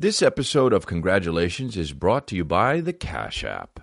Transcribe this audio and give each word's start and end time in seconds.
This 0.00 0.22
episode 0.22 0.72
of 0.72 0.86
Congratulations 0.86 1.76
is 1.76 1.92
brought 1.92 2.26
to 2.28 2.34
you 2.34 2.42
by 2.42 2.80
the 2.80 2.94
Cash 2.94 3.44
App. 3.44 3.80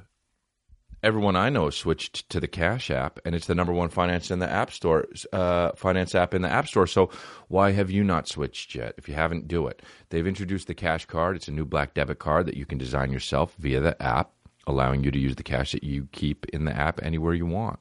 Everyone 1.03 1.35
I 1.35 1.51
know 1.51 1.69
switched 1.69 2.27
to 2.29 2.39
the 2.39 2.47
Cash 2.47 2.89
App, 2.89 3.19
and 3.23 3.35
it's 3.35 3.45
the 3.45 3.53
number 3.53 3.71
one 3.71 3.89
finance 3.89 4.31
in 4.31 4.39
the 4.39 4.49
App 4.49 4.71
Store, 4.71 5.05
uh, 5.31 5.73
finance 5.75 6.15
app 6.15 6.33
in 6.33 6.41
the 6.41 6.49
App 6.49 6.67
Store. 6.67 6.87
So 6.87 7.11
why 7.49 7.69
have 7.69 7.91
you 7.91 8.03
not 8.03 8.27
switched 8.27 8.73
yet? 8.73 8.95
If 8.97 9.07
you 9.07 9.13
haven't, 9.13 9.47
do 9.47 9.67
it. 9.67 9.83
They've 10.09 10.25
introduced 10.25 10.65
the 10.65 10.73
Cash 10.73 11.05
Card. 11.05 11.35
It's 11.35 11.49
a 11.49 11.51
new 11.51 11.65
black 11.65 11.93
debit 11.93 12.17
card 12.17 12.47
that 12.47 12.57
you 12.57 12.65
can 12.65 12.79
design 12.79 13.11
yourself 13.11 13.53
via 13.59 13.79
the 13.79 14.01
app, 14.01 14.31
allowing 14.65 15.03
you 15.03 15.11
to 15.11 15.19
use 15.19 15.35
the 15.35 15.43
cash 15.43 15.71
that 15.73 15.83
you 15.83 16.07
keep 16.13 16.47
in 16.47 16.65
the 16.65 16.75
app 16.75 16.99
anywhere 17.03 17.35
you 17.35 17.45
want. 17.45 17.77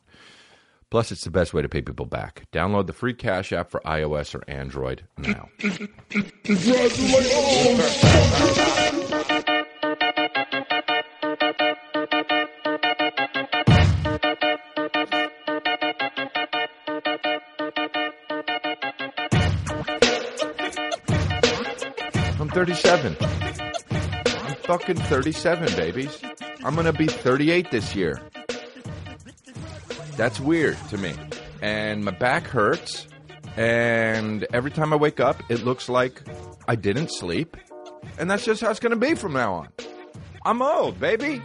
Plus, 0.97 1.13
it's 1.13 1.25
the 1.25 1.31
best 1.31 1.53
way 1.53 1.61
to 1.61 1.69
pay 1.69 1.83
people 1.83 2.07
back. 2.07 2.47
Download 2.53 2.87
the 2.87 2.95
free 2.95 3.12
Cash 3.12 3.53
App 3.53 3.71
for 3.71 3.81
iOS 3.81 4.35
or 4.35 4.43
Android 4.49 5.03
now. 5.19 5.51
I'm 22.41 22.48
37. 22.48 23.17
I'm 23.20 24.55
fucking 24.62 24.97
37, 24.97 25.77
babies. 25.77 26.23
I'm 26.65 26.75
gonna 26.75 26.95
be 26.95 27.06
38 27.06 27.70
this 27.70 27.95
year. 27.95 28.19
That's 30.16 30.41
weird 30.41 30.79
to 30.88 30.98
me. 30.98 31.15
And 31.61 32.05
my 32.05 32.11
back 32.11 32.47
hurts. 32.47 33.06
And 33.56 34.47
every 34.52 34.70
time 34.70 34.92
I 34.92 34.97
wake 34.97 35.20
up, 35.20 35.42
it 35.51 35.65
looks 35.65 35.89
like 35.89 36.23
I 36.69 36.75
didn't 36.75 37.09
sleep. 37.12 37.56
And 38.19 38.30
that's 38.30 38.45
just 38.45 38.61
how 38.61 38.70
it's 38.70 38.80
going 38.80 38.91
to 38.91 38.97
be 38.97 39.15
from 39.15 39.34
now 39.34 39.55
on. 39.55 39.69
I'm 40.45 40.62
old, 40.62 40.98
baby. 40.98 41.42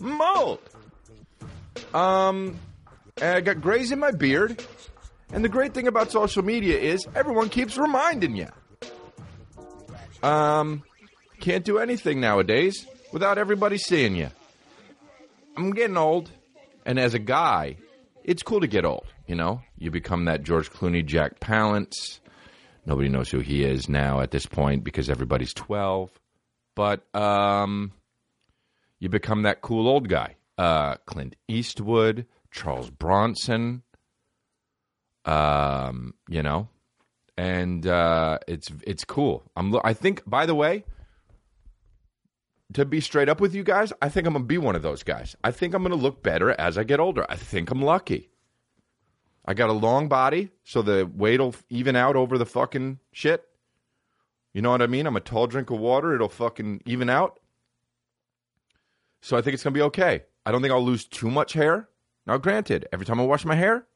I'm 0.00 0.20
old. 0.20 0.60
Um, 1.94 2.58
and 3.20 3.36
I 3.36 3.40
got 3.40 3.60
grays 3.60 3.92
in 3.92 3.98
my 3.98 4.10
beard. 4.10 4.64
And 5.32 5.44
the 5.44 5.48
great 5.48 5.74
thing 5.74 5.86
about 5.86 6.10
social 6.10 6.44
media 6.44 6.78
is 6.78 7.06
everyone 7.14 7.48
keeps 7.48 7.78
reminding 7.78 8.36
you. 8.36 8.48
Um, 10.22 10.82
can't 11.40 11.64
do 11.64 11.78
anything 11.78 12.20
nowadays 12.20 12.86
without 13.12 13.38
everybody 13.38 13.78
seeing 13.78 14.14
you. 14.14 14.28
I'm 15.56 15.70
getting 15.72 15.96
old. 15.96 16.30
And 16.86 16.98
as 16.98 17.14
a 17.14 17.18
guy, 17.18 17.76
it's 18.24 18.42
cool 18.42 18.60
to 18.60 18.66
get 18.66 18.84
old. 18.84 19.06
You 19.26 19.34
know, 19.34 19.62
you 19.78 19.90
become 19.90 20.24
that 20.24 20.42
George 20.42 20.70
Clooney, 20.70 21.04
Jack 21.04 21.40
Palance. 21.40 22.20
Nobody 22.86 23.08
knows 23.08 23.30
who 23.30 23.40
he 23.40 23.62
is 23.62 23.88
now 23.88 24.20
at 24.20 24.30
this 24.30 24.46
point 24.46 24.84
because 24.84 25.08
everybody's 25.10 25.54
12. 25.54 26.10
But 26.74 27.04
um, 27.14 27.92
you 28.98 29.08
become 29.08 29.42
that 29.42 29.60
cool 29.60 29.88
old 29.88 30.08
guy. 30.08 30.36
Uh, 30.56 30.96
Clint 31.06 31.36
Eastwood, 31.48 32.26
Charles 32.50 32.90
Bronson. 32.90 33.82
Um, 35.24 36.14
you 36.28 36.42
know, 36.42 36.68
and 37.36 37.86
uh, 37.86 38.38
it's 38.48 38.68
it's 38.86 39.04
cool. 39.04 39.42
I'm. 39.54 39.74
I 39.84 39.92
think. 39.92 40.22
By 40.26 40.46
the 40.46 40.54
way, 40.54 40.84
to 42.74 42.84
be 42.84 43.00
straight 43.00 43.28
up 43.28 43.40
with 43.40 43.54
you 43.54 43.62
guys, 43.64 43.92
I 44.00 44.08
think 44.08 44.26
I'm 44.26 44.32
gonna 44.32 44.44
be 44.44 44.58
one 44.58 44.76
of 44.76 44.82
those 44.82 45.02
guys. 45.02 45.36
I 45.42 45.50
think 45.50 45.74
I'm 45.74 45.82
gonna 45.82 45.96
look 45.96 46.22
better 46.22 46.52
as 46.52 46.78
I 46.78 46.84
get 46.84 47.00
older. 47.00 47.26
I 47.28 47.36
think 47.36 47.70
I'm 47.70 47.82
lucky. 47.82 48.30
I 49.44 49.54
got 49.54 49.70
a 49.70 49.74
long 49.74 50.08
body, 50.08 50.50
so 50.64 50.82
the 50.82 51.10
weight'll 51.14 51.54
even 51.68 51.96
out 51.96 52.14
over 52.16 52.38
the 52.38 52.46
fucking 52.46 52.98
shit. 53.12 53.44
You 54.52 54.62
know 54.62 54.70
what 54.70 54.82
I 54.82 54.86
mean? 54.86 55.06
I'm 55.06 55.16
a 55.16 55.20
tall 55.20 55.46
drink 55.46 55.70
of 55.70 55.78
water, 55.78 56.14
it'll 56.14 56.28
fucking 56.28 56.82
even 56.86 57.10
out. 57.10 57.40
So 59.22 59.36
I 59.36 59.42
think 59.42 59.54
it's 59.54 59.64
gonna 59.64 59.74
be 59.74 59.82
okay. 59.82 60.22
I 60.46 60.52
don't 60.52 60.62
think 60.62 60.72
I'll 60.72 60.84
lose 60.84 61.04
too 61.06 61.30
much 61.30 61.52
hair. 61.52 61.88
Now, 62.26 62.36
granted, 62.38 62.86
every 62.92 63.06
time 63.06 63.20
I 63.20 63.24
wash 63.24 63.44
my 63.44 63.54
hair, 63.54 63.86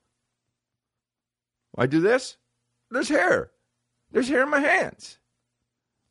I 1.77 1.87
do 1.87 2.01
this. 2.01 2.37
There's 2.91 3.09
hair. 3.09 3.51
There's 4.13 4.29
hair 4.29 4.43
in 4.43 4.51
my 4.51 4.61
hands. 4.61 5.19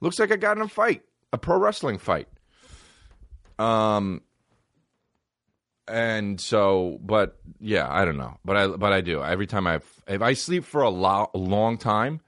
Looks 0.01 0.19
like 0.19 0.31
I 0.31 0.35
got 0.35 0.57
in 0.57 0.63
a 0.63 0.67
fight, 0.67 1.03
a 1.31 1.37
pro 1.37 1.57
wrestling 1.57 1.97
fight. 1.97 2.27
Um, 3.59 4.21
and 5.87 6.39
so, 6.39 6.99
but 7.01 7.37
yeah, 7.59 7.87
I 7.89 8.05
don't 8.05 8.17
know, 8.17 8.37
but 8.45 8.55
I 8.57 8.67
but 8.67 8.93
I 8.93 9.01
do 9.01 9.21
every 9.23 9.47
time 9.47 9.67
I 9.67 9.79
if 10.07 10.21
I 10.21 10.33
sleep 10.33 10.63
for 10.63 10.81
a, 10.81 10.89
lo- 10.89 11.29
a 11.33 11.37
long 11.37 11.77
time, 11.77 12.21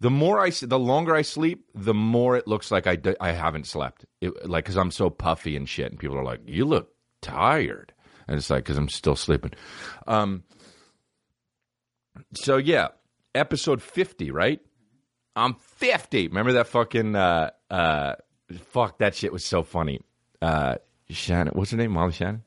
the 0.00 0.10
more 0.10 0.40
I 0.40 0.50
the 0.50 0.78
longer 0.78 1.14
I 1.14 1.22
sleep, 1.22 1.66
the 1.74 1.94
more 1.94 2.36
it 2.36 2.48
looks 2.48 2.70
like 2.70 2.86
I 2.86 2.96
d- 2.96 3.16
I 3.20 3.32
haven't 3.32 3.66
slept. 3.66 4.06
It, 4.20 4.48
like 4.48 4.64
because 4.64 4.76
I'm 4.76 4.90
so 4.90 5.10
puffy 5.10 5.56
and 5.56 5.68
shit, 5.68 5.90
and 5.90 5.98
people 5.98 6.16
are 6.16 6.24
like, 6.24 6.40
"You 6.46 6.64
look 6.64 6.94
tired," 7.20 7.92
and 8.26 8.36
it's 8.36 8.48
like 8.50 8.64
because 8.64 8.78
I'm 8.78 8.88
still 8.88 9.16
sleeping. 9.16 9.52
Um. 10.06 10.44
So 12.34 12.56
yeah, 12.56 12.88
episode 13.34 13.82
fifty, 13.82 14.30
right? 14.30 14.60
I'm 15.36 15.54
fifty. 15.56 16.28
Remember 16.28 16.52
that 16.52 16.68
fucking 16.68 17.14
uh 17.16 17.50
uh 17.70 18.14
fuck 18.70 18.98
that 18.98 19.14
shit 19.14 19.32
was 19.32 19.44
so 19.44 19.62
funny. 19.62 20.00
Uh, 20.44 20.76
Shannon, 21.08 21.54
what's 21.54 21.70
her 21.70 21.76
name? 21.78 21.92
Molly 21.92 22.12
Shannon. 22.12 22.42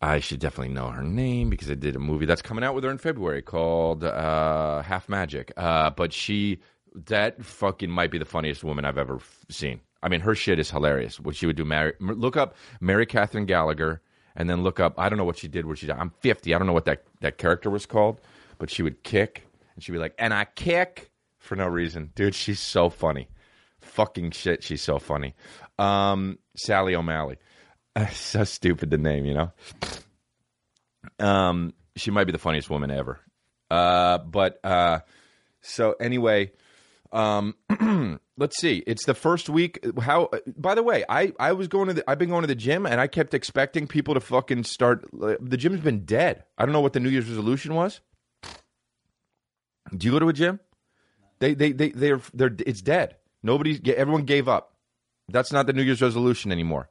I 0.00 0.18
should 0.20 0.40
definitely 0.40 0.72
know 0.72 0.88
her 0.88 1.02
name 1.02 1.50
because 1.50 1.70
I 1.70 1.74
did 1.74 1.94
a 1.94 1.98
movie 1.98 2.24
that's 2.24 2.40
coming 2.40 2.64
out 2.64 2.74
with 2.74 2.84
her 2.84 2.90
in 2.90 2.96
February 2.96 3.42
called 3.42 4.02
uh, 4.02 4.80
Half 4.80 5.10
Magic. 5.10 5.52
Uh, 5.58 5.90
but 5.90 6.10
she, 6.14 6.60
that 6.94 7.44
fucking 7.44 7.90
might 7.90 8.10
be 8.10 8.16
the 8.16 8.24
funniest 8.24 8.64
woman 8.64 8.86
I've 8.86 8.96
ever 8.96 9.16
f- 9.16 9.44
seen. 9.50 9.80
I 10.02 10.08
mean, 10.08 10.20
her 10.20 10.34
shit 10.34 10.58
is 10.58 10.70
hilarious. 10.70 11.20
What 11.20 11.36
she 11.36 11.44
would 11.44 11.56
do, 11.56 11.66
Mary, 11.66 11.92
look 12.00 12.38
up 12.38 12.54
Mary 12.80 13.04
Katherine 13.04 13.44
Gallagher, 13.44 14.00
and 14.34 14.48
then 14.48 14.62
look 14.62 14.80
up. 14.80 14.94
I 14.98 15.10
don't 15.10 15.18
know 15.18 15.24
what 15.26 15.36
she 15.36 15.48
did. 15.48 15.66
Where 15.66 15.76
she, 15.76 15.90
I'm 15.92 16.08
50. 16.20 16.54
I 16.54 16.58
don't 16.58 16.66
know 16.66 16.72
what 16.72 16.86
that 16.86 17.02
that 17.20 17.36
character 17.36 17.68
was 17.68 17.84
called, 17.84 18.22
but 18.56 18.70
she 18.70 18.82
would 18.82 19.02
kick, 19.02 19.46
and 19.74 19.84
she'd 19.84 19.92
be 19.92 19.98
like, 19.98 20.14
and 20.18 20.32
I 20.32 20.46
kick 20.46 21.10
for 21.36 21.56
no 21.56 21.66
reason, 21.66 22.12
dude. 22.14 22.34
She's 22.34 22.60
so 22.60 22.88
funny. 22.88 23.28
Fucking 23.82 24.30
shit, 24.30 24.62
she's 24.62 24.80
so 24.80 24.98
funny. 24.98 25.34
Um, 25.78 26.38
Sally 26.64 26.94
O'Malley. 26.94 27.36
so 28.12 28.44
stupid 28.44 28.90
the 28.90 28.98
name, 28.98 29.24
you 29.24 29.34
know. 29.34 29.52
Um, 31.18 31.74
she 31.96 32.10
might 32.10 32.24
be 32.24 32.32
the 32.32 32.38
funniest 32.38 32.70
woman 32.70 32.90
ever. 32.90 33.20
Uh, 33.70 34.18
but 34.18 34.58
uh, 34.64 35.00
so 35.60 35.94
anyway, 36.00 36.52
um, 37.12 37.54
let's 38.36 38.58
see. 38.58 38.82
It's 38.86 39.04
the 39.04 39.14
first 39.14 39.48
week. 39.48 39.84
How? 40.00 40.30
By 40.56 40.74
the 40.74 40.82
way, 40.82 41.04
I 41.08 41.32
I 41.38 41.52
was 41.52 41.68
going 41.68 41.88
to 41.88 41.94
the. 41.94 42.10
I've 42.10 42.18
been 42.18 42.30
going 42.30 42.42
to 42.42 42.48
the 42.48 42.54
gym, 42.54 42.86
and 42.86 43.00
I 43.00 43.06
kept 43.06 43.34
expecting 43.34 43.86
people 43.86 44.14
to 44.14 44.20
fucking 44.20 44.64
start. 44.64 45.06
The 45.12 45.56
gym's 45.56 45.80
been 45.80 46.04
dead. 46.04 46.44
I 46.58 46.64
don't 46.64 46.72
know 46.72 46.80
what 46.80 46.92
the 46.92 47.00
New 47.00 47.10
Year's 47.10 47.28
resolution 47.28 47.74
was. 47.74 48.00
Do 49.96 50.06
you 50.06 50.12
go 50.12 50.18
to 50.18 50.28
a 50.28 50.32
gym? 50.32 50.60
They 51.38 51.54
they 51.54 51.72
they 51.72 51.90
they're 51.90 52.20
they're 52.34 52.54
it's 52.66 52.82
dead. 52.82 53.16
Nobody. 53.42 53.80
Everyone 53.94 54.24
gave 54.24 54.48
up. 54.48 54.69
That's 55.32 55.52
not 55.52 55.66
the 55.66 55.72
New 55.72 55.82
Year's 55.82 56.02
resolution 56.02 56.52
anymore. 56.52 56.88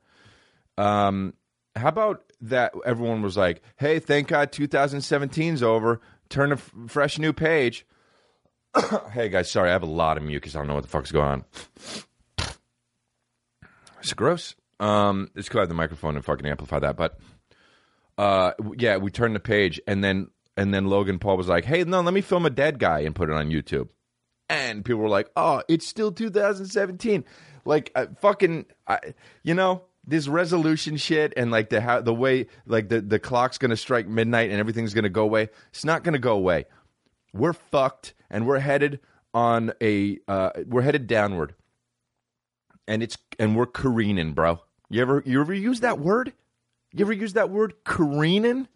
Um, 0.78 1.34
how 1.76 1.90
about 1.90 2.24
that? 2.42 2.74
Everyone 2.86 3.22
was 3.22 3.38
like, 3.38 3.62
"Hey, 3.78 4.00
thank 4.00 4.28
God 4.28 4.52
2017's 4.52 5.64
over. 5.64 6.02
Turn 6.30 6.52
a 6.52 6.56
f- 6.56 6.72
fresh 6.88 7.20
new 7.20 7.34
page." 7.34 7.86
hey 9.12 9.30
guys, 9.30 9.50
sorry, 9.52 9.70
I 9.70 9.74
have 9.74 9.84
a 9.84 9.88
lot 9.88 10.18
of 10.18 10.24
mucus. 10.24 10.56
I 10.56 10.60
don't 10.60 10.68
know 10.68 10.76
what 10.76 10.84
the 10.84 10.90
fuck's 10.90 11.12
going 11.12 11.28
on. 11.28 11.46
It's 14.02 14.14
gross. 14.14 14.56
Um, 14.80 15.30
it's 15.36 15.50
cool. 15.50 15.60
I 15.60 15.64
have 15.64 15.68
the 15.68 15.76
microphone 15.76 16.16
and 16.16 16.24
fucking 16.24 16.46
amplify 16.46 16.80
that, 16.80 16.96
but 16.96 17.20
uh, 18.18 18.54
yeah, 18.78 18.96
we 18.96 19.12
turned 19.12 19.36
the 19.36 19.42
page, 19.42 19.82
and 19.88 20.02
then 20.02 20.30
and 20.56 20.74
then 20.74 20.86
Logan 20.86 21.20
Paul 21.20 21.36
was 21.36 21.50
like, 21.50 21.66
"Hey, 21.66 21.84
no, 21.84 22.00
let 22.00 22.14
me 22.14 22.22
film 22.22 22.46
a 22.46 22.50
dead 22.50 22.80
guy 22.80 23.00
and 23.00 23.14
put 23.14 23.30
it 23.30 23.36
on 23.36 23.50
YouTube." 23.50 23.90
And 24.50 24.84
people 24.84 25.02
were 25.02 25.10
like, 25.10 25.30
"Oh, 25.36 25.62
it's 25.70 25.86
still 25.88 26.12
2017." 26.12 27.24
Like, 27.66 27.92
uh, 27.96 28.08
fucking, 28.20 28.66
I, 28.88 29.00
you 29.44 29.54
know, 29.54 29.84
this 30.10 30.28
resolution 30.28 30.98
shit 30.98 31.34
and 31.38 31.52
like 31.52 31.70
the 31.70 31.82
how 31.82 32.02
the 32.02 32.14
way 32.14 32.48
like 32.66 32.90
the 32.90 33.00
the 33.02 33.20
clock's 33.20 33.58
gonna 33.58 33.78
strike 33.78 34.08
midnight 34.08 34.50
and 34.50 34.60
everything's 34.60 34.94
gonna 34.94 35.10
go 35.10 35.24
away. 35.24 35.50
It's 35.70 35.86
not 35.86 36.04
gonna 36.04 36.20
go 36.20 36.34
away. 36.34 36.66
We're 37.34 37.54
fucked, 37.54 38.16
and 38.30 38.48
we're 38.48 38.60
headed 38.60 39.00
on 39.34 39.74
a 39.82 40.18
uh, 40.28 40.52
we're 40.66 40.82
headed 40.82 41.08
downward, 41.08 41.54
and 42.88 43.04
it's 43.04 43.18
and 43.38 43.56
we're 43.56 43.68
careening, 43.68 44.34
bro. 44.34 44.62
You 44.90 45.02
ever 45.02 45.24
you 45.26 45.40
ever 45.40 45.54
use 45.54 45.82
that 45.82 46.00
word? 46.00 46.34
You 46.94 47.06
ever 47.06 47.14
use 47.14 47.34
that 47.34 47.52
word 47.52 47.76
careening? 47.84 48.68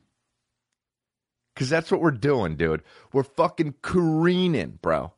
Because 1.54 1.70
that's 1.70 1.92
what 1.92 2.02
we're 2.02 2.12
doing, 2.12 2.56
dude. 2.56 2.84
We're 3.12 3.24
fucking 3.24 3.76
careening, 3.82 4.80
bro. 4.82 5.14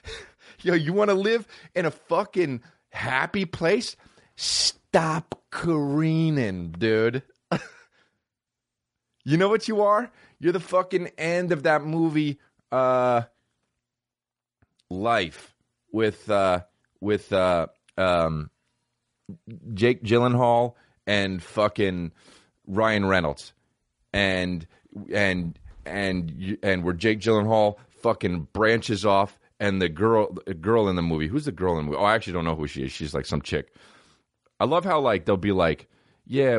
Yo, 0.62 0.74
you 0.74 0.92
want 0.92 1.10
to 1.10 1.14
live 1.14 1.46
in 1.74 1.86
a 1.86 1.90
fucking 1.90 2.62
happy 2.90 3.44
place? 3.44 3.96
Stop 4.36 5.40
careening, 5.50 6.72
dude. 6.72 7.22
you 9.24 9.36
know 9.36 9.48
what 9.48 9.68
you 9.68 9.82
are? 9.82 10.10
You're 10.38 10.52
the 10.52 10.60
fucking 10.60 11.10
end 11.18 11.52
of 11.52 11.64
that 11.64 11.82
movie, 11.82 12.38
uh, 12.70 13.22
Life 14.90 15.54
with 15.90 16.28
uh, 16.30 16.60
with 17.00 17.32
uh, 17.32 17.68
um, 17.96 18.50
Jake 19.72 20.02
Gyllenhaal 20.02 20.74
and 21.06 21.42
fucking 21.42 22.12
Ryan 22.66 23.06
Reynolds, 23.06 23.52
and 24.12 24.66
and 25.12 25.58
and 25.86 26.58
and 26.62 26.84
where 26.84 26.94
Jake 26.94 27.20
Gyllenhaal 27.20 27.76
fucking 28.02 28.48
branches 28.52 29.06
off, 29.06 29.38
and 29.62 29.80
the 29.80 29.88
girl 29.88 30.36
the 30.44 30.54
girl 30.54 30.88
in 30.88 30.96
the 30.96 31.02
movie, 31.02 31.28
who's 31.28 31.44
the 31.44 31.52
girl 31.52 31.78
in 31.78 31.78
the 31.78 31.82
movie? 31.84 31.96
Oh, 31.96 32.04
I 32.04 32.14
actually 32.16 32.32
don't 32.32 32.44
know 32.44 32.56
who 32.56 32.66
she 32.66 32.82
is. 32.82 32.90
She's 32.90 33.14
like 33.14 33.24
some 33.24 33.40
chick. 33.40 33.72
I 34.58 34.64
love 34.64 34.84
how 34.84 34.98
like 35.00 35.24
they'll 35.24 35.36
be 35.36 35.52
like, 35.52 35.88
yeah, 36.26 36.58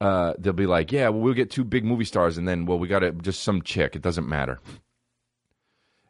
uh, 0.00 0.32
they'll 0.38 0.54
be 0.54 0.66
like, 0.66 0.90
yeah, 0.90 1.10
well, 1.10 1.20
we'll 1.20 1.34
get 1.34 1.50
two 1.50 1.64
big 1.64 1.84
movie 1.84 2.06
stars, 2.06 2.38
and 2.38 2.48
then 2.48 2.64
well, 2.64 2.78
we 2.78 2.88
got 2.88 3.00
to 3.00 3.12
just 3.12 3.42
some 3.42 3.60
chick. 3.60 3.94
It 3.94 4.00
doesn't 4.00 4.26
matter. 4.26 4.58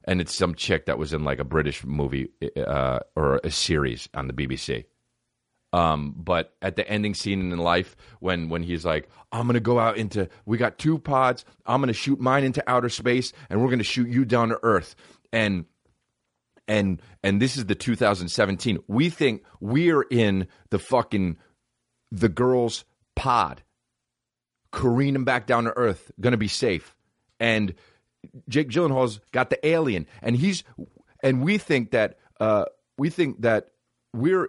And 0.05 0.21
it's 0.21 0.35
some 0.35 0.55
chick 0.55 0.87
that 0.87 0.99
was 0.99 1.13
in 1.13 1.25
like 1.25 1.41
a 1.41 1.45
British 1.45 1.85
movie 1.85 2.29
uh, 2.57 3.01
or 3.17 3.41
a 3.43 3.51
series 3.51 4.09
on 4.15 4.29
the 4.29 4.35
BBC. 4.35 4.85
Um, 5.73 6.15
but 6.17 6.55
at 6.63 6.77
the 6.77 6.89
ending 6.89 7.15
scene 7.15 7.41
in 7.51 7.59
life, 7.59 7.97
when 8.21 8.51
when 8.51 8.63
he's 8.63 8.85
like, 8.85 9.09
"I'm 9.33 9.47
gonna 9.49 9.59
go 9.59 9.81
out 9.81 9.97
into, 9.97 10.29
we 10.47 10.59
got 10.59 10.79
two 10.79 10.99
pods. 10.99 11.45
I'm 11.67 11.81
gonna 11.81 11.93
shoot 11.93 12.21
mine 12.21 12.45
into 12.45 12.63
outer 12.71 12.89
space, 12.89 13.33
and 13.51 13.61
we're 13.61 13.71
gonna 13.71 13.83
shoot 13.83 14.09
you 14.09 14.25
down 14.25 14.51
to 14.51 14.61
Earth." 14.63 14.95
And 15.33 15.65
and 16.69 17.01
and 17.23 17.41
this 17.41 17.57
is 17.57 17.67
the 17.67 17.75
2017. 17.75 18.79
We 18.89 19.11
think 19.11 19.43
we're 19.61 20.03
in 20.03 20.49
the 20.71 20.79
fucking 20.79 21.37
the 22.11 22.29
girls' 22.29 22.85
pod, 23.17 23.63
careening 24.73 25.25
back 25.25 25.47
down 25.47 25.65
to 25.65 25.77
Earth, 25.77 26.11
gonna 26.21 26.37
be 26.37 26.49
safe. 26.49 26.95
And 27.41 27.75
Jake 28.49 28.71
Gyllenhaal's 28.71 29.21
got 29.33 29.51
the 29.51 29.67
alien, 29.67 30.07
and 30.23 30.37
he's 30.37 30.65
and 31.23 31.43
we 31.43 31.59
think 31.59 31.91
that 31.91 32.19
uh, 32.41 32.65
we 32.97 33.11
think 33.11 33.43
that 33.43 33.69
we're 34.13 34.49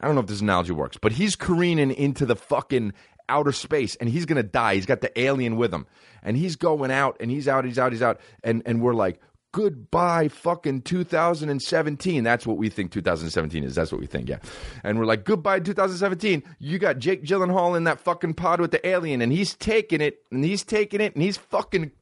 I 0.00 0.06
don't 0.06 0.14
know 0.14 0.20
if 0.20 0.26
this 0.26 0.40
analogy 0.40 0.72
works, 0.72 0.96
but 1.00 1.12
he's 1.12 1.36
careening 1.36 1.90
into 1.90 2.24
the 2.26 2.36
fucking 2.36 2.92
outer 3.28 3.52
space 3.52 3.94
and 3.96 4.08
he's 4.08 4.26
gonna 4.26 4.42
die. 4.42 4.74
He's 4.74 4.86
got 4.86 5.00
the 5.00 5.18
alien 5.20 5.56
with 5.56 5.72
him. 5.72 5.86
And 6.22 6.36
he's 6.36 6.56
going 6.56 6.90
out 6.90 7.16
and 7.20 7.30
he's 7.30 7.46
out, 7.48 7.64
he's 7.64 7.78
out, 7.78 7.92
he's 7.92 8.02
out. 8.02 8.20
And 8.42 8.62
and 8.66 8.80
we're 8.80 8.94
like, 8.94 9.20
goodbye 9.52 10.28
fucking 10.28 10.82
2017. 10.82 12.24
That's 12.24 12.46
what 12.46 12.56
we 12.56 12.68
think 12.68 12.92
2017 12.92 13.64
is. 13.64 13.74
That's 13.74 13.92
what 13.92 14.00
we 14.00 14.06
think, 14.06 14.28
yeah. 14.28 14.38
And 14.84 14.98
we're 14.98 15.06
like, 15.06 15.24
goodbye 15.24 15.60
2017. 15.60 16.42
You 16.58 16.78
got 16.78 16.98
Jake 16.98 17.24
Gyllenhaal 17.24 17.76
in 17.76 17.84
that 17.84 18.00
fucking 18.00 18.34
pod 18.34 18.60
with 18.60 18.70
the 18.70 18.86
alien 18.86 19.22
and 19.22 19.32
he's 19.32 19.54
taking 19.54 20.00
it 20.00 20.22
and 20.30 20.44
he's 20.44 20.64
taking 20.64 21.00
it 21.00 21.14
and 21.14 21.22
he's 21.22 21.36
fucking 21.36 21.92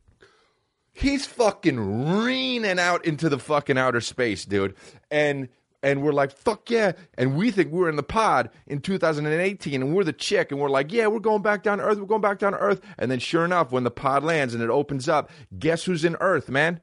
he's 0.93 1.27
fucking 1.27 2.23
reaming 2.23 2.79
out 2.79 3.05
into 3.05 3.29
the 3.29 3.39
fucking 3.39 3.79
outer 3.79 4.01
space, 4.01 4.45
dude. 4.45 4.75
And 5.11 5.49
and 5.83 6.03
we're 6.03 6.13
like, 6.13 6.33
fuck 6.33 6.69
yeah. 6.69 6.93
And 7.17 7.37
we 7.37 7.51
think 7.51 7.71
we're 7.71 7.89
in 7.89 7.97
the 7.97 8.03
pod 8.03 8.51
in 8.67 8.81
2018 8.81 9.83
and 9.83 9.95
we're 9.95 10.05
the 10.05 10.13
chick 10.13 10.51
and 10.51 10.61
we're 10.61 10.71
like, 10.71 10.91
yeah, 10.91 11.07
we're 11.07 11.21
going 11.21 11.43
back 11.43 11.63
down 11.63 11.79
to 11.79 11.85
Earth. 11.85 11.99
We're 11.99 12.07
going 12.07 12.23
back 12.23 12.41
down 12.41 12.53
to 12.53 12.59
Earth. 12.59 12.81
And 12.99 13.11
then 13.11 13.21
sure 13.21 13.45
enough, 13.45 13.71
when 13.71 13.85
the 13.85 13.91
pod 13.91 14.25
lands 14.25 14.53
and 14.53 14.63
it 14.63 14.71
opens 14.71 15.09
up, 15.09 15.31
guess 15.57 15.85
who's 15.85 16.05
in 16.05 16.17
Earth, 16.19 16.49
man? 16.49 16.81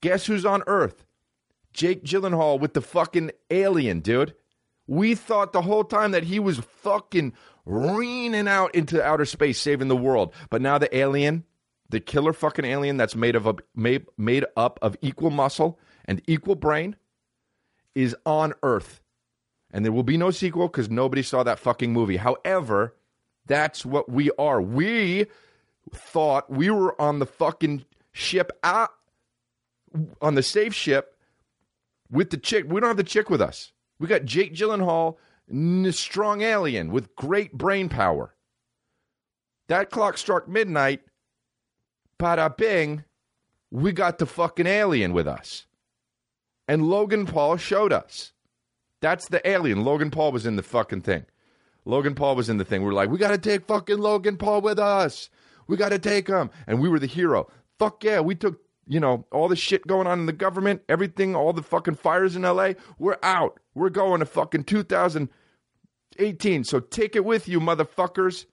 Guess 0.00 0.26
who's 0.26 0.44
on 0.44 0.62
Earth? 0.66 1.04
Jake 1.72 2.04
Gyllenhaal 2.04 2.58
with 2.58 2.74
the 2.74 2.80
fucking 2.80 3.30
alien, 3.50 4.00
dude. 4.00 4.34
We 4.86 5.14
thought 5.14 5.52
the 5.52 5.62
whole 5.62 5.84
time 5.84 6.10
that 6.10 6.24
he 6.24 6.40
was 6.40 6.58
fucking 6.58 7.32
reaming 7.64 8.48
out 8.48 8.74
into 8.74 9.02
outer 9.02 9.24
space, 9.24 9.60
saving 9.60 9.88
the 9.88 9.96
world. 9.96 10.34
But 10.48 10.62
now 10.62 10.78
the 10.78 10.94
alien, 10.96 11.44
the 11.88 12.00
killer 12.00 12.32
fucking 12.32 12.64
alien 12.64 12.96
that's 12.96 13.14
made 13.14 13.36
of 13.36 13.46
a, 13.46 13.54
made, 13.74 14.06
made 14.18 14.44
up 14.56 14.78
of 14.82 14.96
equal 15.00 15.30
muscle 15.30 15.78
and 16.06 16.20
equal 16.26 16.56
brain, 16.56 16.96
is 17.94 18.16
on 18.26 18.54
Earth. 18.62 19.00
And 19.72 19.84
there 19.84 19.92
will 19.92 20.02
be 20.02 20.16
no 20.16 20.32
sequel 20.32 20.66
because 20.66 20.90
nobody 20.90 21.22
saw 21.22 21.44
that 21.44 21.60
fucking 21.60 21.92
movie. 21.92 22.16
However, 22.16 22.96
that's 23.46 23.86
what 23.86 24.08
we 24.08 24.30
are. 24.38 24.60
We 24.60 25.26
thought 25.92 26.50
we 26.50 26.70
were 26.70 27.00
on 27.00 27.20
the 27.20 27.26
fucking 27.26 27.84
ship 28.12 28.50
out 28.64 28.90
on 30.20 30.34
the 30.34 30.42
safe 30.42 30.74
ship 30.74 31.16
with 32.10 32.30
the 32.30 32.36
chick. 32.36 32.64
We 32.68 32.80
don't 32.80 32.90
have 32.90 32.96
the 32.96 33.04
chick 33.04 33.30
with 33.30 33.40
us. 33.40 33.72
We 33.98 34.06
got 34.06 34.24
Jake 34.24 34.54
Gyllenhaal, 34.54 35.16
n- 35.50 35.90
strong 35.92 36.42
alien 36.42 36.90
with 36.90 37.14
great 37.16 37.52
brain 37.52 37.88
power. 37.88 38.34
That 39.68 39.90
clock 39.90 40.18
struck 40.18 40.48
midnight. 40.48 41.02
Bada 42.18 42.54
bing, 42.54 43.04
we 43.70 43.92
got 43.92 44.18
the 44.18 44.26
fucking 44.26 44.66
alien 44.66 45.12
with 45.12 45.26
us. 45.26 45.66
And 46.68 46.88
Logan 46.88 47.26
Paul 47.26 47.56
showed 47.56 47.92
us. 47.92 48.32
That's 49.00 49.28
the 49.28 49.46
alien. 49.48 49.84
Logan 49.84 50.10
Paul 50.10 50.32
was 50.32 50.44
in 50.44 50.56
the 50.56 50.62
fucking 50.62 51.00
thing. 51.00 51.24
Logan 51.84 52.14
Paul 52.14 52.36
was 52.36 52.50
in 52.50 52.58
the 52.58 52.64
thing. 52.64 52.82
We 52.82 52.90
are 52.90 52.94
like, 52.94 53.10
we 53.10 53.18
got 53.18 53.30
to 53.30 53.38
take 53.38 53.66
fucking 53.66 53.98
Logan 53.98 54.36
Paul 54.36 54.60
with 54.60 54.78
us. 54.78 55.30
We 55.66 55.76
got 55.76 55.88
to 55.88 55.98
take 55.98 56.28
him. 56.28 56.50
And 56.66 56.80
we 56.80 56.88
were 56.88 56.98
the 56.98 57.06
hero. 57.06 57.50
Fuck 57.78 58.04
yeah. 58.04 58.20
We 58.20 58.34
took, 58.34 58.60
you 58.86 59.00
know, 59.00 59.26
all 59.30 59.48
the 59.48 59.56
shit 59.56 59.86
going 59.86 60.06
on 60.06 60.20
in 60.20 60.26
the 60.26 60.32
government, 60.32 60.82
everything, 60.88 61.36
all 61.36 61.52
the 61.52 61.62
fucking 61.62 61.94
fires 61.94 62.36
in 62.36 62.42
LA. 62.42 62.72
We're 62.98 63.18
out. 63.22 63.60
We're 63.74 63.90
going 63.90 64.20
to 64.20 64.26
fucking 64.26 64.64
2018. 64.64 66.64
So 66.64 66.80
take 66.80 67.16
it 67.16 67.24
with 67.24 67.48
you, 67.48 67.60
motherfuckers. 67.60 68.46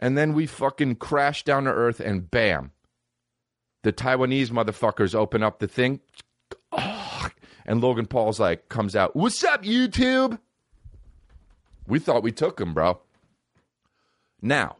And 0.00 0.16
then 0.16 0.34
we 0.34 0.46
fucking 0.46 0.96
crash 0.96 1.44
down 1.44 1.64
to 1.64 1.70
earth 1.70 2.00
and 2.00 2.30
bam. 2.30 2.72
The 3.82 3.92
Taiwanese 3.92 4.50
motherfuckers 4.50 5.14
open 5.14 5.42
up 5.42 5.58
the 5.58 5.68
thing. 5.68 6.00
and 6.72 7.80
Logan 7.80 8.06
Paul's 8.06 8.40
like, 8.40 8.68
comes 8.68 8.94
out, 8.94 9.16
What's 9.16 9.42
up, 9.42 9.64
YouTube? 9.64 10.38
We 11.86 11.98
thought 11.98 12.22
we 12.22 12.32
took 12.32 12.60
him, 12.60 12.74
bro. 12.74 13.00
Now, 14.42 14.76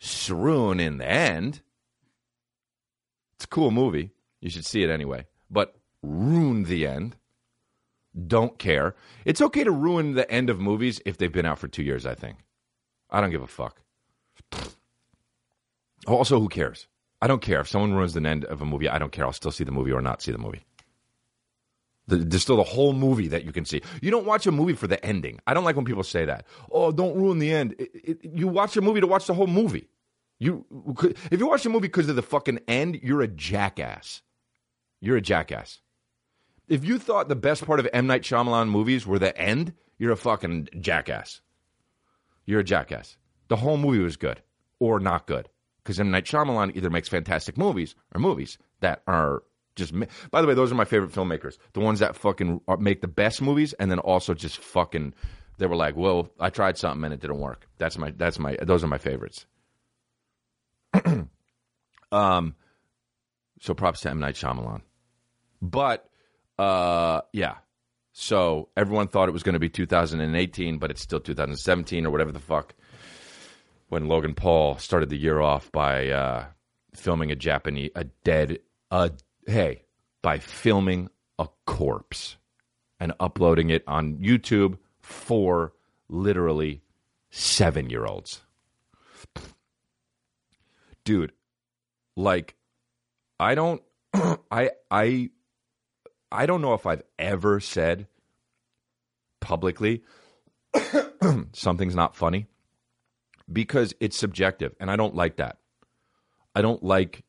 Sroon 0.00 0.80
in 0.80 0.98
the 0.98 1.08
end. 1.08 1.60
It's 3.40 3.46
a 3.46 3.48
cool 3.48 3.70
movie. 3.70 4.10
You 4.42 4.50
should 4.50 4.66
see 4.66 4.82
it 4.82 4.90
anyway. 4.90 5.24
But 5.50 5.74
ruin 6.02 6.64
the 6.64 6.86
end. 6.86 7.16
Don't 8.26 8.58
care. 8.58 8.94
It's 9.24 9.40
okay 9.40 9.64
to 9.64 9.70
ruin 9.70 10.12
the 10.12 10.30
end 10.30 10.50
of 10.50 10.60
movies 10.60 11.00
if 11.06 11.16
they've 11.16 11.32
been 11.32 11.46
out 11.46 11.58
for 11.58 11.66
two 11.66 11.82
years, 11.82 12.04
I 12.04 12.14
think. 12.14 12.36
I 13.08 13.22
don't 13.22 13.30
give 13.30 13.40
a 13.40 13.46
fuck. 13.46 13.80
Also, 16.06 16.38
who 16.38 16.50
cares? 16.50 16.86
I 17.22 17.28
don't 17.28 17.40
care. 17.40 17.60
If 17.60 17.68
someone 17.68 17.94
ruins 17.94 18.12
the 18.12 18.22
end 18.28 18.44
of 18.44 18.60
a 18.60 18.66
movie, 18.66 18.90
I 18.90 18.98
don't 18.98 19.10
care. 19.10 19.24
I'll 19.24 19.32
still 19.32 19.52
see 19.52 19.64
the 19.64 19.72
movie 19.72 19.92
or 19.92 20.02
not 20.02 20.20
see 20.20 20.32
the 20.32 20.36
movie. 20.36 20.66
The, 22.08 22.16
there's 22.16 22.42
still 22.42 22.58
the 22.58 22.62
whole 22.62 22.92
movie 22.92 23.28
that 23.28 23.46
you 23.46 23.52
can 23.52 23.64
see. 23.64 23.80
You 24.02 24.10
don't 24.10 24.26
watch 24.26 24.46
a 24.46 24.52
movie 24.52 24.74
for 24.74 24.86
the 24.86 25.02
ending. 25.02 25.40
I 25.46 25.54
don't 25.54 25.64
like 25.64 25.76
when 25.76 25.86
people 25.86 26.02
say 26.02 26.26
that. 26.26 26.44
Oh, 26.70 26.92
don't 26.92 27.16
ruin 27.16 27.38
the 27.38 27.50
end. 27.50 27.74
It, 27.78 27.90
it, 27.94 28.18
you 28.22 28.48
watch 28.48 28.76
a 28.76 28.82
movie 28.82 29.00
to 29.00 29.06
watch 29.06 29.26
the 29.26 29.32
whole 29.32 29.46
movie. 29.46 29.88
You, 30.40 30.64
if 31.30 31.38
you 31.38 31.46
watch 31.46 31.66
a 31.66 31.68
movie 31.68 31.88
because 31.88 32.08
of 32.08 32.16
the 32.16 32.22
fucking 32.22 32.60
end, 32.66 32.98
you're 33.02 33.20
a 33.20 33.28
jackass. 33.28 34.22
You're 34.98 35.18
a 35.18 35.22
jackass. 35.22 35.80
If 36.66 36.82
you 36.82 36.98
thought 36.98 37.28
the 37.28 37.36
best 37.36 37.66
part 37.66 37.78
of 37.78 37.86
M 37.92 38.06
Night 38.06 38.22
Shyamalan 38.22 38.70
movies 38.70 39.06
were 39.06 39.18
the 39.18 39.36
end, 39.36 39.74
you're 39.98 40.12
a 40.12 40.16
fucking 40.16 40.68
jackass. 40.80 41.42
You're 42.46 42.60
a 42.60 42.64
jackass. 42.64 43.18
The 43.48 43.56
whole 43.56 43.76
movie 43.76 43.98
was 43.98 44.16
good 44.16 44.40
or 44.78 44.98
not 44.98 45.26
good 45.26 45.50
because 45.84 46.00
M 46.00 46.10
Night 46.10 46.24
Shyamalan 46.24 46.74
either 46.74 46.88
makes 46.88 47.08
fantastic 47.08 47.58
movies 47.58 47.94
or 48.14 48.20
movies 48.20 48.56
that 48.80 49.02
are 49.06 49.42
just. 49.76 49.92
By 50.30 50.40
the 50.40 50.48
way, 50.48 50.54
those 50.54 50.72
are 50.72 50.76
my 50.76 50.86
favorite 50.86 51.12
filmmakers. 51.12 51.58
The 51.74 51.80
ones 51.80 51.98
that 51.98 52.16
fucking 52.16 52.62
make 52.78 53.02
the 53.02 53.08
best 53.08 53.42
movies 53.42 53.74
and 53.74 53.90
then 53.90 53.98
also 53.98 54.32
just 54.32 54.58
fucking. 54.58 55.12
They 55.58 55.66
were 55.66 55.76
like, 55.76 55.96
"Well, 55.96 56.30
I 56.40 56.48
tried 56.48 56.78
something 56.78 57.04
and 57.04 57.12
it 57.12 57.20
didn't 57.20 57.40
work." 57.40 57.68
That's 57.76 57.98
my. 57.98 58.12
That's 58.12 58.38
my. 58.38 58.56
Those 58.62 58.82
are 58.82 58.88
my 58.88 58.96
favorites. 58.98 59.44
um, 62.12 62.54
so 63.60 63.74
props 63.74 64.00
to 64.00 64.10
M 64.10 64.20
Night 64.20 64.34
Shyamalan, 64.34 64.82
but 65.62 66.08
uh, 66.58 67.22
yeah. 67.32 67.56
So 68.12 68.68
everyone 68.76 69.08
thought 69.08 69.28
it 69.28 69.32
was 69.32 69.44
going 69.44 69.54
to 69.54 69.60
be 69.60 69.68
2018, 69.68 70.78
but 70.78 70.90
it's 70.90 71.00
still 71.00 71.20
2017 71.20 72.04
or 72.04 72.10
whatever 72.10 72.32
the 72.32 72.40
fuck 72.40 72.74
when 73.90 74.08
Logan 74.08 74.34
Paul 74.34 74.78
started 74.78 75.10
the 75.10 75.16
year 75.18 75.40
off 75.40 75.70
by 75.72 76.08
uh, 76.08 76.46
filming 76.94 77.30
a 77.30 77.36
Japanese, 77.36 77.90
a 77.94 78.04
dead, 78.24 78.60
a 78.90 79.10
hey, 79.46 79.82
by 80.22 80.38
filming 80.38 81.08
a 81.38 81.48
corpse 81.66 82.36
and 82.98 83.12
uploading 83.20 83.70
it 83.70 83.82
on 83.86 84.18
YouTube 84.18 84.78
for 85.00 85.72
literally 86.08 86.82
seven 87.30 87.90
year 87.90 88.06
olds. 88.06 88.42
Dude, 91.04 91.32
like, 92.16 92.54
I 93.38 93.54
don't, 93.54 93.82
I, 94.50 94.70
I, 94.90 95.30
I 96.30 96.46
don't 96.46 96.62
know 96.62 96.74
if 96.74 96.86
I've 96.86 97.02
ever 97.18 97.60
said 97.60 98.06
publicly 99.40 100.02
something's 101.52 101.96
not 101.96 102.14
funny 102.14 102.46
because 103.52 103.94
it's 104.00 104.16
subjective 104.16 104.74
and 104.78 104.90
I 104.90 104.96
don't 104.96 105.14
like 105.14 105.36
that. 105.36 105.58
I 106.54 106.62
don't 106.62 106.82
like 106.82 107.24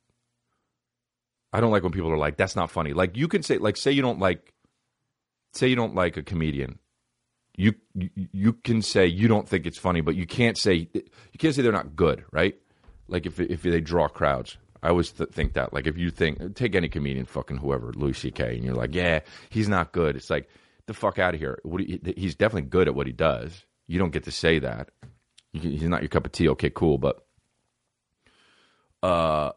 I 1.53 1.59
don't 1.59 1.71
like 1.71 1.83
when 1.83 1.91
people 1.91 2.11
are 2.11 2.17
like, 2.17 2.37
"That's 2.37 2.55
not 2.55 2.71
funny." 2.71 2.93
Like 2.93 3.17
you 3.17 3.27
can 3.27 3.43
say, 3.43 3.57
like, 3.57 3.75
say 3.75 3.91
you 3.91 4.01
don't 4.01 4.19
like, 4.19 4.53
say 5.53 5.67
you 5.67 5.75
don't 5.75 5.95
like 5.95 6.17
a 6.17 6.23
comedian. 6.23 6.79
You 7.57 7.75
you, 7.93 8.53
can 8.53 8.81
say 8.81 9.05
you 9.05 9.27
don't 9.27 9.47
think 9.47 9.65
it's 9.65 9.77
funny, 9.77 9.99
but 9.99 10.15
you 10.15 10.25
can't 10.25 10.57
say 10.57 10.87
you 10.93 11.37
can't 11.37 11.53
say 11.53 11.61
they're 11.61 11.73
not 11.73 11.95
good, 11.95 12.23
right? 12.31 12.55
Like 13.11 13.25
if 13.25 13.39
if 13.39 13.61
they 13.61 13.81
draw 13.81 14.07
crowds. 14.07 14.57
I 14.83 14.89
always 14.89 15.11
th- 15.11 15.29
think 15.29 15.53
that. 15.53 15.73
Like 15.73 15.85
if 15.85 15.95
you 15.95 16.09
think 16.09 16.55
take 16.55 16.73
any 16.73 16.89
comedian, 16.89 17.25
fucking 17.25 17.57
whoever, 17.57 17.93
Louis 17.93 18.13
C.K., 18.13 18.55
and 18.55 18.63
you're 18.63 18.73
like, 18.73 18.95
yeah, 18.95 19.19
he's 19.49 19.69
not 19.69 19.91
good. 19.91 20.15
It's 20.15 20.31
like 20.31 20.49
the 20.87 20.93
fuck 20.95 21.19
out 21.19 21.35
of 21.35 21.39
here. 21.39 21.59
You, 21.63 21.99
he's 22.17 22.33
definitely 22.33 22.69
good 22.69 22.87
at 22.87 22.95
what 22.95 23.05
he 23.05 23.13
does. 23.13 23.65
You 23.87 23.99
don't 23.99 24.11
get 24.11 24.23
to 24.23 24.31
say 24.31 24.57
that. 24.59 24.89
He's 25.53 25.83
not 25.83 26.01
your 26.01 26.09
cup 26.09 26.25
of 26.25 26.31
tea. 26.31 26.49
Okay, 26.49 26.71
cool, 26.73 26.97
but 26.97 27.23
uh, 29.03 29.51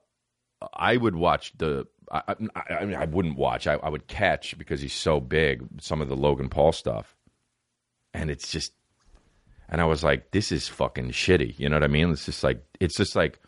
I 0.72 0.96
would 0.96 1.14
watch 1.14 1.52
the. 1.56 1.86
I, 2.10 2.34
I, 2.54 2.74
I 2.74 2.84
mean, 2.84 2.96
I 2.96 3.06
wouldn't 3.06 3.38
watch. 3.38 3.66
I, 3.66 3.74
I 3.74 3.88
would 3.88 4.06
catch 4.06 4.58
because 4.58 4.80
he's 4.80 4.92
so 4.92 5.20
big. 5.20 5.64
Some 5.80 6.02
of 6.02 6.08
the 6.08 6.16
Logan 6.16 6.48
Paul 6.48 6.72
stuff, 6.72 7.16
and 8.12 8.30
it's 8.30 8.50
just. 8.50 8.72
And 9.74 9.80
I 9.80 9.86
was 9.86 10.04
like, 10.04 10.30
this 10.30 10.52
is 10.52 10.68
fucking 10.68 11.10
shitty. 11.10 11.58
You 11.58 11.68
know 11.68 11.74
what 11.74 11.82
I 11.82 11.88
mean? 11.88 12.12
It's 12.12 12.26
just 12.26 12.44
like 12.44 12.64
it's 12.78 12.96
just 12.96 13.16
like 13.16 13.40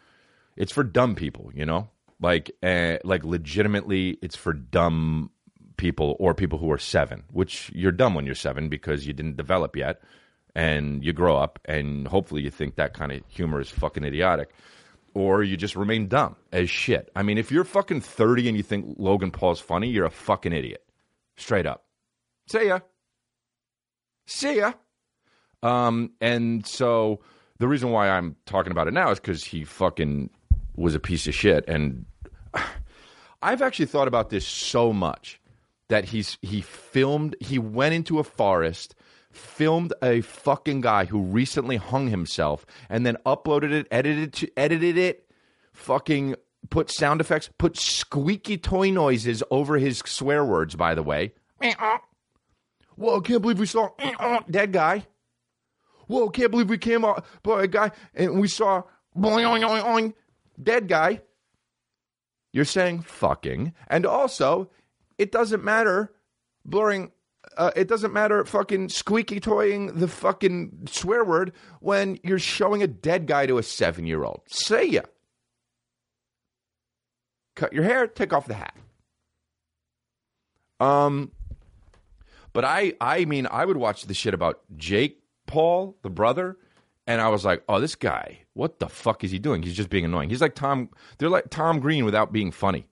it's 0.57 0.73
for 0.73 0.83
dumb 0.83 1.15
people. 1.15 1.53
You 1.55 1.65
know, 1.65 1.89
like 2.21 2.51
uh, 2.65 2.97
like 3.05 3.23
legitimately, 3.23 4.19
it's 4.21 4.35
for 4.35 4.53
dumb 4.53 5.31
people 5.77 6.17
or 6.19 6.35
people 6.35 6.59
who 6.59 6.73
are 6.73 6.79
seven. 6.79 7.23
Which 7.31 7.71
you're 7.73 7.93
dumb 7.93 8.17
when 8.17 8.27
you're 8.27 8.35
seven 8.35 8.69
because 8.69 9.07
you 9.07 9.13
didn't 9.13 9.37
develop 9.37 9.77
yet, 9.77 10.03
and 10.53 11.05
you 11.05 11.13
grow 11.13 11.37
up, 11.37 11.61
and 11.65 12.09
hopefully 12.09 12.43
you 12.43 12.51
think 12.51 12.75
that 12.75 12.93
kind 12.93 13.13
of 13.13 13.23
humor 13.29 13.61
is 13.61 13.71
fucking 13.71 14.03
idiotic 14.03 14.51
or 15.15 15.45
you 15.45 15.57
just 15.57 15.77
remain 15.77 16.09
dumb 16.09 16.35
as 16.53 16.69
shit. 16.69 17.09
I 17.15 17.23
mean, 17.23 17.39
if 17.39 17.53
you're 17.53 17.65
fucking 17.65 18.03
30 18.03 18.49
and 18.49 18.57
you 18.57 18.63
think 18.63 18.97
Logan 18.99 19.31
Paul's 19.31 19.61
funny, 19.61 19.89
you're 19.89 20.05
a 20.05 20.11
fucking 20.11 20.53
idiot. 20.53 20.85
Straight 21.37 21.67
up. 21.67 21.87
See 22.49 22.67
ya. 22.67 22.81
See 24.27 24.57
ya. 24.57 24.73
Um, 25.67 26.13
and 26.21 26.67
so 26.67 27.21
the 27.59 27.67
reason 27.67 27.91
why 27.91 28.09
I'm 28.09 28.37
talking 28.47 28.71
about 28.71 28.87
it 28.89 28.95
now 28.95 29.11
is 29.11 29.19
because 29.19 29.43
he 29.45 29.65
fucking 29.65 30.31
was 30.77 30.95
a 30.95 31.01
piece 31.01 31.27
of 31.27 31.35
shit. 31.35 31.65
And 31.67 32.07
I've 33.43 33.63
actually 33.63 33.87
thought 33.87 34.09
about 34.09 34.31
this 34.31 34.47
so 34.47 34.93
much 34.93 35.41
that 35.89 36.05
he's 36.05 36.39
he 36.43 36.61
filmed, 36.61 37.37
he 37.41 37.59
went 37.59 37.95
into 37.95 38.19
a 38.19 38.25
forest 38.25 38.95
filmed 39.31 39.93
a 40.03 40.23
fucking 40.23 40.81
guy 40.81 41.05
who 41.05 41.21
recently 41.21 41.77
hung 41.77 42.09
himself 42.09 42.65
and 42.89 43.05
then 43.05 43.17
uploaded 43.27 43.71
it, 43.71 43.87
edited 43.91 44.33
to, 44.33 44.51
edited 44.57 44.97
it, 44.97 45.31
fucking 45.73 46.35
put 46.71 46.91
sound 46.91 47.21
effects, 47.21 47.51
put 47.59 47.77
squeaky 47.77 48.57
toy 48.57 48.91
noises 48.91 49.43
over 49.51 49.77
his 49.77 49.99
swear 50.07 50.45
words. 50.45 50.75
By 50.75 50.95
the 50.95 51.03
way, 51.03 51.35
whoa! 52.97 53.21
Can't 53.21 53.43
believe 53.43 53.59
we 53.59 53.67
saw 53.67 53.91
dead 54.51 54.73
guy. 54.73 55.07
Whoa! 56.07 56.29
Can't 56.31 56.51
believe 56.51 56.71
we 56.71 56.79
came 56.79 57.05
out, 57.05 57.25
boy, 57.43 57.61
a 57.61 57.69
guy, 57.69 57.91
and 58.15 58.41
we 58.41 58.49
saw 58.49 58.83
boy, 59.15 60.13
dead 60.63 60.89
guy. 60.89 61.21
You're 62.53 62.65
saying 62.65 63.03
fucking, 63.03 63.75
and 63.89 64.07
also 64.07 64.71
it 65.19 65.33
doesn't 65.33 65.65
matter 65.65 66.13
blurring 66.65 67.13
uh, 67.57 67.71
it 67.77 67.89
doesn't 67.89 68.13
matter 68.13 68.45
fucking 68.45 68.89
squeaky 68.89 69.41
toying 69.41 69.99
the 69.99 70.09
fucking 70.09 70.87
swear 70.91 71.25
word 71.25 71.53
when 71.81 72.19
you're 72.23 72.39
showing 72.39 72.83
a 72.83 72.87
dead 72.87 73.27
guy 73.27 73.47
to 73.47 73.59
a 73.59 73.63
seven 73.63 74.07
year 74.07 74.25
old. 74.25 74.43
Say 74.47 74.87
ya. 74.87 75.03
Cut 77.55 77.73
your 77.73 77.85
hair, 77.85 78.07
take 78.07 78.33
off 78.33 78.47
the 78.47 78.55
hat. 78.55 78.77
Um, 80.79 81.31
but 82.53 82.65
I, 82.65 82.93
I 83.01 83.25
mean, 83.25 83.47
I 83.51 83.65
would 83.65 83.79
watch 83.79 84.03
the 84.05 84.13
shit 84.13 84.35
about 84.35 84.61
Jake 84.77 85.23
Paul, 85.47 85.97
the 86.03 86.11
brother, 86.11 86.57
and 87.07 87.21
I 87.21 87.29
was 87.29 87.45
like, 87.45 87.63
oh, 87.69 87.81
this 87.81 87.95
guy, 87.95 88.41
what 88.55 88.79
the 88.79 88.89
fuck 88.89 89.23
is 89.25 89.31
he 89.31 89.39
doing? 89.39 89.63
He's 89.63 89.77
just 89.77 89.91
being 89.91 90.05
annoying. 90.05 90.31
He's 90.31 90.41
like 90.41 90.55
Tom. 90.55 90.91
They're 91.19 91.29
like 91.29 91.51
Tom 91.51 91.81
Green 91.81 92.05
without 92.05 92.33
being 92.33 92.51
funny, 92.51 92.87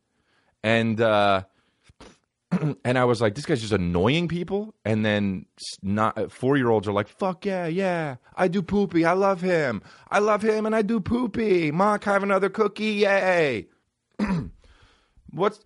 and 0.62 1.00
uh, 1.00 1.42
and 2.84 2.98
I 2.98 3.04
was 3.04 3.20
like, 3.20 3.34
this 3.34 3.46
guy's 3.46 3.60
just 3.60 3.72
annoying 3.72 4.28
people. 4.28 4.74
And 4.84 5.04
then 5.04 5.46
not 5.82 6.16
uh, 6.18 6.28
four 6.28 6.56
year 6.56 6.70
olds 6.70 6.88
are 6.88 6.92
like, 6.92 7.08
fuck 7.08 7.44
yeah, 7.44 7.66
yeah, 7.66 8.16
I 8.36 8.48
do 8.48 8.62
poopy. 8.62 9.04
I 9.04 9.12
love 9.12 9.40
him. 9.40 9.82
I 10.10 10.18
love 10.18 10.42
him, 10.42 10.66
and 10.66 10.74
I 10.74 10.82
do 10.82 11.00
poopy. 11.00 11.70
Ma, 11.70 11.98
can 11.98 12.10
I 12.10 12.12
have 12.14 12.22
another 12.22 12.48
cookie? 12.48 12.92
Yay! 12.92 13.68
What's 15.30 15.60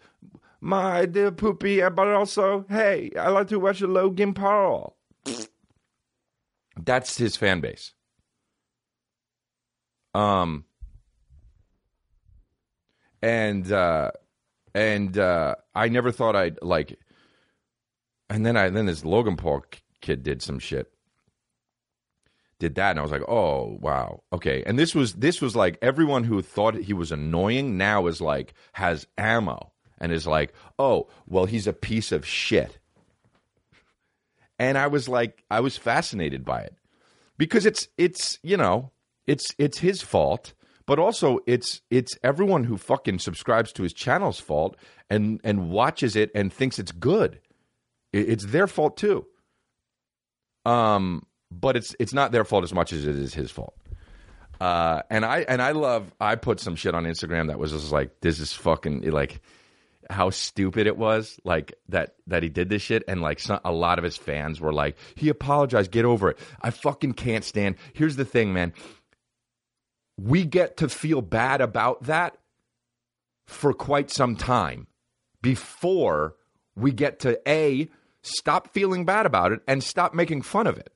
my 0.61 1.07
dear 1.07 1.30
poopy? 1.30 1.80
But 1.80 2.09
also, 2.09 2.64
hey, 2.68 3.11
I 3.18 3.28
like 3.28 3.49
to 3.49 3.61
watch 3.61 3.80
Logan 3.80 4.35
Paul. 4.35 4.98
That's 6.88 7.18
his 7.18 7.37
fan 7.37 7.61
base. 7.61 7.92
Um, 10.14 10.64
and 13.21 13.71
uh, 13.71 14.12
and 14.75 15.18
uh, 15.18 15.57
I 15.75 15.90
never 15.90 16.11
thought 16.11 16.35
I'd 16.35 16.62
like. 16.62 16.99
And 18.30 18.47
then 18.47 18.57
I 18.57 18.71
then 18.71 18.87
this 18.87 19.04
Logan 19.04 19.37
Paul 19.37 19.66
kid 20.00 20.23
did 20.23 20.40
some 20.40 20.59
shit, 20.59 20.90
did 22.59 22.76
that, 22.76 22.92
and 22.92 23.00
I 23.00 23.02
was 23.02 23.12
like, 23.12 23.28
oh 23.28 23.76
wow, 23.83 24.23
okay. 24.33 24.62
And 24.64 24.78
this 24.78 24.95
was 24.95 25.12
this 25.12 25.42
was 25.42 25.54
like 25.54 25.76
everyone 25.83 26.25
who 26.25 26.40
thought 26.40 26.75
he 26.75 26.95
was 26.95 27.12
annoying 27.12 27.76
now 27.76 28.07
is 28.07 28.23
like 28.23 28.54
has 28.73 29.07
ammo 29.18 29.73
and 29.99 30.11
is 30.11 30.26
like, 30.26 30.54
oh 30.78 31.09
well, 31.26 31.45
he's 31.45 31.66
a 31.66 31.75
piece 31.75 32.12
of 32.12 32.25
shit. 32.25 32.78
And 34.59 34.78
I 34.78 34.87
was 34.87 35.07
like, 35.07 35.45
I 35.50 35.61
was 35.61 35.76
fascinated 35.76 36.47
by 36.47 36.62
it 36.62 36.77
because 37.38 37.64
it's 37.64 37.88
it's 37.97 38.38
you 38.42 38.57
know 38.57 38.90
it's 39.26 39.47
it's 39.59 39.78
his 39.78 40.02
fault 40.02 40.52
but 40.88 40.99
also 40.99 41.38
it's 41.47 41.83
it's 41.90 42.18
everyone 42.25 42.64
who 42.64 42.78
fucking 42.78 43.18
subscribes 43.18 43.73
to 43.73 43.83
his 43.83 43.92
channel's 43.92 44.40
fault 44.40 44.75
and 45.11 45.38
and 45.45 45.71
watches 45.71 46.16
it 46.16 46.30
and 46.35 46.50
thinks 46.50 46.78
it's 46.78 46.92
good. 46.92 47.40
It's 48.14 48.47
their 48.47 48.66
fault 48.66 48.97
too. 48.97 49.26
Um, 50.64 51.26
but 51.50 51.76
it's 51.76 51.95
it's 51.99 52.14
not 52.14 52.33
their 52.33 52.42
fault 52.42 52.64
as 52.64 52.73
much 52.73 52.95
as 52.95 53.07
it 53.07 53.16
is 53.16 53.35
his 53.35 53.50
fault. 53.50 53.75
Uh, 54.62 55.02
and 55.11 55.26
I 55.26 55.40
and 55.40 55.61
I 55.61 55.73
love 55.73 56.11
I 56.23 56.37
put 56.37 56.59
some 56.59 56.75
shit 56.75 56.95
on 56.95 57.04
Instagram 57.04 57.49
that 57.49 57.59
was 57.59 57.73
just 57.73 57.92
like 57.92 58.23
this 58.23 58.40
is 58.40 58.54
fucking 58.54 59.11
like 59.11 59.42
how 60.11 60.31
stupid 60.31 60.87
it 60.87 60.97
was 60.97 61.38
like 61.45 61.75
that 61.88 62.15
that 62.27 62.43
he 62.43 62.49
did 62.49 62.69
this 62.69 62.83
shit 62.83 63.05
and 63.07 63.21
like 63.21 63.38
some, 63.38 63.61
a 63.65 63.73
lot 63.73 63.99
of 63.99 64.05
his 64.05 64.17
fans 64.17 64.61
were 64.61 64.73
like 64.73 64.97
he 65.15 65.29
apologized. 65.29 65.91
Get 65.91 66.05
over 66.05 66.31
it. 66.31 66.38
I 66.61 66.71
fucking 66.71 67.15
can't 67.15 67.45
stand 67.45 67.77
here's 67.93 68.17
the 68.17 68.25
thing 68.25 68.53
man. 68.53 68.73
We 70.19 70.45
get 70.45 70.79
to 70.79 70.88
feel 70.88 71.23
bad 71.23 71.61
about 71.61 72.05
that 72.05 72.37
for 73.47 73.73
quite 73.73 74.11
some 74.11 74.37
time 74.37 74.87
before 75.43 76.35
we 76.77 76.93
get 76.93 77.21
to 77.21 77.41
A, 77.49 77.88
stop 78.23 78.73
feeling 78.73 79.05
bad 79.05 79.27
about 79.27 79.53
it 79.53 79.61
and 79.67 79.83
stop 79.83 80.15
making 80.15 80.43
fun 80.43 80.67
of 80.67 80.79
it. 80.79 80.93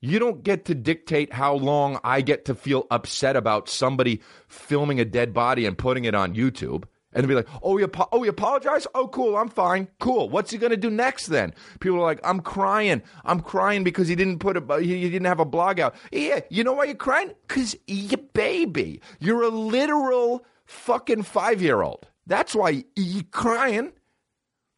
You 0.00 0.18
don't 0.18 0.42
get 0.42 0.64
to 0.64 0.74
dictate 0.74 1.32
how 1.32 1.54
long 1.54 2.00
I 2.02 2.22
get 2.22 2.46
to 2.46 2.56
feel 2.56 2.86
upset 2.90 3.36
about 3.36 3.68
somebody 3.68 4.20
filming 4.48 4.98
a 4.98 5.04
dead 5.04 5.32
body 5.32 5.64
and 5.64 5.78
putting 5.78 6.04
it 6.04 6.14
on 6.14 6.34
YouTube 6.34 6.84
and 7.12 7.28
be 7.28 7.34
like, 7.34 7.48
"Oh, 7.62 7.78
you 7.78 7.90
oh, 8.12 8.24
you 8.24 8.30
apologize? 8.30 8.86
Oh, 8.94 9.08
cool, 9.08 9.36
I'm 9.36 9.48
fine. 9.48 9.88
Cool. 10.00 10.28
What's 10.28 10.50
he 10.50 10.58
gonna 10.58 10.76
do 10.76 10.90
next 10.90 11.26
then?" 11.26 11.54
People 11.80 11.98
are 11.98 12.02
like, 12.02 12.20
"I'm 12.24 12.40
crying. 12.40 13.02
I'm 13.24 13.40
crying 13.40 13.84
because 13.84 14.08
he 14.08 14.14
didn't 14.14 14.38
put 14.38 14.56
a 14.56 14.80
he, 14.80 15.00
he 15.02 15.10
didn't 15.10 15.26
have 15.26 15.40
a 15.40 15.44
blog 15.44 15.80
out." 15.80 15.94
Yeah, 16.10 16.40
you 16.50 16.64
know 16.64 16.72
why 16.72 16.84
you're 16.84 16.94
crying? 16.94 17.32
Because 17.46 17.76
you 17.86 18.16
baby, 18.16 19.00
you're 19.18 19.42
a 19.42 19.48
literal 19.48 20.44
fucking 20.66 21.24
five 21.24 21.60
year 21.60 21.82
old. 21.82 22.08
That's 22.26 22.54
why 22.54 22.84
you're 22.96 23.24
crying. 23.30 23.92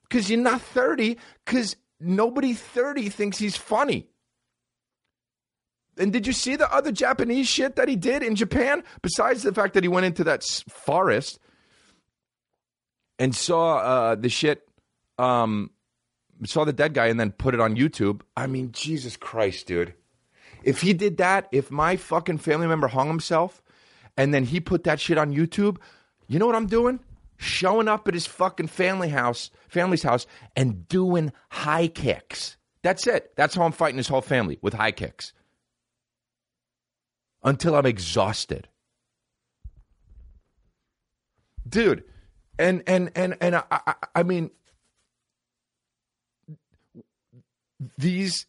Because 0.09 0.31
you're 0.31 0.41
not 0.41 0.61
thirty. 0.61 1.19
Because 1.45 1.77
nobody 2.01 2.55
thirty 2.55 3.09
thinks 3.09 3.39
he's 3.39 3.57
funny. 3.57 4.09
And 5.97 6.13
did 6.13 6.27
you 6.27 6.33
see 6.33 6.57
the 6.57 6.73
other 6.75 6.91
Japanese 6.91 7.47
shit 7.47 7.77
that 7.77 7.89
he 7.89 7.95
did 7.95 8.23
in 8.23 8.35
Japan? 8.35 8.83
Besides 9.03 9.45
the 9.45 9.55
fact 9.55 9.75
that 9.75 9.85
he 9.85 9.89
went 9.89 10.07
into 10.07 10.25
that 10.25 10.43
forest 10.69 11.39
and 13.19 13.35
saw 13.35 13.79
uh, 13.79 14.15
the 14.15 14.29
shit, 14.29 14.69
um, 15.19 15.71
saw 16.45 16.65
the 16.65 16.73
dead 16.73 16.95
guy, 16.95 17.07
and 17.07 17.19
then 17.19 17.33
put 17.33 17.55
it 17.55 17.61
on 17.61 17.77
YouTube. 17.77 18.23
I 18.37 18.47
mean, 18.47 18.73
Jesus 18.73 19.17
Christ, 19.17 19.67
dude. 19.67 19.95
If 20.63 20.81
he 20.81 20.93
did 20.93 21.19
that, 21.19 21.49
if 21.53 21.71
my 21.71 21.97
fucking 21.97 22.39
family 22.39 22.67
member 22.67 22.89
hung 22.89 23.09
himself, 23.09 23.63
and 24.17 24.33
then 24.33 24.45
he 24.45 24.61
put 24.61 24.85
that 24.85 25.01
shit 25.01 25.19
on 25.19 25.35
YouTube, 25.35 25.79
you 26.27 26.39
know 26.39 26.47
what 26.47 26.55
I'm 26.55 26.67
doing? 26.67 27.01
Showing 27.37 27.89
up 27.89 28.09
at 28.09 28.15
his 28.15 28.27
fucking 28.27 28.69
family 28.69 29.09
house, 29.09 29.51
family's 29.69 30.03
house, 30.03 30.27
and 30.57 30.89
doing 30.89 31.33
high 31.51 31.89
kicks. 31.89 32.57
That's 32.83 33.07
it. 33.07 33.33
That's 33.37 33.55
how 33.55 33.63
I'm 33.63 33.73
fighting 33.73 33.97
his 33.97 34.09
whole 34.09 34.23
family 34.23 34.59
with 34.63 34.75
high 34.75 34.93
kicks 34.93 35.33
until 37.43 37.75
I'm 37.75 37.87
exhausted. 37.87 38.69
dude. 41.69 42.05
And 42.59 42.83
and 42.87 43.11
and 43.17 43.37
and 43.41 43.57
I, 43.57 43.65
I, 43.71 43.95
I 44.17 44.23
mean, 44.23 44.51
these 47.99 48.47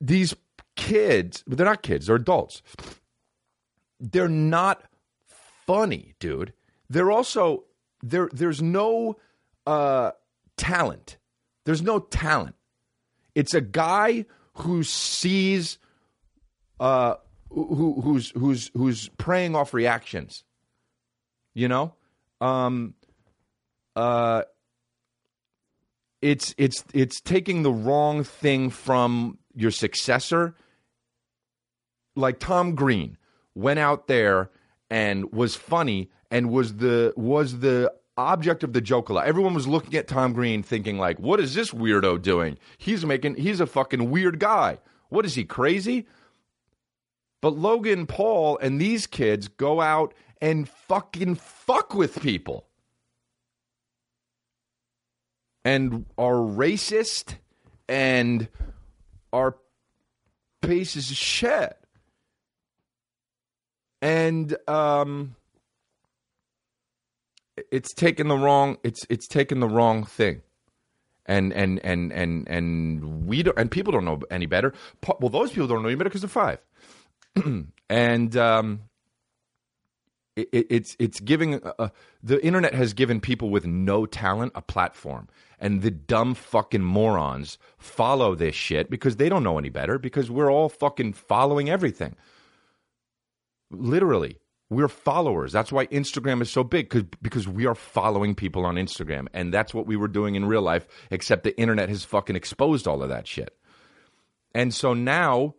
these 0.00 0.34
kids, 0.76 1.42
but 1.46 1.56
they're 1.56 1.66
not 1.66 1.82
kids, 1.82 2.06
they're 2.06 2.16
adults. 2.16 2.62
They're 4.00 4.28
not 4.28 4.82
funny, 5.26 6.14
dude. 6.18 6.52
They're 6.90 7.10
also 7.10 7.64
there 8.02 8.28
there's 8.32 8.60
no 8.60 9.16
uh 9.66 10.10
talent. 10.56 11.16
There's 11.64 11.82
no 11.82 11.98
talent. 11.98 12.56
It's 13.34 13.54
a 13.54 13.60
guy 13.60 14.26
who 14.54 14.82
sees 14.82 15.78
uh 16.78 17.14
who 17.48 18.00
who's 18.02 18.30
who's 18.30 18.70
who's 18.74 19.08
preying 19.16 19.56
off 19.56 19.72
reactions. 19.72 20.44
You 21.54 21.68
know? 21.68 21.94
Um 22.44 22.94
uh 23.96 24.42
it's 26.20 26.54
it's 26.58 26.84
it's 26.92 27.20
taking 27.20 27.62
the 27.62 27.72
wrong 27.72 28.24
thing 28.24 28.70
from 28.70 29.38
your 29.54 29.70
successor 29.70 30.54
like 32.16 32.38
Tom 32.38 32.74
Green 32.74 33.16
went 33.54 33.78
out 33.78 34.06
there 34.06 34.50
and 34.90 35.32
was 35.32 35.54
funny 35.54 36.10
and 36.30 36.50
was 36.50 36.76
the 36.76 37.12
was 37.16 37.60
the 37.60 37.92
object 38.16 38.62
of 38.62 38.72
the 38.72 38.80
joke 38.80 39.08
a 39.08 39.12
lot. 39.12 39.26
Everyone 39.26 39.54
was 39.54 39.66
looking 39.66 39.94
at 39.94 40.06
Tom 40.06 40.32
Green 40.32 40.62
thinking 40.62 40.98
like, 40.98 41.18
"What 41.18 41.40
is 41.40 41.54
this 41.54 41.70
weirdo 41.72 42.22
doing? 42.22 42.58
He's 42.78 43.04
making 43.04 43.36
he's 43.36 43.60
a 43.60 43.66
fucking 43.66 44.10
weird 44.10 44.38
guy. 44.38 44.78
What 45.08 45.24
is 45.24 45.34
he 45.34 45.44
crazy?" 45.44 46.06
But 47.40 47.56
Logan 47.58 48.06
Paul 48.06 48.58
and 48.58 48.80
these 48.80 49.06
kids 49.06 49.48
go 49.48 49.80
out 49.80 50.14
and 50.44 50.68
fucking 50.68 51.36
fuck 51.36 51.94
with 51.94 52.20
people. 52.20 52.66
And 55.64 56.04
are 56.18 56.34
racist 56.34 57.36
and 57.88 58.48
are 59.32 59.56
pieces 60.60 61.10
of 61.10 61.16
shit. 61.16 61.78
And 64.02 64.54
um 64.68 65.34
it's 67.72 67.94
taken 67.94 68.28
the 68.28 68.36
wrong 68.36 68.76
it's 68.84 69.06
it's 69.08 69.26
taken 69.26 69.60
the 69.60 69.68
wrong 69.68 70.04
thing 70.04 70.42
and 71.24 71.54
and 71.54 71.80
and 71.82 72.12
and 72.12 72.46
and 72.48 73.26
we 73.26 73.42
don't 73.42 73.56
and 73.56 73.70
people 73.70 73.92
don't 73.92 74.04
know 74.04 74.20
any 74.30 74.44
better 74.44 74.74
well 75.20 75.30
those 75.30 75.52
people 75.52 75.68
don't 75.68 75.82
know 75.82 75.88
any 75.88 75.94
better 75.94 76.10
because 76.10 76.20
they're 76.20 76.28
five 76.28 76.58
and 77.88 78.36
um 78.36 78.80
it, 80.36 80.66
it's 80.70 80.96
it's 80.98 81.20
giving 81.20 81.62
uh, 81.62 81.88
the 82.22 82.44
internet 82.44 82.74
has 82.74 82.92
given 82.92 83.20
people 83.20 83.50
with 83.50 83.66
no 83.66 84.06
talent 84.06 84.52
a 84.54 84.62
platform 84.62 85.28
and 85.58 85.82
the 85.82 85.90
dumb 85.90 86.34
fucking 86.34 86.82
morons 86.82 87.58
follow 87.78 88.34
this 88.34 88.54
shit 88.54 88.90
because 88.90 89.16
they 89.16 89.28
don't 89.28 89.44
know 89.44 89.58
any 89.58 89.70
better 89.70 89.98
because 89.98 90.30
we're 90.30 90.50
all 90.50 90.68
fucking 90.68 91.12
following 91.12 91.70
everything 91.70 92.16
literally 93.70 94.38
we're 94.70 94.88
followers. 94.88 95.52
That's 95.52 95.70
why 95.70 95.86
Instagram 95.86 96.42
is 96.42 96.50
so 96.50 96.64
big 96.64 96.88
because 96.88 97.04
because 97.22 97.48
we 97.48 97.66
are 97.66 97.74
following 97.74 98.34
people 98.34 98.64
on 98.64 98.76
Instagram, 98.76 99.28
and 99.32 99.52
that's 99.52 99.74
what 99.74 99.86
we 99.86 99.96
were 99.96 100.08
doing 100.08 100.34
in 100.34 100.46
real 100.46 100.62
life. 100.62 100.86
Except 101.10 101.44
the 101.44 101.58
internet 101.58 101.88
has 101.88 102.04
fucking 102.04 102.36
exposed 102.36 102.88
all 102.88 103.02
of 103.02 103.08
that 103.08 103.26
shit, 103.26 103.56
and 104.54 104.74
so 104.74 104.94
now 104.94 105.54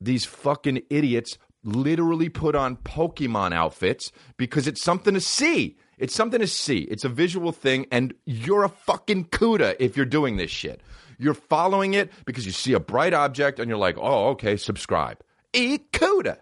these 0.00 0.24
fucking 0.24 0.82
idiots 0.90 1.38
literally 1.62 2.28
put 2.28 2.54
on 2.54 2.76
Pokemon 2.76 3.52
outfits 3.52 4.12
because 4.36 4.66
it's 4.66 4.82
something 4.82 5.14
to 5.14 5.20
see. 5.20 5.76
It's 5.98 6.14
something 6.14 6.40
to 6.40 6.46
see. 6.46 6.78
It's 6.90 7.04
a 7.04 7.08
visual 7.08 7.52
thing, 7.52 7.86
and 7.92 8.14
you're 8.24 8.64
a 8.64 8.68
fucking 8.68 9.26
CUDA 9.26 9.76
if 9.78 9.96
you're 9.96 10.06
doing 10.06 10.36
this 10.36 10.50
shit. 10.50 10.80
You're 11.18 11.34
following 11.34 11.92
it 11.92 12.10
because 12.24 12.46
you 12.46 12.52
see 12.52 12.72
a 12.72 12.80
bright 12.80 13.12
object 13.12 13.58
and 13.58 13.68
you're 13.68 13.78
like, 13.78 13.98
oh, 13.98 14.28
okay, 14.28 14.56
subscribe. 14.56 15.18
Eat 15.52 15.92
CUDA. 15.92 16.38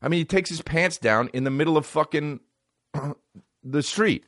I 0.00 0.08
mean, 0.08 0.18
he 0.18 0.24
takes 0.24 0.48
his 0.48 0.62
pants 0.62 0.96
down 0.98 1.28
in 1.34 1.44
the 1.44 1.50
middle 1.50 1.76
of 1.76 1.84
fucking 1.84 2.40
the 3.62 3.82
street. 3.82 4.24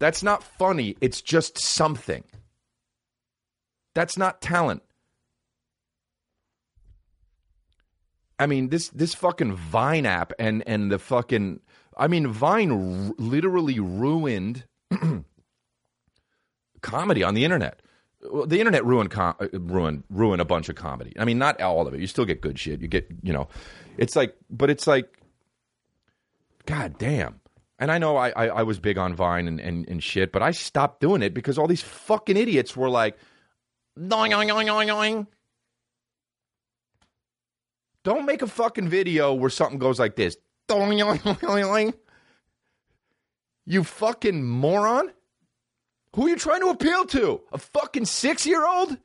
That's 0.00 0.22
not 0.22 0.42
funny. 0.42 0.96
It's 1.00 1.20
just 1.20 1.58
something. 1.58 2.24
That's 3.94 4.16
not 4.16 4.40
talent. 4.40 4.82
I 8.38 8.46
mean, 8.46 8.68
this 8.68 8.88
this 8.90 9.14
fucking 9.14 9.54
Vine 9.54 10.06
app 10.06 10.32
and 10.38 10.62
and 10.66 10.90
the 10.90 10.98
fucking 10.98 11.60
I 11.96 12.08
mean, 12.08 12.28
Vine 12.28 12.70
r- 12.70 13.14
literally 13.18 13.80
ruined 13.80 14.64
comedy 16.82 17.22
on 17.22 17.34
the 17.34 17.44
internet 17.44 17.82
the 18.20 18.58
internet 18.58 18.84
ruined 18.84 19.10
com- 19.10 19.36
uh, 19.40 19.46
ruined 19.52 20.04
ruined 20.10 20.40
a 20.40 20.44
bunch 20.44 20.68
of 20.68 20.74
comedy. 20.74 21.12
I 21.18 21.24
mean, 21.24 21.38
not 21.38 21.60
all 21.60 21.86
of 21.86 21.94
it. 21.94 22.00
You 22.00 22.06
still 22.06 22.24
get 22.24 22.40
good 22.40 22.58
shit. 22.58 22.80
You 22.80 22.88
get 22.88 23.06
you 23.22 23.32
know, 23.32 23.48
it's 23.96 24.16
like, 24.16 24.34
but 24.50 24.70
it's 24.70 24.86
like, 24.86 25.20
god 26.66 26.98
damn. 26.98 27.40
And 27.78 27.92
I 27.92 27.98
know 27.98 28.16
I, 28.16 28.30
I, 28.30 28.48
I 28.48 28.62
was 28.64 28.80
big 28.80 28.98
on 28.98 29.14
Vine 29.14 29.46
and, 29.46 29.60
and, 29.60 29.88
and 29.88 30.02
shit, 30.02 30.32
but 30.32 30.42
I 30.42 30.50
stopped 30.50 31.00
doing 31.00 31.22
it 31.22 31.32
because 31.32 31.58
all 31.58 31.68
these 31.68 31.82
fucking 31.82 32.36
idiots 32.36 32.76
were 32.76 32.90
like. 32.90 33.16
Don't 38.04 38.26
make 38.26 38.42
a 38.42 38.46
fucking 38.46 38.88
video 38.88 39.34
where 39.34 39.50
something 39.50 39.78
goes 39.78 39.98
like 39.98 40.16
this. 40.16 40.36
You 43.66 43.84
fucking 43.84 44.44
moron. 44.44 45.12
Who 46.14 46.26
are 46.26 46.30
you 46.30 46.36
trying 46.36 46.60
to 46.60 46.68
appeal 46.68 47.04
to? 47.06 47.42
A 47.52 47.58
fucking 47.58 48.06
six 48.06 48.46
year 48.46 48.66
old? 48.66 48.96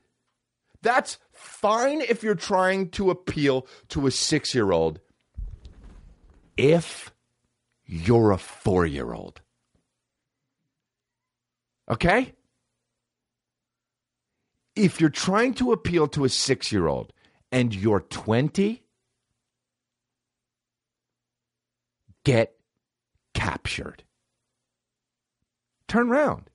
That's 0.80 1.18
fine 1.32 2.00
if 2.00 2.22
you're 2.22 2.34
trying 2.34 2.90
to 2.90 3.10
appeal 3.10 3.66
to 3.88 4.06
a 4.06 4.10
six 4.10 4.54
year 4.54 4.72
old. 4.72 5.00
If 6.56 7.12
you're 7.86 8.30
a 8.30 8.38
four 8.38 8.86
year 8.86 9.12
old. 9.12 9.40
Okay? 11.90 12.34
If 14.76 15.00
you're 15.00 15.10
trying 15.10 15.54
to 15.54 15.72
appeal 15.72 16.08
to 16.08 16.24
a 16.24 16.28
six 16.28 16.72
year 16.72 16.86
old 16.86 17.12
and 17.52 17.74
you're 17.74 18.00
20, 18.00 18.83
get 22.24 22.56
captured. 23.34 24.02
Turn 25.88 26.08
around. 26.08 26.50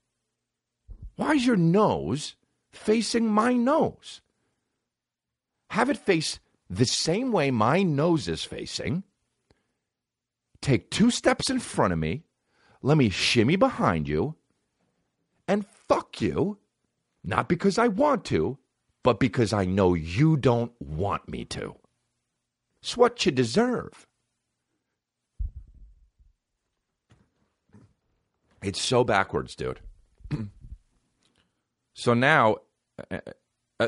Why 1.15 1.33
is 1.33 1.45
your 1.45 1.57
nose 1.57 2.35
facing 2.71 3.27
my 3.27 3.53
nose? 3.53 4.21
Have 5.71 5.89
it 5.89 5.97
face 5.97 6.39
the 6.69 6.85
same 6.85 7.31
way 7.31 7.51
my 7.51 7.83
nose 7.83 8.27
is 8.27 8.43
facing. 8.43 9.03
Take 10.61 10.89
two 10.89 11.11
steps 11.11 11.49
in 11.49 11.59
front 11.59 11.93
of 11.93 11.99
me. 11.99 12.23
Let 12.81 12.97
me 12.97 13.09
shimmy 13.09 13.55
behind 13.55 14.07
you 14.07 14.35
and 15.47 15.65
fuck 15.67 16.21
you. 16.21 16.57
Not 17.23 17.49
because 17.49 17.77
I 17.77 17.87
want 17.87 18.23
to, 18.25 18.57
but 19.03 19.19
because 19.19 19.51
I 19.51 19.65
know 19.65 19.93
you 19.93 20.37
don't 20.37 20.71
want 20.79 21.27
me 21.27 21.43
to. 21.45 21.75
It's 22.81 22.95
what 22.95 23.25
you 23.25 23.31
deserve. 23.31 24.07
It's 28.63 28.81
so 28.81 29.03
backwards, 29.03 29.55
dude. 29.55 29.79
So 31.95 32.13
now, 32.13 32.55
uh, 33.11 33.19
uh, 33.77 33.87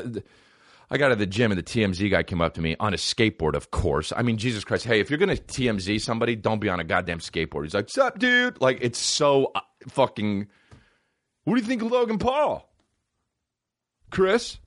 I 0.90 0.98
got 0.98 1.08
to 1.08 1.16
the 1.16 1.24
gym 1.24 1.50
and 1.50 1.58
the 1.58 1.62
TMZ 1.62 2.10
guy 2.10 2.22
came 2.24 2.42
up 2.42 2.52
to 2.54 2.60
me 2.60 2.76
on 2.78 2.92
a 2.92 2.98
skateboard, 2.98 3.54
of 3.54 3.70
course. 3.70 4.12
I 4.14 4.20
mean, 4.20 4.36
Jesus 4.36 4.64
Christ. 4.64 4.84
Hey, 4.84 5.00
if 5.00 5.08
you're 5.08 5.18
going 5.18 5.34
to 5.34 5.42
TMZ 5.42 5.98
somebody, 6.02 6.36
don't 6.36 6.60
be 6.60 6.68
on 6.68 6.78
a 6.78 6.84
goddamn 6.84 7.20
skateboard. 7.20 7.62
He's 7.62 7.72
like, 7.72 7.88
Sup, 7.88 8.18
dude? 8.18 8.60
Like, 8.60 8.80
it's 8.82 8.98
so 8.98 9.52
uh, 9.54 9.60
fucking. 9.88 10.46
What 11.44 11.54
do 11.54 11.60
you 11.62 11.66
think 11.66 11.80
of 11.80 11.90
Logan 11.90 12.18
Paul? 12.18 12.70
Chris? 14.10 14.58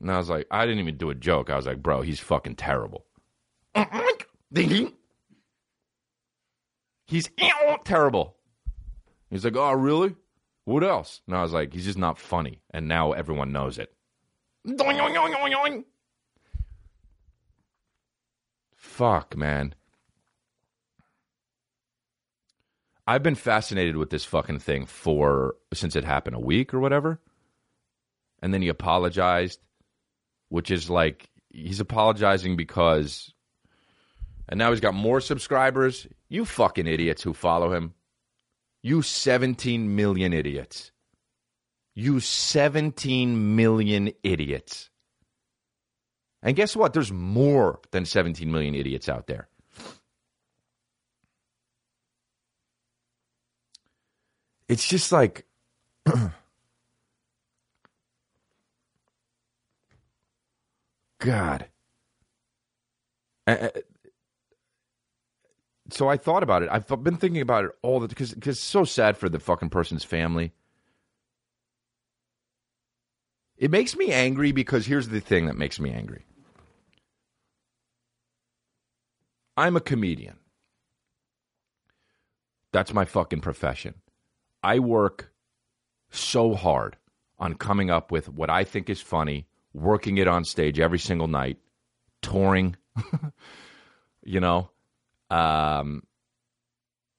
And 0.00 0.12
I 0.12 0.18
was 0.18 0.28
like, 0.28 0.46
I 0.52 0.64
didn't 0.64 0.78
even 0.78 0.96
do 0.96 1.10
a 1.10 1.16
joke. 1.16 1.50
I 1.50 1.56
was 1.56 1.66
like, 1.66 1.82
bro, 1.82 2.02
he's 2.02 2.20
fucking 2.20 2.54
terrible. 2.54 3.06
He's 7.06 7.28
terrible. 7.84 8.36
He's 9.34 9.44
like, 9.44 9.56
oh, 9.56 9.72
really? 9.72 10.14
What 10.64 10.84
else? 10.84 11.20
And 11.26 11.36
I 11.36 11.42
was 11.42 11.52
like, 11.52 11.72
he's 11.72 11.86
just 11.86 11.98
not 11.98 12.20
funny. 12.20 12.62
And 12.70 12.86
now 12.86 13.10
everyone 13.10 13.50
knows 13.50 13.78
it. 13.78 13.92
Fuck, 18.76 19.36
man. 19.36 19.74
I've 23.08 23.24
been 23.24 23.34
fascinated 23.34 23.96
with 23.96 24.10
this 24.10 24.24
fucking 24.24 24.60
thing 24.60 24.86
for 24.86 25.56
since 25.72 25.96
it 25.96 26.04
happened 26.04 26.36
a 26.36 26.38
week 26.40 26.72
or 26.72 26.78
whatever. 26.78 27.18
And 28.40 28.54
then 28.54 28.62
he 28.62 28.68
apologized, 28.68 29.58
which 30.48 30.70
is 30.70 30.88
like 30.88 31.28
he's 31.50 31.80
apologizing 31.80 32.54
because 32.54 33.34
And 34.48 34.58
now 34.58 34.70
he's 34.70 34.78
got 34.78 34.94
more 34.94 35.20
subscribers. 35.20 36.06
You 36.28 36.44
fucking 36.44 36.86
idiots 36.86 37.24
who 37.24 37.34
follow 37.34 37.72
him. 37.72 37.94
You 38.84 39.00
17 39.00 39.96
million 39.96 40.32
idiots. 40.34 40.92
You 41.94 42.20
17 42.20 43.56
million 43.56 44.12
idiots. 44.22 44.90
And 46.42 46.54
guess 46.54 46.76
what? 46.76 46.92
There's 46.92 47.10
more 47.10 47.80
than 47.92 48.04
17 48.04 48.52
million 48.52 48.74
idiots 48.74 49.08
out 49.08 49.26
there. 49.26 49.48
It's 54.68 54.86
just 54.86 55.10
like. 55.12 55.46
God. 61.20 61.68
So 65.94 66.08
I 66.08 66.16
thought 66.16 66.42
about 66.42 66.62
it. 66.62 66.68
I've 66.70 66.86
been 67.02 67.16
thinking 67.16 67.40
about 67.40 67.64
it 67.64 67.70
all 67.82 68.00
the 68.00 68.08
because 68.08 68.34
because 68.34 68.56
it's 68.56 68.64
so 68.64 68.84
sad 68.84 69.16
for 69.16 69.28
the 69.28 69.38
fucking 69.38 69.70
person's 69.70 70.04
family. 70.04 70.52
It 73.56 73.70
makes 73.70 73.96
me 73.96 74.10
angry 74.12 74.52
because 74.52 74.86
here's 74.86 75.08
the 75.08 75.20
thing 75.20 75.46
that 75.46 75.56
makes 75.56 75.78
me 75.78 75.90
angry. 75.90 76.24
I'm 79.56 79.76
a 79.76 79.80
comedian. 79.80 80.36
That's 82.72 82.92
my 82.92 83.04
fucking 83.04 83.40
profession. 83.40 83.94
I 84.62 84.80
work 84.80 85.32
so 86.10 86.54
hard 86.54 86.96
on 87.38 87.54
coming 87.54 87.90
up 87.90 88.10
with 88.10 88.28
what 88.28 88.50
I 88.50 88.64
think 88.64 88.90
is 88.90 89.00
funny, 89.00 89.46
working 89.72 90.18
it 90.18 90.26
on 90.26 90.44
stage 90.44 90.80
every 90.80 90.98
single 90.98 91.28
night, 91.28 91.58
touring, 92.20 92.76
you 94.24 94.40
know. 94.40 94.70
Um, 95.34 96.04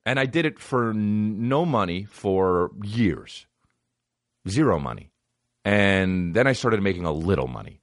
and 0.05 0.19
I 0.19 0.25
did 0.25 0.45
it 0.45 0.57
for 0.57 0.93
no 0.93 1.65
money 1.65 2.05
for 2.05 2.71
years, 2.81 3.45
zero 4.47 4.79
money. 4.79 5.11
And 5.65 6.33
then 6.33 6.47
I 6.47 6.53
started 6.53 6.81
making 6.81 7.05
a 7.05 7.11
little 7.11 7.47
money. 7.47 7.81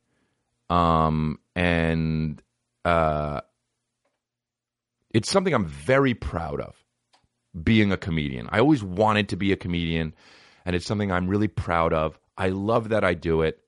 Um, 0.71 1.39
and 1.55 2.41
uh, 2.85 3.43
it's 5.13 5.31
something 5.31 5.53
I'm 5.53 5.67
very 5.67 6.15
proud 6.15 6.61
of 6.61 6.83
being 7.63 7.93
a 7.93 7.99
comedian. 7.99 8.49
I 8.51 8.61
always 8.61 8.83
wanted 8.83 9.29
to 9.31 9.37
be 9.37 9.53
a 9.53 9.57
comedian, 9.57 10.15
and 10.65 10.75
it's 10.75 10.87
something 10.87 11.13
I'm 11.13 11.29
really 11.29 11.49
proud 11.49 11.93
of. 11.93 12.19
I 12.39 12.49
love 12.49 12.89
that 12.89 13.05
I 13.05 13.13
do 13.13 13.43
it. 13.43 13.59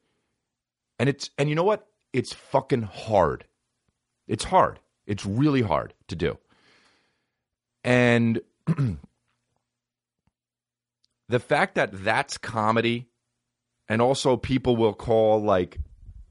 And 0.99 1.11
it's 1.11 1.29
and 1.37 1.51
you 1.51 1.57
know 1.57 1.65
what? 1.65 1.87
It's 2.15 2.33
fucking 2.33 2.83
hard. 2.83 3.45
It's 4.29 4.45
hard. 4.45 4.79
It's 5.07 5.27
really 5.27 5.61
hard 5.61 5.93
to 6.09 6.17
do. 6.17 6.39
And 7.85 8.41
the 11.29 11.39
fact 11.39 11.77
that 11.77 11.91
that's 12.05 12.39
comedy 12.39 13.09
and 13.89 14.01
also 14.01 14.37
people 14.37 14.77
will 14.77 14.95
call 14.95 15.43
like 15.43 15.79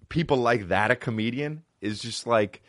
people 0.10 0.38
like 0.38 0.68
that 0.70 0.92
a 0.92 0.96
comedian 0.96 1.64
is 1.82 2.00
just 2.00 2.26
like 2.26 2.62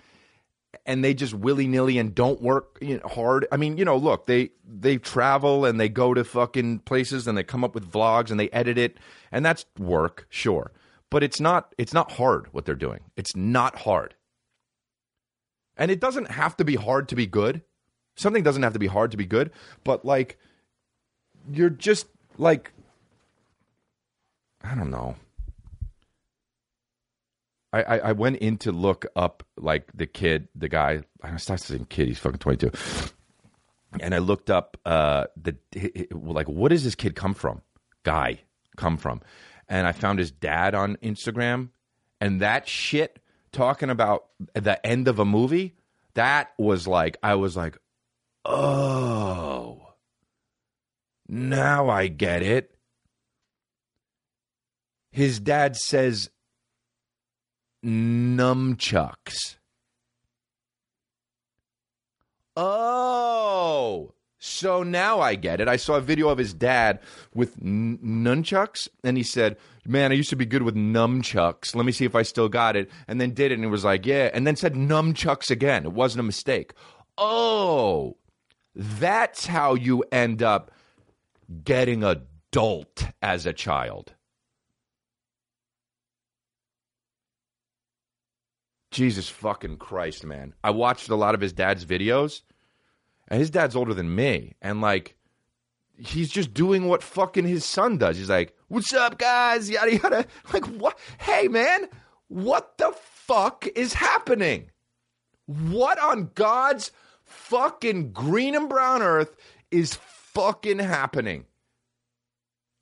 and 0.87 1.05
they 1.05 1.15
just 1.15 1.35
willy 1.35 1.67
nilly 1.67 1.99
and 1.99 2.15
don't 2.15 2.43
work 2.43 2.79
you 2.81 2.99
know, 2.99 3.09
hard. 3.09 3.47
I 3.53 3.57
mean, 3.57 3.77
you 3.77 3.85
know, 3.85 3.97
look, 3.97 4.27
they 4.27 4.51
they 4.67 4.99
travel 4.99 5.65
and 5.65 5.79
they 5.79 5.89
go 5.89 6.15
to 6.15 6.25
fucking 6.25 6.81
places 6.81 7.27
and 7.27 7.37
they 7.37 7.45
come 7.45 7.65
up 7.65 7.75
with 7.75 7.91
vlogs 7.91 8.31
and 8.31 8.39
they 8.39 8.51
edit 8.51 8.79
it, 8.79 8.99
and 9.33 9.45
that's 9.45 9.65
work, 9.79 10.27
sure, 10.29 10.73
but 11.11 11.23
it's 11.23 11.41
not 11.41 11.75
it's 11.79 11.95
not 11.95 12.13
hard 12.13 12.49
what 12.53 12.65
they're 12.65 12.75
doing. 12.75 13.01
It's 13.17 13.35
not 13.37 13.77
hard, 13.81 14.15
and 15.77 15.91
it 15.91 16.01
doesn't 16.01 16.31
have 16.31 16.57
to 16.57 16.65
be 16.65 16.77
hard 16.77 17.09
to 17.09 17.17
be 17.17 17.27
good. 17.27 17.63
Something 18.17 18.43
doesn't 18.43 18.63
have 18.63 18.73
to 18.75 18.79
be 18.79 18.87
hard 18.87 19.11
to 19.11 19.17
be 19.17 19.27
good, 19.27 19.51
but 19.83 20.05
like 20.05 20.39
you're 21.51 21.71
just 21.71 22.07
like 22.39 22.73
I 24.63 24.75
don't 24.75 24.91
know. 24.91 25.17
I, 27.73 27.83
I, 27.83 27.99
I 27.99 28.13
went 28.13 28.37
in 28.37 28.57
to 28.59 28.73
look 28.73 29.05
up 29.17 29.43
like 29.57 29.91
the 29.93 30.07
kid, 30.07 30.49
the 30.55 30.69
guy. 30.69 31.03
I 31.23 31.37
started 31.37 31.65
saying 31.65 31.87
kid. 31.91 32.09
He's 32.09 32.19
fucking 32.19 32.39
twenty 32.39 32.59
two. 32.59 32.71
And 34.01 34.15
I 34.15 34.19
looked 34.19 34.51
up 34.51 34.77
uh, 34.85 35.27
the 35.41 35.57
like, 36.13 36.49
what 36.49 36.71
does 36.71 36.85
this 36.85 36.95
kid 36.95 37.15
come 37.15 37.35
from? 37.35 37.63
Guy 38.03 38.41
come 38.77 38.97
from? 38.97 39.21
And 39.69 39.87
I 39.87 39.93
found 39.93 40.19
his 40.19 40.31
dad 40.31 40.75
on 40.75 40.97
Instagram, 40.97 41.71
and 42.21 42.41
that 42.41 42.69
shit 42.69 43.19
talking 43.53 43.91
about 43.91 44.27
the 44.55 44.85
end 44.87 45.09
of 45.09 45.19
a 45.19 45.25
movie. 45.25 45.75
That 46.15 46.53
was 46.59 46.87
like, 46.87 47.17
I 47.23 47.35
was 47.35 47.57
like, 47.57 47.77
oh, 48.45 49.95
now 51.29 51.89
I 51.89 52.09
get 52.09 52.43
it. 52.43 52.71
His 55.11 55.39
dad 55.41 55.77
says 55.77 56.31
nunchucks. 57.85 59.57
Oh, 62.57 64.13
so 64.39 64.83
now 64.83 65.21
I 65.21 65.35
get 65.35 65.61
it. 65.61 65.69
I 65.69 65.77
saw 65.77 65.95
a 65.95 66.01
video 66.01 66.29
of 66.29 66.39
his 66.39 66.53
dad 66.55 67.01
with 67.35 67.57
n- 67.63 67.99
nunchucks, 68.05 68.89
and 69.03 69.17
he 69.17 69.23
said, 69.23 69.57
Man, 69.87 70.13
I 70.13 70.15
used 70.15 70.31
to 70.31 70.37
be 70.37 70.47
good 70.47 70.63
with 70.63 70.75
nunchucks. 70.75 71.75
Let 71.75 71.85
me 71.85 71.93
see 71.93 72.05
if 72.05 72.15
I 72.15 72.23
still 72.23 72.49
got 72.49 72.77
it. 72.77 72.91
And 73.09 73.21
then 73.21 73.35
did 73.35 73.53
it, 73.53 73.57
and 73.57 73.65
it 73.65 73.69
was 73.69 73.85
like, 73.85 74.07
Yeah. 74.07 74.31
And 74.33 74.47
then 74.47 74.57
said 74.57 74.75
nunchucks 74.75 75.51
again. 75.51 75.85
It 75.85 75.93
wasn't 75.93 76.21
a 76.21 76.25
mistake. 76.25 76.75
Oh, 77.19 78.17
that's 78.75 79.47
how 79.47 79.75
you 79.75 80.05
end 80.11 80.43
up 80.43 80.71
getting 81.65 82.03
adult 82.03 83.07
as 83.23 83.47
a 83.47 83.53
child. 83.53 84.15
Jesus 88.91 89.29
fucking 89.29 89.79
Christ, 89.79 90.25
man. 90.25 90.55
I 90.63 90.71
watched 90.71 91.09
a 91.09 91.17
lot 91.17 91.35
of 91.35 91.41
his 91.41 91.53
dad's 91.53 91.85
videos, 91.85 92.43
and 93.29 93.41
his 93.41 93.51
dad's 93.51 93.75
older 93.75 93.93
than 93.93 94.15
me. 94.15 94.55
And 94.63 94.81
like, 94.81 95.17
he's 95.97 96.31
just 96.31 96.55
doing 96.55 96.87
what 96.87 97.03
fucking 97.03 97.45
his 97.45 97.65
son 97.65 97.99
does. 97.99 98.17
He's 98.17 98.31
like, 98.31 98.55
What's 98.69 98.93
up, 98.93 99.19
guys? 99.19 99.71
Yada, 99.71 99.97
yada. 99.97 100.27
Like, 100.53 100.67
what? 100.67 100.99
Hey, 101.19 101.49
man, 101.49 101.89
what 102.29 102.79
the 102.79 102.93
fuck 102.97 103.67
is 103.75 103.95
happening? 103.95 104.71
What 105.47 105.99
on 105.99 106.31
God's 106.35 106.91
fucking 107.55 108.11
green 108.11 108.57
and 108.57 108.69
brown 108.69 109.01
earth 109.01 109.37
is 109.71 109.95
fucking 109.95 110.81
happening? 110.81 111.45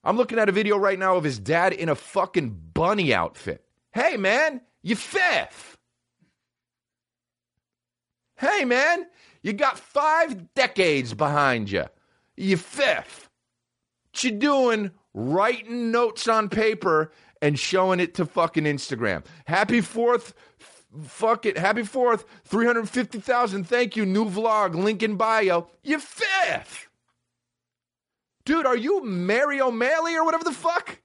I'm 0.02 0.16
looking 0.16 0.38
at 0.38 0.48
a 0.48 0.52
video 0.52 0.78
right 0.78 0.98
now 0.98 1.16
of 1.16 1.24
his 1.24 1.38
dad 1.38 1.74
in 1.74 1.90
a 1.90 1.94
fucking 1.94 2.58
bunny 2.72 3.12
outfit. 3.12 3.64
Hey, 3.92 4.16
man, 4.16 4.62
you 4.82 4.96
fifth. 4.96 5.76
Hey, 8.38 8.64
man, 8.64 9.04
you 9.42 9.52
got 9.52 9.78
five 9.78 10.54
decades 10.54 11.12
behind 11.12 11.70
you. 11.70 11.84
You 12.38 12.56
fifth. 12.56 13.28
What 14.10 14.24
you 14.24 14.30
doing 14.30 14.90
writing 15.12 15.90
notes 15.90 16.26
on 16.26 16.48
paper 16.48 17.12
and 17.42 17.58
showing 17.58 18.00
it 18.00 18.14
to 18.14 18.24
fucking 18.24 18.64
Instagram? 18.64 19.24
Happy 19.44 19.82
fourth. 19.82 20.32
Fuck 21.04 21.46
it. 21.46 21.56
Happy 21.56 21.82
fourth. 21.84 22.24
350,000. 22.44 23.64
Thank 23.64 23.96
you. 23.96 24.04
New 24.04 24.26
vlog. 24.26 24.74
Link 24.74 25.02
in 25.02 25.16
bio. 25.16 25.68
You 25.82 25.98
fifth. 25.98 26.88
Dude, 28.44 28.66
are 28.66 28.76
you 28.76 29.04
Mary 29.04 29.60
O'Malley 29.60 30.16
or 30.16 30.24
whatever 30.24 30.44
the 30.44 30.52
fuck? 30.52 30.98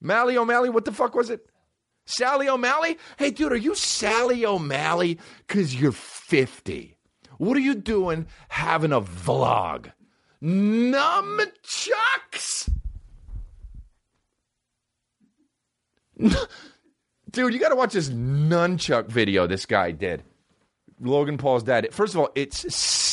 Mally 0.00 0.36
O'Malley, 0.36 0.70
what 0.70 0.84
the 0.84 0.92
fuck 0.92 1.14
was 1.14 1.30
it? 1.30 1.46
Sally 2.06 2.48
O'Malley? 2.48 2.98
Hey, 3.16 3.30
dude, 3.30 3.52
are 3.52 3.56
you 3.56 3.74
Sally 3.76 4.44
O'Malley? 4.44 5.18
Because 5.46 5.78
you're 5.80 5.92
50. 5.92 6.96
What 7.38 7.56
are 7.56 7.60
you 7.60 7.74
doing 7.74 8.26
having 8.48 8.92
a 8.92 9.00
vlog? 9.00 9.92
Nunchucks? 10.42 11.48
Dude, 17.32 17.54
you 17.54 17.60
got 17.60 17.70
to 17.70 17.76
watch 17.76 17.94
this 17.94 18.10
nunchuck 18.10 19.06
video 19.06 19.46
this 19.46 19.66
guy 19.66 19.90
did. 19.90 20.22
Logan 21.00 21.38
Paul's 21.38 21.62
dad. 21.62 21.88
First 21.92 22.14
of 22.14 22.20
all, 22.20 22.30
it's 22.34 22.64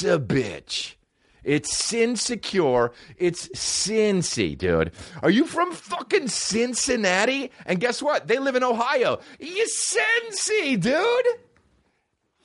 a 0.04 0.20
bitch. 0.20 0.96
It's 1.44 1.76
sin 1.76 2.16
secure. 2.16 2.92
It's 3.18 3.48
Cincy, 3.50 4.58
dude. 4.58 4.92
Are 5.24 5.30
you 5.30 5.46
from 5.46 5.72
fucking 5.72 6.28
Cincinnati? 6.28 7.52
And 7.66 7.80
guess 7.80 8.02
what? 8.02 8.28
They 8.28 8.38
live 8.38 8.56
in 8.56 8.64
Ohio. 8.64 9.20
You 9.40 9.66
Cincy, 9.66 10.80
dude. 10.80 11.26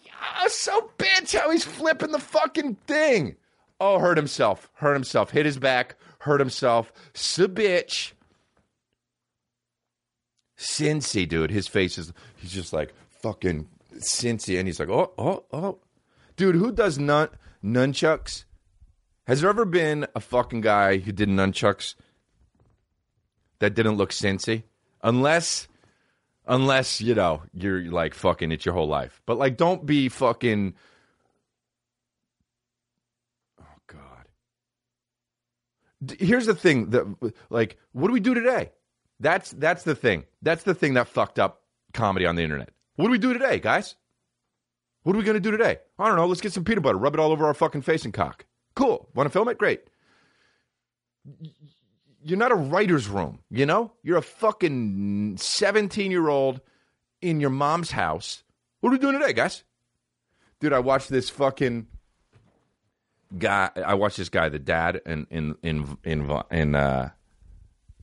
Yeah, 0.02 0.46
so 0.48 0.90
bitch 0.96 1.38
how 1.38 1.50
he's 1.50 1.64
flipping 1.64 2.12
the 2.12 2.18
fucking 2.18 2.76
thing. 2.86 3.36
Oh, 3.80 3.98
hurt 3.98 4.16
himself. 4.16 4.70
Hurt 4.74 4.94
himself. 4.94 5.30
Hit 5.30 5.44
his 5.44 5.58
back. 5.58 5.96
Hurt 6.20 6.40
himself. 6.40 6.90
So 7.12 7.48
bitch. 7.48 8.12
Cincy, 10.64 11.28
dude. 11.28 11.50
His 11.50 11.68
face 11.68 11.98
is, 11.98 12.12
he's 12.36 12.52
just 12.52 12.72
like 12.72 12.94
fucking 13.20 13.68
Cincy. 13.98 14.58
And 14.58 14.66
he's 14.66 14.80
like, 14.80 14.88
oh, 14.88 15.12
oh, 15.18 15.44
oh. 15.52 15.78
Dude, 16.36 16.56
who 16.56 16.72
does 16.72 16.98
nun- 16.98 17.28
nunchucks? 17.62 18.44
Has 19.26 19.40
there 19.40 19.50
ever 19.50 19.64
been 19.64 20.06
a 20.14 20.20
fucking 20.20 20.60
guy 20.60 20.98
who 20.98 21.12
did 21.12 21.28
nunchucks 21.28 21.94
that 23.58 23.74
didn't 23.74 23.96
look 23.96 24.10
cincy? 24.10 24.64
Unless, 25.02 25.68
unless 26.46 27.00
you 27.00 27.14
know 27.14 27.42
you're 27.52 27.90
like 27.90 28.14
fucking 28.14 28.52
it 28.52 28.64
your 28.66 28.74
whole 28.74 28.88
life. 28.88 29.22
But 29.24 29.38
like, 29.38 29.56
don't 29.56 29.86
be 29.86 30.08
fucking. 30.08 30.74
Oh 33.60 33.76
God. 33.86 34.28
Here's 36.18 36.46
the 36.46 36.54
thing 36.54 36.90
that 36.90 37.32
like, 37.48 37.78
what 37.92 38.08
do 38.08 38.12
we 38.12 38.20
do 38.20 38.34
today? 38.34 38.72
That's 39.20 39.50
that's 39.52 39.84
the 39.84 39.94
thing. 39.94 40.24
That's 40.42 40.64
the 40.64 40.74
thing 40.74 40.94
that 40.94 41.08
fucked 41.08 41.38
up 41.38 41.62
comedy 41.92 42.26
on 42.26 42.36
the 42.36 42.42
internet. 42.42 42.70
What 42.96 43.06
do 43.06 43.10
we 43.12 43.18
do 43.18 43.32
today, 43.32 43.58
guys? 43.58 43.94
What 45.02 45.14
are 45.14 45.18
we 45.18 45.24
going 45.24 45.34
to 45.34 45.40
do 45.40 45.50
today? 45.50 45.78
I 45.98 46.08
don't 46.08 46.16
know. 46.16 46.26
Let's 46.26 46.40
get 46.40 46.52
some 46.52 46.64
peanut 46.64 46.82
butter, 46.82 46.98
rub 46.98 47.14
it 47.14 47.20
all 47.20 47.30
over 47.30 47.46
our 47.46 47.54
fucking 47.54 47.82
face 47.82 48.04
and 48.04 48.14
cock. 48.14 48.46
Cool. 48.74 49.08
Want 49.14 49.26
to 49.26 49.30
film 49.30 49.48
it? 49.48 49.58
Great. 49.58 49.82
You're 52.22 52.38
not 52.38 52.52
a 52.52 52.56
writer's 52.56 53.06
room, 53.06 53.40
you 53.50 53.66
know? 53.66 53.92
You're 54.02 54.16
a 54.16 54.22
fucking 54.22 55.36
17 55.36 56.10
year 56.10 56.28
old 56.28 56.60
in 57.20 57.40
your 57.40 57.50
mom's 57.50 57.90
house. 57.90 58.42
What 58.80 58.90
are 58.90 58.92
we 58.92 58.98
doing 58.98 59.18
today, 59.18 59.34
guys? 59.34 59.62
Dude, 60.60 60.72
I 60.72 60.78
watched 60.78 61.10
this 61.10 61.28
fucking 61.28 61.86
guy. 63.36 63.70
I 63.74 63.94
watched 63.94 64.16
this 64.16 64.30
guy, 64.30 64.48
the 64.48 64.58
dad, 64.58 65.00
in 65.04 65.26
in 65.30 65.56
in 65.62 65.98
in 66.04 66.42
in 66.50 66.74
uh, 66.74 67.10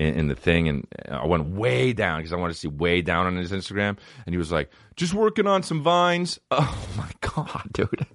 in, 0.01 0.15
in 0.15 0.27
the 0.27 0.35
thing, 0.35 0.67
and 0.67 0.87
I 1.09 1.25
went 1.27 1.45
way 1.45 1.93
down 1.93 2.19
because 2.19 2.33
I 2.33 2.37
wanted 2.37 2.53
to 2.53 2.59
see 2.59 2.67
way 2.67 3.01
down 3.01 3.27
on 3.27 3.35
his 3.35 3.51
Instagram, 3.51 3.97
and 4.25 4.33
he 4.33 4.37
was 4.37 4.51
like, 4.51 4.71
"Just 4.95 5.13
working 5.13 5.45
on 5.47 5.63
some 5.63 5.83
vines." 5.83 6.39
Oh 6.51 6.87
my 6.97 7.11
god, 7.21 7.69
dude! 7.71 8.05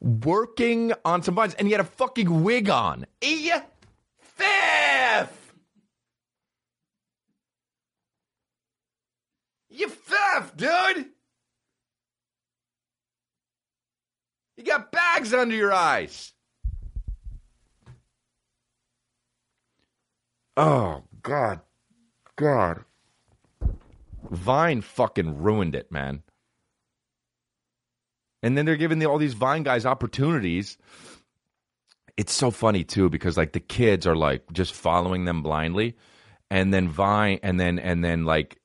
Working 0.00 0.92
on 1.04 1.22
some 1.22 1.34
vines, 1.34 1.54
and 1.54 1.68
he 1.68 1.72
had 1.72 1.80
a 1.80 1.84
fucking 1.84 2.42
wig 2.42 2.70
on. 2.70 3.06
E 3.20 3.50
Fifth, 4.18 5.52
you 9.68 9.88
fifth, 9.88 10.56
dude. 10.56 11.06
You 14.56 14.64
got 14.64 14.90
bags 14.90 15.32
under 15.34 15.54
your 15.54 15.72
eyes. 15.72 16.32
Oh 20.56 21.02
God, 21.22 21.60
God. 22.36 22.84
Vine 24.30 24.80
fucking 24.80 25.42
ruined 25.42 25.74
it, 25.74 25.90
man. 25.90 26.22
And 28.42 28.56
then 28.56 28.66
they're 28.66 28.76
giving 28.76 28.98
the, 28.98 29.06
all 29.06 29.18
these 29.18 29.34
Vine 29.34 29.62
guys 29.62 29.86
opportunities. 29.86 30.78
It's 32.16 32.32
so 32.32 32.50
funny 32.50 32.84
too 32.84 33.08
because 33.08 33.36
like 33.36 33.52
the 33.52 33.60
kids 33.60 34.06
are 34.06 34.16
like 34.16 34.52
just 34.52 34.74
following 34.74 35.24
them 35.24 35.42
blindly, 35.42 35.96
and 36.50 36.72
then 36.72 36.88
Vine, 36.88 37.40
and 37.42 37.58
then 37.58 37.78
and 37.78 38.04
then 38.04 38.24
like 38.24 38.60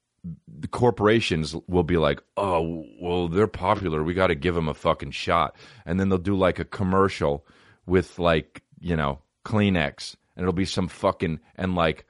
the 0.47 0.67
corporations 0.67 1.55
will 1.67 1.83
be 1.83 1.97
like, 1.97 2.21
oh, 2.35 2.85
well, 2.99 3.27
they're 3.27 3.47
popular. 3.47 4.03
We 4.03 4.13
got 4.13 4.27
to 4.27 4.35
give 4.35 4.55
them 4.55 4.67
a 4.67 4.73
fucking 4.73 5.11
shot. 5.11 5.55
And 5.85 5.99
then 5.99 6.09
they'll 6.09 6.17
do 6.17 6.35
like 6.35 6.59
a 6.59 6.65
commercial 6.65 7.45
with 7.85 8.19
like, 8.19 8.61
you 8.79 8.95
know, 8.95 9.19
Kleenex. 9.45 10.15
And 10.37 10.43
it'll 10.43 10.53
be 10.53 10.65
some 10.65 10.87
fucking, 10.87 11.41
and 11.55 11.75
like, 11.75 12.05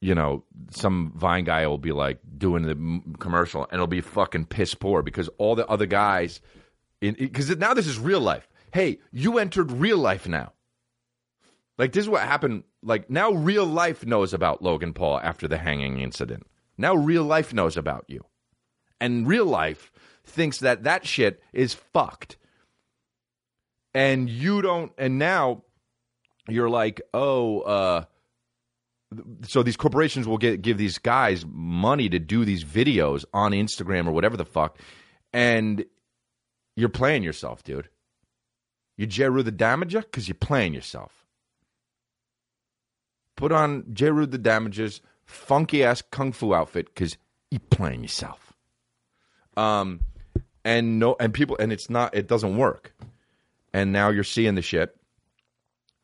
you 0.00 0.16
know, 0.16 0.42
some 0.70 1.12
Vine 1.14 1.44
guy 1.44 1.66
will 1.68 1.78
be 1.78 1.92
like 1.92 2.18
doing 2.36 2.62
the 2.64 3.16
commercial 3.18 3.64
and 3.64 3.74
it'll 3.74 3.86
be 3.86 4.00
fucking 4.00 4.46
piss 4.46 4.74
poor 4.74 5.02
because 5.02 5.28
all 5.38 5.54
the 5.54 5.66
other 5.68 5.86
guys, 5.86 6.40
because 7.00 7.54
now 7.56 7.74
this 7.74 7.86
is 7.86 7.98
real 7.98 8.20
life. 8.20 8.48
Hey, 8.72 8.98
you 9.12 9.38
entered 9.38 9.70
real 9.70 9.98
life 9.98 10.26
now. 10.26 10.54
Like 11.80 11.92
this 11.92 12.04
is 12.04 12.10
what 12.10 12.22
happened. 12.22 12.64
Like 12.82 13.08
now, 13.08 13.32
real 13.32 13.64
life 13.64 14.04
knows 14.04 14.34
about 14.34 14.62
Logan 14.62 14.92
Paul 14.92 15.18
after 15.18 15.48
the 15.48 15.56
hanging 15.56 16.00
incident. 16.00 16.46
Now, 16.76 16.94
real 16.94 17.24
life 17.24 17.54
knows 17.54 17.76
about 17.78 18.04
you, 18.06 18.24
and 19.00 19.26
real 19.26 19.46
life 19.46 19.90
thinks 20.24 20.58
that 20.58 20.84
that 20.84 21.06
shit 21.06 21.42
is 21.54 21.72
fucked. 21.72 22.36
And 23.94 24.28
you 24.28 24.60
don't. 24.60 24.92
And 24.98 25.18
now, 25.18 25.64
you're 26.52 26.70
like, 26.70 27.00
oh, 27.14 27.60
uh, 27.60 28.04
so 29.42 29.62
these 29.62 29.76
corporations 29.76 30.26
will 30.26 30.38
get 30.38 30.62
give 30.62 30.78
these 30.78 30.98
guys 30.98 31.44
money 31.46 32.08
to 32.08 32.18
do 32.18 32.44
these 32.44 32.64
videos 32.64 33.24
on 33.34 33.52
Instagram 33.52 34.06
or 34.06 34.12
whatever 34.12 34.36
the 34.36 34.44
fuck, 34.44 34.78
and 35.32 35.84
you're 36.76 36.88
playing 36.88 37.22
yourself, 37.22 37.62
dude. 37.64 37.88
You 38.96 39.06
Jeru 39.06 39.42
the 39.42 39.52
Damaja 39.52 40.02
because 40.02 40.28
you're 40.28 40.34
playing 40.34 40.74
yourself 40.74 41.20
put 43.40 43.52
on 43.52 43.84
Jeru 43.94 44.26
the 44.26 44.38
Damaja's 44.38 45.00
funky 45.24 45.82
ass 45.82 46.02
kung 46.02 46.30
fu 46.30 46.54
outfit 46.54 46.86
because 46.94 47.16
you're 47.50 47.60
playing 47.70 48.02
yourself. 48.02 48.52
Um, 49.56 50.00
and 50.62 50.98
no, 50.98 51.16
and 51.18 51.32
people, 51.32 51.56
and 51.58 51.72
it's 51.72 51.88
not, 51.88 52.14
it 52.14 52.28
doesn't 52.28 52.58
work. 52.58 52.94
And 53.72 53.92
now 53.92 54.10
you're 54.10 54.24
seeing 54.24 54.56
the 54.56 54.62
shit, 54.62 54.94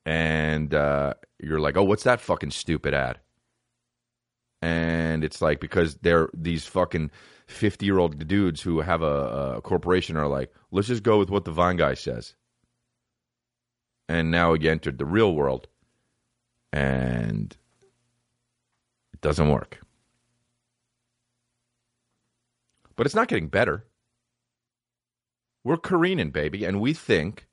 and 0.07 0.73
uh, 0.73 1.15
you're 1.43 1.61
like, 1.61 1.77
oh, 1.77 1.83
what's 1.83 2.05
that 2.05 2.21
fucking 2.21 2.53
stupid 2.53 2.95
ad? 2.95 3.19
And 4.63 5.25
it's 5.25 5.43
like 5.43 5.61
because 5.61 5.97
they're 5.97 6.31
these 6.33 6.65
fucking 6.65 7.11
fifty 7.47 7.87
year 7.87 7.99
old 7.99 8.27
dudes 8.27 8.63
who 8.63 8.81
have 8.81 9.03
a, 9.03 9.57
a 9.57 9.61
corporation 9.63 10.17
are 10.17 10.29
like, 10.29 10.53
let's 10.71 10.89
just 10.89 11.03
go 11.03 11.19
with 11.19 11.29
what 11.29 11.45
the 11.45 11.51
Vine 11.51 11.77
guy 11.77 11.95
says. 11.95 12.35
And 14.09 14.31
now 14.31 14.55
you 14.55 14.71
entered 14.71 14.99
the 14.99 15.05
real 15.05 15.35
world 15.35 15.67
and 16.73 17.57
it 19.13 19.21
doesn't 19.21 19.51
work. 19.51 19.81
But 22.95 23.07
it's 23.07 23.15
not 23.15 23.29
getting 23.29 23.49
better. 23.49 23.85
We're 25.65 25.77
careening, 25.77 26.31
baby, 26.31 26.65
and 26.65 26.81
we 26.81 26.95
think 26.95 27.46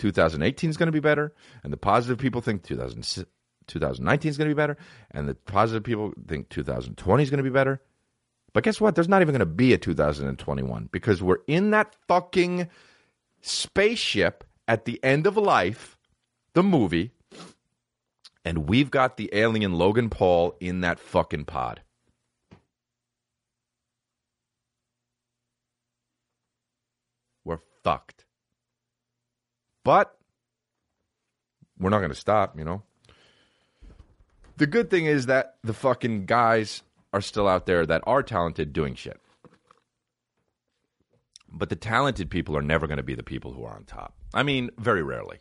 2018 0.00 0.70
is 0.70 0.76
going 0.76 0.88
to 0.88 0.92
be 0.92 0.98
better, 0.98 1.32
and 1.62 1.72
the 1.72 1.76
positive 1.76 2.18
people 2.18 2.40
think 2.40 2.64
2000, 2.64 3.02
2019 3.66 4.28
is 4.28 4.36
going 4.36 4.48
to 4.48 4.54
be 4.54 4.58
better, 4.58 4.76
and 5.12 5.28
the 5.28 5.34
positive 5.34 5.84
people 5.84 6.12
think 6.26 6.48
2020 6.48 7.22
is 7.22 7.30
going 7.30 7.38
to 7.38 7.44
be 7.44 7.50
better. 7.50 7.80
But 8.52 8.64
guess 8.64 8.80
what? 8.80 8.94
There's 8.94 9.08
not 9.08 9.22
even 9.22 9.32
going 9.32 9.40
to 9.40 9.46
be 9.46 9.72
a 9.72 9.78
2021 9.78 10.88
because 10.90 11.22
we're 11.22 11.38
in 11.46 11.70
that 11.70 11.94
fucking 12.08 12.68
spaceship 13.42 14.42
at 14.66 14.86
the 14.86 14.98
end 15.04 15.26
of 15.26 15.36
life, 15.36 15.98
the 16.54 16.62
movie, 16.62 17.12
and 18.44 18.68
we've 18.68 18.90
got 18.90 19.18
the 19.18 19.30
alien 19.32 19.74
Logan 19.74 20.08
Paul 20.08 20.56
in 20.60 20.80
that 20.80 20.98
fucking 20.98 21.44
pod. 21.44 21.82
We're 27.44 27.60
fucked. 27.84 28.19
But 29.84 30.14
we're 31.78 31.90
not 31.90 31.98
going 31.98 32.10
to 32.10 32.16
stop, 32.16 32.58
you 32.58 32.64
know. 32.64 32.82
The 34.56 34.66
good 34.66 34.90
thing 34.90 35.06
is 35.06 35.26
that 35.26 35.56
the 35.64 35.72
fucking 35.72 36.26
guys 36.26 36.82
are 37.12 37.22
still 37.22 37.48
out 37.48 37.66
there 37.66 37.86
that 37.86 38.02
are 38.06 38.22
talented 38.22 38.72
doing 38.72 38.94
shit. 38.94 39.18
But 41.50 41.70
the 41.70 41.76
talented 41.76 42.30
people 42.30 42.56
are 42.56 42.62
never 42.62 42.86
going 42.86 42.98
to 42.98 43.02
be 43.02 43.14
the 43.14 43.22
people 43.22 43.52
who 43.52 43.64
are 43.64 43.74
on 43.74 43.84
top. 43.84 44.14
I 44.32 44.42
mean, 44.42 44.70
very 44.78 45.02
rarely, 45.02 45.38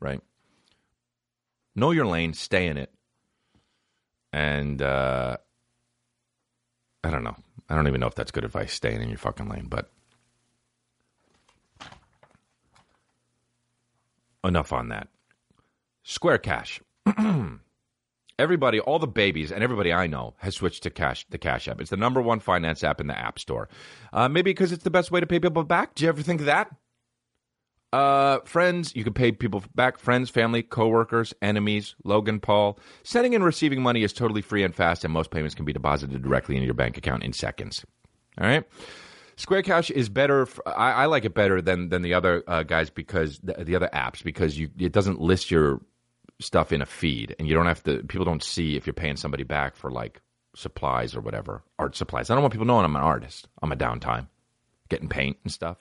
right? 0.00 0.20
Know 1.74 1.92
your 1.92 2.06
lane, 2.06 2.34
stay 2.34 2.66
in 2.66 2.76
it. 2.76 2.92
And 4.32 4.82
uh, 4.82 5.38
I 7.04 7.10
don't 7.10 7.24
know. 7.24 7.36
I 7.68 7.74
don't 7.74 7.86
even 7.86 8.00
know 8.00 8.06
if 8.08 8.14
that's 8.14 8.30
good 8.30 8.44
advice, 8.44 8.72
staying 8.72 9.00
in 9.00 9.08
your 9.08 9.18
fucking 9.18 9.48
lane, 9.48 9.68
but 9.68 9.90
enough 14.44 14.72
on 14.72 14.88
that. 14.88 15.08
Square 16.02 16.38
Cash. 16.38 16.80
everybody, 18.38 18.80
all 18.80 18.98
the 18.98 19.06
babies, 19.06 19.50
and 19.50 19.62
everybody 19.62 19.92
I 19.92 20.06
know 20.06 20.34
has 20.38 20.54
switched 20.54 20.84
to 20.84 20.90
Cash, 20.90 21.26
the 21.30 21.38
Cash 21.38 21.68
app. 21.68 21.80
It's 21.80 21.90
the 21.90 21.96
number 21.96 22.22
one 22.22 22.40
finance 22.40 22.84
app 22.84 23.00
in 23.00 23.08
the 23.08 23.18
App 23.18 23.38
Store. 23.38 23.68
Uh, 24.12 24.28
maybe 24.28 24.50
because 24.50 24.72
it's 24.72 24.84
the 24.84 24.90
best 24.90 25.10
way 25.10 25.20
to 25.20 25.26
pay 25.26 25.40
people 25.40 25.64
back. 25.64 25.94
Do 25.94 26.04
you 26.04 26.08
ever 26.08 26.22
think 26.22 26.40
of 26.40 26.46
that? 26.46 26.74
Uh, 27.90 28.40
friends, 28.44 28.94
you 28.94 29.02
can 29.02 29.14
pay 29.14 29.32
people 29.32 29.62
back. 29.74 29.98
Friends, 29.98 30.28
family, 30.28 30.62
coworkers, 30.62 31.32
enemies. 31.40 31.94
Logan 32.04 32.38
Paul. 32.38 32.78
Sending 33.02 33.34
and 33.34 33.44
receiving 33.44 33.82
money 33.82 34.02
is 34.02 34.12
totally 34.12 34.42
free 34.42 34.62
and 34.62 34.74
fast, 34.74 35.04
and 35.04 35.12
most 35.12 35.30
payments 35.30 35.54
can 35.54 35.64
be 35.64 35.72
deposited 35.72 36.22
directly 36.22 36.56
into 36.56 36.66
your 36.66 36.74
bank 36.74 36.96
account 36.96 37.24
in 37.24 37.32
seconds. 37.32 37.84
All 38.38 38.46
right. 38.46 38.64
Square 39.38 39.62
Cash 39.62 39.90
is 39.90 40.08
better. 40.08 40.46
For, 40.46 40.68
I, 40.68 40.92
I, 40.92 41.06
like 41.06 41.24
it 41.24 41.32
better 41.32 41.62
than 41.62 41.88
than 41.88 42.02
the 42.02 42.14
other 42.14 42.42
uh, 42.46 42.64
guys 42.64 42.90
because 42.90 43.38
the, 43.38 43.54
the 43.64 43.76
other 43.76 43.88
apps 43.94 44.22
because 44.22 44.58
you 44.58 44.68
it 44.76 44.92
doesn't 44.92 45.20
list 45.20 45.50
your 45.50 45.80
stuff 46.40 46.72
in 46.72 46.82
a 46.82 46.86
feed, 46.86 47.36
and 47.38 47.46
you 47.46 47.54
don't 47.54 47.66
have 47.66 47.82
to. 47.84 48.02
People 48.02 48.24
don't 48.24 48.42
see 48.42 48.76
if 48.76 48.84
you're 48.86 48.94
paying 48.94 49.16
somebody 49.16 49.44
back 49.44 49.76
for 49.76 49.92
like 49.92 50.20
supplies 50.56 51.14
or 51.14 51.20
whatever 51.20 51.62
art 51.78 51.94
supplies. 51.94 52.30
I 52.30 52.34
don't 52.34 52.42
want 52.42 52.52
people 52.52 52.66
knowing 52.66 52.84
I'm 52.84 52.96
an 52.96 53.02
artist. 53.02 53.46
I'm 53.62 53.70
a 53.70 53.76
downtime. 53.76 54.26
getting 54.88 55.08
paint 55.08 55.36
and 55.44 55.52
stuff. 55.52 55.78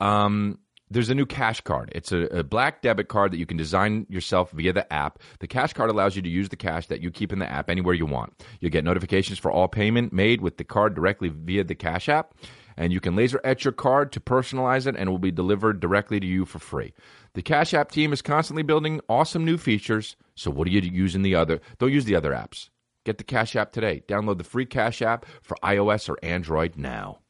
Um, 0.00 0.58
there's 0.90 1.10
a 1.10 1.14
new 1.14 1.26
cash 1.26 1.60
card. 1.60 1.90
It's 1.94 2.12
a, 2.12 2.26
a, 2.26 2.44
black 2.44 2.82
debit 2.82 3.08
card 3.08 3.32
that 3.32 3.38
you 3.38 3.46
can 3.46 3.56
design 3.56 4.06
yourself 4.08 4.50
via 4.52 4.72
the 4.72 4.90
app. 4.92 5.18
The 5.40 5.46
cash 5.46 5.72
card 5.72 5.90
allows 5.90 6.14
you 6.14 6.22
to 6.22 6.28
use 6.28 6.48
the 6.48 6.56
cash 6.56 6.86
that 6.86 7.00
you 7.00 7.10
keep 7.10 7.32
in 7.32 7.38
the 7.38 7.50
app 7.50 7.68
anywhere 7.68 7.94
you 7.94 8.06
want. 8.06 8.44
You'll 8.60 8.70
get 8.70 8.84
notifications 8.84 9.38
for 9.38 9.50
all 9.50 9.68
payment 9.68 10.12
made 10.12 10.40
with 10.40 10.58
the 10.58 10.64
card 10.64 10.94
directly 10.94 11.28
via 11.28 11.64
the 11.64 11.74
cash 11.74 12.08
app. 12.08 12.34
And 12.76 12.92
you 12.92 13.00
can 13.00 13.16
laser 13.16 13.40
etch 13.42 13.64
your 13.64 13.72
card 13.72 14.12
to 14.12 14.20
personalize 14.20 14.86
it 14.86 14.96
and 14.96 15.08
it 15.08 15.10
will 15.10 15.18
be 15.18 15.30
delivered 15.30 15.80
directly 15.80 16.20
to 16.20 16.26
you 16.26 16.44
for 16.44 16.58
free. 16.58 16.92
The 17.32 17.42
Cash 17.42 17.72
App 17.74 17.90
team 17.90 18.12
is 18.12 18.22
constantly 18.22 18.62
building 18.62 19.00
awesome 19.08 19.44
new 19.44 19.56
features. 19.56 20.16
So 20.34 20.50
what 20.50 20.68
are 20.68 20.70
you 20.70 20.80
using 20.80 21.22
the 21.22 21.34
other? 21.34 21.60
Don't 21.78 21.92
use 21.92 22.04
the 22.04 22.16
other 22.16 22.32
apps. 22.32 22.68
Get 23.04 23.18
the 23.18 23.24
Cash 23.24 23.56
App 23.56 23.72
today. 23.72 24.02
Download 24.06 24.36
the 24.36 24.44
free 24.44 24.66
Cash 24.66 25.00
App 25.00 25.24
for 25.42 25.56
iOS 25.62 26.08
or 26.08 26.18
Android 26.22 26.76
now. 26.76 27.20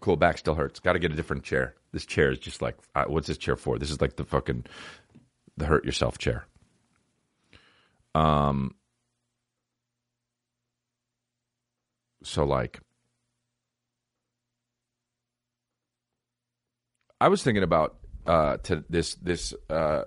Cool, 0.00 0.16
back 0.16 0.36
still 0.36 0.56
hurts. 0.56 0.80
Got 0.80 0.94
to 0.94 0.98
get 0.98 1.12
a 1.12 1.14
different 1.14 1.44
chair. 1.44 1.74
This 1.92 2.04
chair 2.04 2.32
is 2.32 2.38
just 2.38 2.60
like, 2.60 2.76
uh, 2.96 3.04
what's 3.04 3.28
this 3.28 3.38
chair 3.38 3.54
for? 3.54 3.78
This 3.78 3.90
is 3.90 4.00
like 4.00 4.16
the 4.16 4.24
fucking 4.24 4.64
the 5.56 5.66
hurt 5.66 5.84
yourself 5.84 6.18
chair. 6.18 6.44
Um. 8.14 8.74
So 12.24 12.44
like, 12.44 12.80
I 17.20 17.28
was 17.28 17.42
thinking 17.42 17.62
about 17.62 17.96
uh 18.26 18.56
to 18.64 18.84
this 18.88 19.14
this 19.14 19.54
uh 19.70 20.04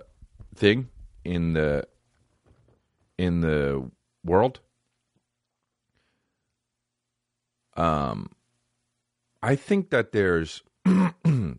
thing 0.54 0.88
in 1.24 1.54
the 1.54 1.86
in 3.18 3.40
the 3.40 3.90
world 4.24 4.60
Um, 7.76 8.30
I 9.42 9.56
think 9.56 9.90
that 9.90 10.12
there's. 10.12 10.62
I 10.86 11.12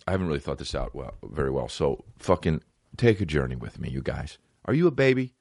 haven't 0.07 0.27
really 0.27 0.39
thought 0.39 0.57
this 0.57 0.75
out 0.75 0.95
well, 0.95 1.15
very 1.23 1.51
well. 1.51 1.67
So 1.67 2.05
fucking 2.17 2.61
take 2.95 3.19
a 3.21 3.25
journey 3.25 3.55
with 3.55 3.79
me, 3.79 3.89
you 3.89 4.01
guys. 4.01 4.37
Are 4.65 4.73
you 4.73 4.87
a 4.87 4.91
baby? 4.91 5.33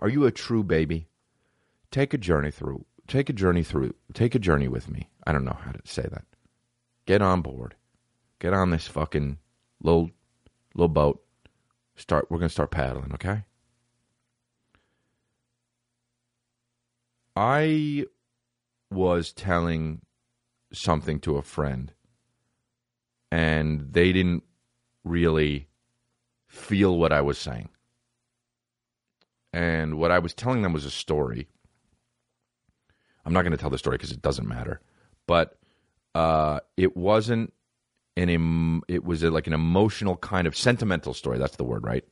Are 0.00 0.08
you 0.08 0.24
a 0.24 0.30
true 0.30 0.62
baby? 0.62 1.08
Take 1.90 2.14
a 2.14 2.18
journey 2.18 2.50
through. 2.50 2.84
Take 3.06 3.28
a 3.28 3.32
journey 3.32 3.62
through. 3.62 3.94
Take 4.14 4.34
a 4.34 4.38
journey 4.38 4.68
with 4.68 4.88
me. 4.90 5.08
I 5.26 5.32
don't 5.32 5.44
know 5.44 5.58
how 5.58 5.72
to 5.72 5.80
say 5.84 6.02
that. 6.02 6.24
Get 7.06 7.22
on 7.22 7.42
board. 7.42 7.74
Get 8.38 8.52
on 8.52 8.70
this 8.70 8.86
fucking 8.86 9.38
little 9.82 10.10
little 10.74 10.88
boat. 10.88 11.22
Start. 11.96 12.30
We're 12.30 12.38
gonna 12.38 12.48
start 12.48 12.70
paddling. 12.70 13.12
Okay. 13.14 13.44
I 17.36 18.06
was 18.90 19.32
telling 19.32 20.00
something 20.74 21.20
to 21.20 21.36
a 21.36 21.42
friend 21.42 21.92
and 23.34 23.92
they 23.92 24.12
didn't 24.12 24.44
really 25.02 25.66
feel 26.46 26.96
what 26.96 27.12
I 27.12 27.20
was 27.20 27.36
saying. 27.36 27.68
And 29.52 29.98
what 29.98 30.12
I 30.12 30.20
was 30.20 30.34
telling 30.34 30.62
them 30.62 30.72
was 30.72 30.84
a 30.84 30.90
story. 30.90 31.48
I'm 33.24 33.32
not 33.32 33.42
going 33.42 33.50
to 33.50 33.58
tell 33.58 33.70
the 33.70 33.78
story 33.78 33.96
because 33.96 34.12
it 34.12 34.22
doesn't 34.22 34.46
matter. 34.46 34.80
But 35.26 35.58
uh, 36.14 36.60
it 36.76 36.96
wasn't 36.96 37.52
an 38.16 38.28
em- 38.30 38.82
it 38.86 39.04
was 39.04 39.24
a, 39.24 39.32
like 39.32 39.48
an 39.48 39.52
emotional 39.52 40.16
kind 40.16 40.46
of 40.46 40.56
sentimental 40.56 41.12
story. 41.12 41.38
That's 41.38 41.56
the 41.56 41.64
word, 41.64 41.84
right? 41.84 42.04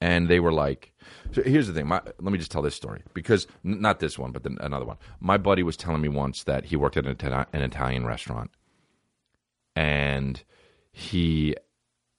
And 0.00 0.28
they 0.28 0.40
were 0.40 0.52
like 0.52 0.92
so 1.32 1.42
here's 1.42 1.66
the 1.66 1.72
thing. 1.72 1.86
My, 1.86 2.00
let 2.20 2.32
me 2.32 2.38
just 2.38 2.50
tell 2.50 2.62
this 2.62 2.74
story 2.74 3.02
because 3.14 3.46
n- 3.64 3.80
not 3.80 4.00
this 4.00 4.18
one 4.18 4.32
but 4.32 4.42
the, 4.42 4.56
another 4.60 4.84
one. 4.84 4.96
My 5.20 5.36
buddy 5.36 5.62
was 5.62 5.76
telling 5.76 6.00
me 6.00 6.08
once 6.08 6.44
that 6.44 6.66
he 6.66 6.76
worked 6.76 6.96
at 6.96 7.06
an, 7.06 7.46
an 7.52 7.62
italian 7.62 8.06
restaurant. 8.06 8.50
And 9.76 10.42
he 10.92 11.54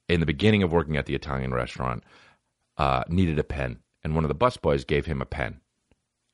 in 0.07 0.19
the 0.19 0.25
beginning 0.25 0.63
of 0.63 0.71
working 0.71 0.97
at 0.97 1.05
the 1.05 1.15
italian 1.15 1.53
restaurant 1.53 2.03
uh, 2.77 3.03
needed 3.07 3.39
a 3.39 3.43
pen. 3.43 3.79
And 4.03 4.15
one 4.15 4.23
of 4.23 4.29
the 4.29 4.35
busboys 4.35 4.87
gave 4.87 5.05
him 5.05 5.21
a 5.21 5.25
pen 5.25 5.59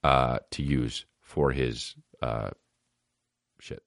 uh, 0.03 0.39
to 0.51 0.63
use 0.63 1.05
for 1.21 1.51
his 1.51 1.95
uh, 2.21 2.51
shit. 3.60 3.84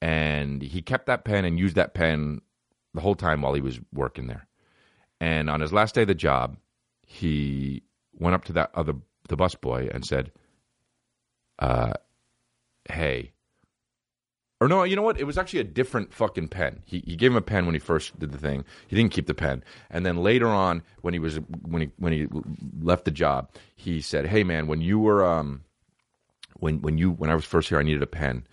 And 0.00 0.62
he 0.62 0.80
kept 0.80 1.06
that 1.06 1.24
pen 1.24 1.44
and 1.44 1.58
used 1.58 1.74
that 1.76 1.94
pen 1.94 2.40
the 2.94 3.00
whole 3.00 3.16
time 3.16 3.42
while 3.42 3.54
he 3.54 3.60
was 3.60 3.80
working 3.92 4.26
there 4.26 4.46
and 5.20 5.50
on 5.50 5.60
his 5.60 5.72
last 5.72 5.94
day 5.94 6.02
of 6.02 6.08
the 6.08 6.14
job, 6.14 6.56
he 7.06 7.82
went 8.18 8.34
up 8.34 8.44
to 8.44 8.52
that 8.54 8.70
other 8.74 8.94
the 9.28 9.36
bus 9.36 9.54
boy 9.54 9.88
and 9.92 10.04
said, 10.04 10.32
uh, 11.58 11.92
"Hey." 12.90 13.32
Or 14.62 14.68
no, 14.68 14.82
you 14.82 14.94
know 14.94 15.00
what? 15.00 15.18
It 15.18 15.24
was 15.24 15.38
actually 15.38 15.60
a 15.60 15.64
different 15.64 16.12
fucking 16.12 16.48
pen. 16.48 16.82
He, 16.84 17.02
he 17.06 17.16
gave 17.16 17.30
him 17.30 17.36
a 17.38 17.40
pen 17.40 17.64
when 17.64 17.74
he 17.74 17.78
first 17.78 18.18
did 18.18 18.30
the 18.30 18.36
thing. 18.36 18.66
He 18.88 18.96
didn't 18.96 19.12
keep 19.12 19.26
the 19.26 19.32
pen, 19.32 19.64
and 19.88 20.04
then 20.04 20.18
later 20.18 20.48
on, 20.48 20.82
when 21.00 21.14
he 21.14 21.20
was 21.20 21.36
when 21.62 21.82
he 21.82 21.90
when 21.96 22.12
he 22.12 22.26
left 22.82 23.06
the 23.06 23.10
job, 23.10 23.50
he 23.74 24.02
said, 24.02 24.26
"Hey 24.26 24.44
man, 24.44 24.66
when 24.66 24.82
you 24.82 24.98
were 24.98 25.24
um, 25.24 25.62
when 26.58 26.82
when 26.82 26.98
you 26.98 27.10
when 27.10 27.30
I 27.30 27.34
was 27.34 27.46
first 27.46 27.70
here, 27.70 27.78
I 27.78 27.82
needed 27.82 28.02
a 28.02 28.06
pen, 28.06 28.46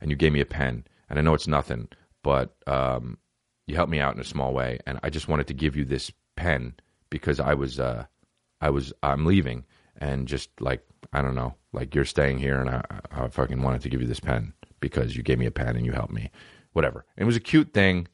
and 0.00 0.10
you 0.10 0.16
gave 0.16 0.32
me 0.32 0.40
a 0.40 0.46
pen, 0.46 0.84
and 1.08 1.18
I 1.18 1.22
know 1.22 1.32
it's 1.32 1.48
nothing, 1.48 1.88
but 2.22 2.54
um, 2.66 3.16
you 3.66 3.74
helped 3.74 3.90
me 3.90 4.00
out 4.00 4.14
in 4.14 4.20
a 4.20 4.24
small 4.24 4.52
way, 4.52 4.78
and 4.86 4.98
I 5.02 5.10
just 5.10 5.28
wanted 5.28 5.46
to 5.48 5.54
give 5.54 5.76
you 5.76 5.84
this 5.84 6.10
pen 6.36 6.74
because 7.10 7.40
I 7.40 7.54
was 7.54 7.80
uh, 7.80 8.06
I 8.60 8.70
was 8.70 8.92
I'm 9.02 9.24
leaving, 9.24 9.64
and 9.96 10.28
just 10.28 10.50
like 10.60 10.84
I 11.12 11.22
don't 11.22 11.34
know, 11.34 11.54
like 11.72 11.94
you're 11.94 12.04
staying 12.04 12.38
here, 12.38 12.60
and 12.60 12.70
I, 12.70 12.84
I 13.10 13.28
fucking 13.28 13.62
wanted 13.62 13.82
to 13.82 13.88
give 13.88 14.00
you 14.00 14.06
this 14.06 14.20
pen 14.20 14.52
because 14.80 15.16
you 15.16 15.22
gave 15.22 15.38
me 15.38 15.46
a 15.46 15.50
pen 15.50 15.76
and 15.76 15.86
you 15.86 15.92
helped 15.92 16.12
me, 16.12 16.30
whatever. 16.72 17.04
It 17.16 17.24
was 17.24 17.36
a 17.36 17.40
cute 17.40 17.72
thing, 17.72 18.08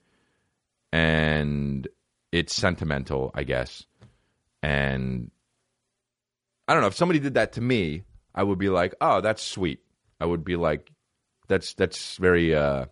and 0.92 1.88
it's 2.32 2.54
sentimental, 2.54 3.30
I 3.34 3.42
guess, 3.44 3.86
and 4.62 5.30
I 6.68 6.74
don't 6.74 6.82
know 6.82 6.88
if 6.88 6.96
somebody 6.96 7.18
did 7.18 7.34
that 7.34 7.54
to 7.54 7.60
me, 7.60 8.04
I 8.32 8.44
would 8.44 8.58
be 8.58 8.68
like, 8.68 8.94
oh, 9.00 9.20
that's 9.20 9.42
sweet. 9.42 9.80
I 10.20 10.26
would 10.26 10.44
be 10.44 10.54
like, 10.54 10.92
that's 11.48 11.74
that's 11.74 12.16
very 12.16 12.54
uh, 12.54 12.86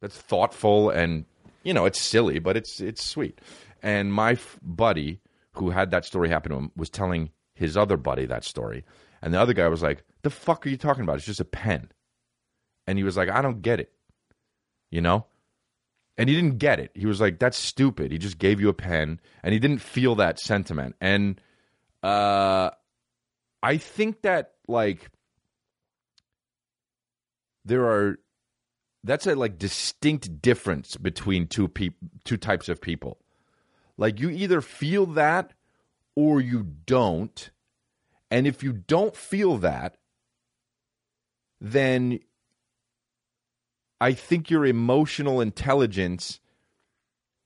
that's 0.00 0.16
thoughtful 0.16 0.90
and 0.90 1.24
you 1.62 1.74
know, 1.74 1.84
it's 1.84 2.00
silly, 2.00 2.38
but 2.38 2.56
it's 2.56 2.80
it's 2.80 3.04
sweet. 3.04 3.40
And 3.82 4.12
my 4.12 4.32
f- 4.32 4.58
buddy 4.62 5.20
who 5.54 5.70
had 5.70 5.90
that 5.90 6.04
story 6.04 6.28
happen 6.28 6.52
to 6.52 6.58
him 6.58 6.70
was 6.76 6.88
telling 6.90 7.30
his 7.54 7.76
other 7.76 7.96
buddy 7.96 8.26
that 8.26 8.44
story, 8.44 8.84
and 9.20 9.34
the 9.34 9.40
other 9.40 9.52
guy 9.52 9.68
was 9.68 9.82
like, 9.82 10.04
"The 10.22 10.30
fuck 10.30 10.66
are 10.66 10.70
you 10.70 10.76
talking 10.76 11.02
about? 11.02 11.16
It's 11.16 11.26
just 11.26 11.40
a 11.40 11.44
pen." 11.44 11.90
And 12.86 12.98
he 12.98 13.04
was 13.04 13.16
like, 13.16 13.28
"I 13.28 13.42
don't 13.42 13.62
get 13.62 13.80
it," 13.80 13.92
you 14.90 15.00
know. 15.00 15.26
And 16.16 16.28
he 16.28 16.34
didn't 16.34 16.58
get 16.58 16.80
it. 16.80 16.90
He 16.94 17.06
was 17.06 17.20
like, 17.20 17.38
"That's 17.38 17.58
stupid." 17.58 18.12
He 18.12 18.18
just 18.18 18.38
gave 18.38 18.60
you 18.60 18.68
a 18.68 18.74
pen, 18.74 19.20
and 19.42 19.52
he 19.52 19.58
didn't 19.58 19.80
feel 19.80 20.14
that 20.16 20.38
sentiment. 20.38 20.96
And 21.00 21.40
uh, 22.02 22.70
I 23.62 23.76
think 23.76 24.22
that 24.22 24.52
like 24.66 25.10
there 27.64 27.84
are 27.84 28.18
that's 29.04 29.26
a 29.26 29.34
like 29.34 29.58
distinct 29.58 30.42
difference 30.42 30.96
between 30.96 31.46
two 31.46 31.68
people 31.68 32.08
two 32.24 32.36
types 32.36 32.68
of 32.68 32.80
people. 32.80 33.18
Like 33.96 34.20
you 34.20 34.30
either 34.30 34.60
feel 34.60 35.06
that 35.06 35.52
or 36.16 36.40
you 36.40 36.66
don't. 36.86 37.50
And 38.30 38.46
if 38.46 38.62
you 38.62 38.72
don't 38.72 39.16
feel 39.16 39.58
that 39.58 39.96
then 41.60 42.20
i 44.00 44.12
think 44.12 44.50
your 44.50 44.64
emotional 44.64 45.40
intelligence 45.40 46.40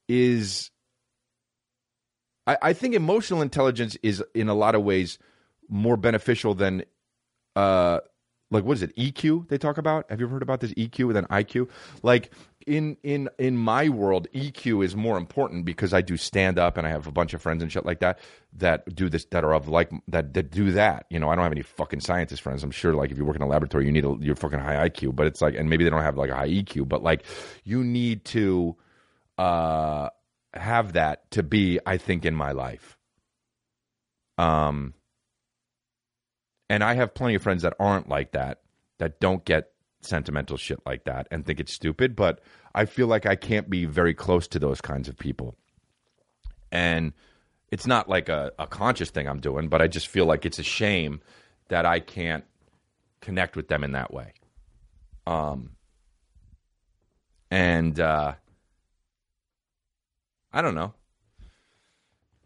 is 0.08 0.70
I, 2.46 2.58
I 2.60 2.72
think 2.74 2.94
emotional 2.94 3.42
intelligence 3.42 3.96
is 4.02 4.22
in 4.34 4.48
a 4.48 4.54
lot 4.54 4.74
of 4.74 4.82
ways 4.82 5.18
more 5.68 5.96
beneficial 5.96 6.54
than 6.54 6.84
uh 7.56 8.00
like 8.50 8.64
what 8.64 8.76
is 8.76 8.82
it 8.82 8.94
EQ 8.96 9.48
they 9.48 9.58
talk 9.58 9.78
about? 9.78 10.08
Have 10.10 10.20
you 10.20 10.26
ever 10.26 10.34
heard 10.34 10.42
about 10.42 10.60
this 10.60 10.72
EQ 10.74 11.12
than 11.12 11.24
IQ? 11.26 11.68
Like 12.02 12.30
in 12.66 12.96
in 13.02 13.28
in 13.38 13.56
my 13.56 13.88
world, 13.88 14.28
EQ 14.34 14.84
is 14.84 14.96
more 14.96 15.16
important 15.18 15.64
because 15.64 15.92
I 15.92 16.00
do 16.00 16.16
stand 16.16 16.58
up 16.58 16.76
and 16.76 16.86
I 16.86 16.90
have 16.90 17.06
a 17.06 17.12
bunch 17.12 17.34
of 17.34 17.42
friends 17.42 17.62
and 17.62 17.70
shit 17.70 17.84
like 17.84 18.00
that 18.00 18.18
that 18.54 18.94
do 18.94 19.08
this 19.08 19.24
that 19.26 19.44
are 19.44 19.54
of 19.54 19.68
like 19.68 19.90
that 20.08 20.34
that 20.34 20.50
do 20.50 20.72
that. 20.72 21.06
You 21.10 21.18
know, 21.18 21.28
I 21.28 21.34
don't 21.34 21.42
have 21.42 21.52
any 21.52 21.62
fucking 21.62 22.00
scientist 22.00 22.42
friends. 22.42 22.62
I'm 22.62 22.70
sure 22.70 22.94
like 22.94 23.10
if 23.10 23.18
you 23.18 23.24
work 23.24 23.36
in 23.36 23.42
a 23.42 23.46
laboratory, 23.46 23.86
you 23.86 23.92
need 23.92 24.04
a 24.04 24.16
your 24.20 24.36
fucking 24.36 24.60
high 24.60 24.88
IQ, 24.88 25.14
but 25.16 25.26
it's 25.26 25.42
like 25.42 25.54
and 25.54 25.68
maybe 25.68 25.84
they 25.84 25.90
don't 25.90 26.02
have 26.02 26.16
like 26.16 26.30
a 26.30 26.36
high 26.36 26.48
EQ, 26.48 26.88
but 26.88 27.02
like 27.02 27.24
you 27.64 27.84
need 27.84 28.24
to 28.26 28.76
uh 29.38 30.08
have 30.54 30.92
that 30.92 31.30
to 31.32 31.42
be 31.42 31.80
I 31.84 31.96
think 31.96 32.24
in 32.24 32.34
my 32.34 32.52
life. 32.52 32.96
Um 34.38 34.94
and 36.68 36.82
I 36.82 36.94
have 36.94 37.14
plenty 37.14 37.34
of 37.34 37.42
friends 37.42 37.62
that 37.62 37.74
aren't 37.78 38.08
like 38.08 38.32
that, 38.32 38.60
that 38.98 39.20
don't 39.20 39.44
get 39.44 39.70
sentimental 40.00 40.56
shit 40.56 40.80
like 40.86 41.04
that 41.04 41.26
and 41.30 41.44
think 41.44 41.60
it's 41.60 41.72
stupid, 41.72 42.14
but 42.14 42.40
I 42.74 42.84
feel 42.84 43.06
like 43.06 43.26
I 43.26 43.36
can't 43.36 43.70
be 43.70 43.84
very 43.84 44.14
close 44.14 44.46
to 44.48 44.58
those 44.58 44.80
kinds 44.80 45.08
of 45.08 45.18
people. 45.18 45.56
And 46.70 47.12
it's 47.70 47.86
not 47.86 48.08
like 48.08 48.28
a, 48.28 48.52
a 48.58 48.66
conscious 48.66 49.10
thing 49.10 49.28
I'm 49.28 49.40
doing, 49.40 49.68
but 49.68 49.80
I 49.80 49.88
just 49.88 50.08
feel 50.08 50.26
like 50.26 50.44
it's 50.44 50.58
a 50.58 50.64
shame 50.64 51.20
that 51.68 51.86
I 51.86 52.00
can't 52.00 52.44
connect 53.20 53.56
with 53.56 53.68
them 53.68 53.84
in 53.84 53.92
that 53.92 54.12
way. 54.12 54.32
Um, 55.26 55.70
and 57.50 57.98
uh, 57.98 58.34
I 60.52 60.62
don't 60.62 60.74
know. 60.74 60.94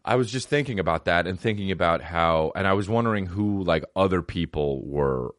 I 0.09 0.15
was 0.15 0.31
just 0.31 0.49
thinking 0.49 0.79
about 0.79 1.05
that 1.05 1.27
and 1.27 1.39
thinking 1.39 1.69
about 1.69 2.01
how, 2.01 2.51
and 2.55 2.65
I 2.65 2.73
was 2.73 2.89
wondering 2.89 3.27
who 3.27 3.63
like 3.63 3.85
other 3.95 4.23
people 4.23 4.83
were, 4.83 5.35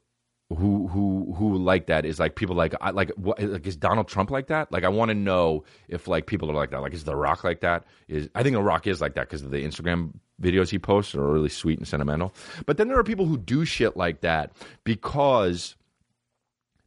who 0.49 0.87
who 0.87 1.35
who 1.37 1.59
like 1.59 1.87
that 1.87 2.05
is 2.05 2.21
like 2.21 2.37
people 2.37 2.55
like 2.55 2.75
I 2.81 2.91
like 2.91 3.11
what 3.17 3.43
like 3.43 3.67
is 3.67 3.75
Donald 3.75 4.07
Trump 4.07 4.31
like 4.31 4.47
that? 4.47 4.71
Like 4.71 4.85
I 4.85 4.89
want 4.89 5.09
to 5.09 5.15
know 5.17 5.65
if 5.89 6.07
like 6.07 6.27
people 6.27 6.49
are 6.53 6.55
like 6.55 6.71
that. 6.71 6.83
Like 6.83 6.95
is 6.95 7.03
The 7.03 7.17
Rock 7.17 7.43
like 7.43 7.63
that? 7.63 7.85
Is 8.07 8.29
I 8.37 8.45
think 8.45 8.55
The 8.55 8.63
Rock 8.63 8.87
is 8.87 9.01
like 9.01 9.15
that 9.15 9.29
because 9.29 9.43
of 9.43 9.51
the 9.51 9.65
Instagram 9.65 10.13
videos 10.41 10.71
he 10.71 10.79
posts 10.79 11.17
are 11.17 11.33
really 11.33 11.49
sweet 11.49 11.79
and 11.79 11.87
sentimental. 11.89 12.33
But 12.65 12.77
then 12.77 12.87
there 12.87 12.99
are 12.99 13.05
people 13.05 13.27
who 13.27 13.39
do 13.39 13.65
shit 13.65 13.97
like 13.97 14.21
that 14.21 14.53
because 14.85 15.75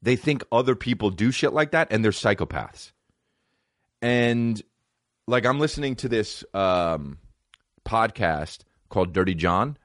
they 0.01 0.15
think 0.15 0.45
other 0.53 0.75
people 0.75 1.09
do 1.09 1.31
shit 1.31 1.51
like 1.51 1.71
that 1.71 1.89
and 1.91 2.01
they're 2.01 2.11
psychopaths. 2.11 2.93
And 4.01 4.61
like 5.27 5.45
I'm 5.45 5.59
listening 5.59 5.97
to 5.97 6.07
this 6.07 6.45
um, 6.53 7.17
podcast 7.85 8.59
called 8.89 9.13
Dirty 9.13 9.35
John, 9.35 9.77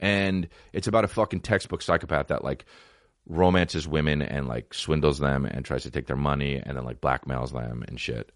and 0.00 0.48
it's 0.72 0.88
about 0.88 1.04
a 1.04 1.08
fucking 1.08 1.40
textbook 1.40 1.82
psychopath 1.82 2.28
that 2.28 2.44
like 2.44 2.64
romances 3.26 3.86
women 3.86 4.20
and 4.20 4.48
like 4.48 4.74
swindles 4.74 5.18
them 5.18 5.44
and 5.44 5.64
tries 5.64 5.84
to 5.84 5.90
take 5.90 6.06
their 6.06 6.16
money 6.16 6.60
and 6.64 6.76
then 6.76 6.84
like 6.84 7.00
blackmails 7.00 7.52
them 7.52 7.84
and 7.86 8.00
shit. 8.00 8.32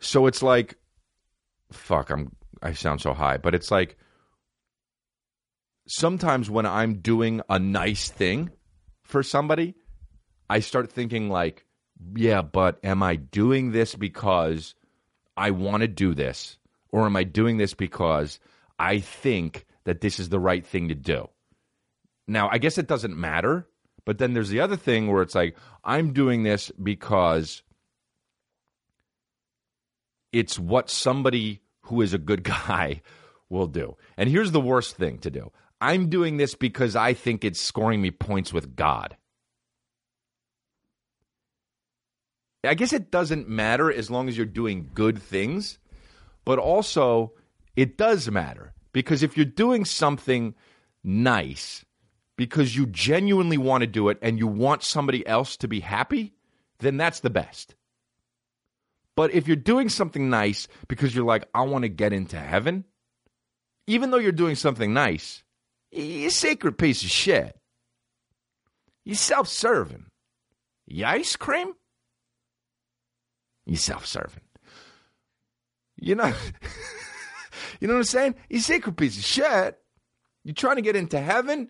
So 0.00 0.26
it's 0.26 0.42
like 0.42 0.76
fuck, 1.72 2.10
I'm 2.10 2.32
I 2.62 2.72
sound 2.72 3.00
so 3.00 3.12
high, 3.14 3.38
but 3.38 3.54
it's 3.54 3.70
like 3.70 3.96
sometimes 5.86 6.48
when 6.48 6.66
I'm 6.66 7.00
doing 7.00 7.40
a 7.48 7.58
nice 7.58 8.10
thing 8.10 8.50
for 9.02 9.22
somebody, 9.22 9.74
I 10.48 10.60
start 10.60 10.92
thinking 10.92 11.28
like, 11.28 11.66
yeah, 12.14 12.42
but 12.42 12.78
am 12.84 13.02
I 13.02 13.16
doing 13.16 13.72
this 13.72 13.94
because 13.94 14.74
I 15.36 15.50
want 15.50 15.80
to 15.80 15.88
do 15.88 16.14
this 16.14 16.58
or 16.92 17.06
am 17.06 17.16
I 17.16 17.24
doing 17.24 17.56
this 17.56 17.74
because 17.74 18.38
I 18.78 19.00
think 19.00 19.66
that 19.84 20.00
this 20.00 20.20
is 20.20 20.28
the 20.28 20.38
right 20.38 20.64
thing 20.64 20.88
to 20.88 20.94
do? 20.94 21.28
Now, 22.28 22.48
I 22.50 22.58
guess 22.58 22.78
it 22.78 22.86
doesn't 22.86 23.16
matter, 23.16 23.66
but 24.04 24.18
then 24.18 24.34
there's 24.34 24.50
the 24.50 24.60
other 24.60 24.76
thing 24.76 25.10
where 25.10 25.22
it's 25.22 25.34
like 25.34 25.56
I'm 25.82 26.12
doing 26.12 26.42
this 26.42 26.70
because 26.70 27.62
it's 30.32 30.58
what 30.58 30.90
somebody 30.90 31.60
who 31.82 32.00
is 32.00 32.14
a 32.14 32.18
good 32.18 32.42
guy 32.44 33.02
will 33.48 33.66
do. 33.66 33.96
And 34.16 34.28
here's 34.28 34.52
the 34.52 34.60
worst 34.60 34.96
thing 34.96 35.18
to 35.18 35.30
do 35.30 35.50
I'm 35.80 36.08
doing 36.08 36.36
this 36.36 36.54
because 36.54 36.94
I 36.94 37.12
think 37.14 37.44
it's 37.44 37.60
scoring 37.60 38.00
me 38.00 38.10
points 38.10 38.52
with 38.52 38.76
God. 38.76 39.16
I 42.64 42.74
guess 42.74 42.92
it 42.92 43.10
doesn't 43.10 43.48
matter 43.48 43.92
as 43.92 44.08
long 44.08 44.28
as 44.28 44.36
you're 44.36 44.46
doing 44.46 44.90
good 44.94 45.20
things, 45.20 45.80
but 46.44 46.58
also 46.58 47.32
it 47.76 47.96
does 47.96 48.30
matter 48.30 48.72
because 48.92 49.22
if 49.22 49.36
you're 49.36 49.46
doing 49.46 49.84
something 49.84 50.54
nice 51.02 51.84
because 52.36 52.76
you 52.76 52.86
genuinely 52.86 53.58
want 53.58 53.82
to 53.82 53.86
do 53.86 54.08
it 54.08 54.18
and 54.22 54.38
you 54.38 54.46
want 54.46 54.82
somebody 54.82 55.26
else 55.26 55.56
to 55.58 55.68
be 55.68 55.80
happy, 55.80 56.32
then 56.78 56.96
that's 56.96 57.20
the 57.20 57.30
best. 57.30 57.74
But 59.14 59.32
if 59.34 59.46
you're 59.46 59.56
doing 59.56 59.88
something 59.88 60.30
nice 60.30 60.68
because 60.88 61.14
you're 61.14 61.24
like, 61.24 61.46
I 61.54 61.62
want 61.62 61.82
to 61.82 61.88
get 61.88 62.12
into 62.12 62.38
heaven, 62.38 62.84
even 63.86 64.10
though 64.10 64.18
you're 64.18 64.32
doing 64.32 64.54
something 64.54 64.92
nice, 64.92 65.42
you 65.90 66.30
sacred 66.30 66.78
piece 66.78 67.02
of 67.02 67.10
shit. 67.10 67.58
You 69.04 69.14
self 69.14 69.48
serving. 69.48 70.06
You 70.86 71.04
ice 71.04 71.36
cream? 71.36 71.72
You 73.66 73.76
self 73.76 74.06
serving. 74.06 74.42
You 76.02 76.16
know, 76.16 76.26
you 77.80 77.86
know 77.86 77.94
what 77.94 78.00
I'm 78.00 78.04
saying? 78.04 78.34
You 78.50 78.58
secret 78.58 78.96
piece 78.96 79.16
of 79.16 79.24
shit. 79.24 79.78
You 80.42 80.52
trying 80.52 80.76
to 80.76 80.82
get 80.82 80.96
into 80.96 81.20
heaven? 81.20 81.68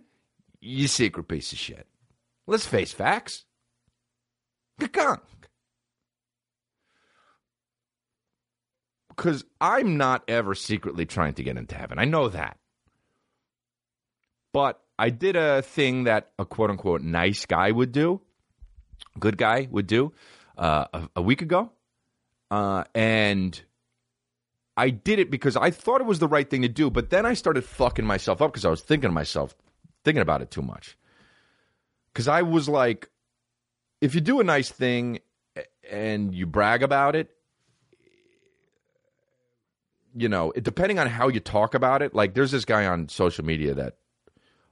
You 0.58 0.88
secret 0.88 1.28
piece 1.28 1.52
of 1.52 1.58
shit. 1.58 1.86
Let's 2.46 2.64
face 2.64 2.92
facts. 2.92 3.44
Because 4.78 5.18
I'm 9.60 9.98
not 9.98 10.24
ever 10.28 10.54
secretly 10.54 11.04
trying 11.04 11.34
to 11.34 11.42
get 11.42 11.58
into 11.58 11.74
heaven. 11.74 11.98
I 11.98 12.06
know 12.06 12.30
that. 12.30 12.56
But 14.54 14.80
I 14.98 15.10
did 15.10 15.36
a 15.36 15.60
thing 15.60 16.04
that 16.04 16.30
a 16.38 16.46
quote 16.46 16.70
unquote 16.70 17.02
nice 17.02 17.44
guy 17.44 17.70
would 17.70 17.92
do, 17.92 18.22
good 19.18 19.36
guy 19.36 19.68
would 19.70 19.86
do 19.86 20.14
uh, 20.56 20.86
a, 20.94 21.08
a, 21.16 21.22
week 21.22 21.42
ago. 21.42 21.70
Uh, 22.50 22.84
and 22.94 23.62
I 24.76 24.90
did 24.90 25.18
it 25.18 25.30
because 25.30 25.56
I 25.56 25.70
thought 25.70 26.00
it 26.00 26.06
was 26.06 26.18
the 26.18 26.28
right 26.28 26.48
thing 26.48 26.62
to 26.62 26.68
do. 26.68 26.90
But 26.90 27.10
then 27.10 27.26
I 27.26 27.34
started 27.34 27.64
fucking 27.64 28.06
myself 28.06 28.40
up 28.40 28.52
because 28.52 28.64
I 28.64 28.70
was 28.70 28.80
thinking 28.80 29.08
to 29.08 29.14
myself, 29.14 29.54
thinking 30.04 30.22
about 30.22 30.42
it 30.42 30.50
too 30.50 30.62
much. 30.62 30.96
Because 32.12 32.28
I 32.28 32.42
was 32.42 32.68
like, 32.68 33.08
if 34.00 34.14
you 34.14 34.20
do 34.20 34.40
a 34.40 34.44
nice 34.44 34.70
thing 34.70 35.20
and 35.90 36.34
you 36.34 36.46
brag 36.46 36.82
about 36.82 37.16
it, 37.16 37.30
you 40.14 40.28
know, 40.28 40.52
depending 40.52 40.98
on 40.98 41.06
how 41.06 41.28
you 41.28 41.40
talk 41.40 41.74
about 41.74 42.02
it, 42.02 42.14
like 42.14 42.34
there's 42.34 42.50
this 42.50 42.64
guy 42.64 42.86
on 42.86 43.08
social 43.08 43.44
media 43.44 43.74
that 43.74 43.96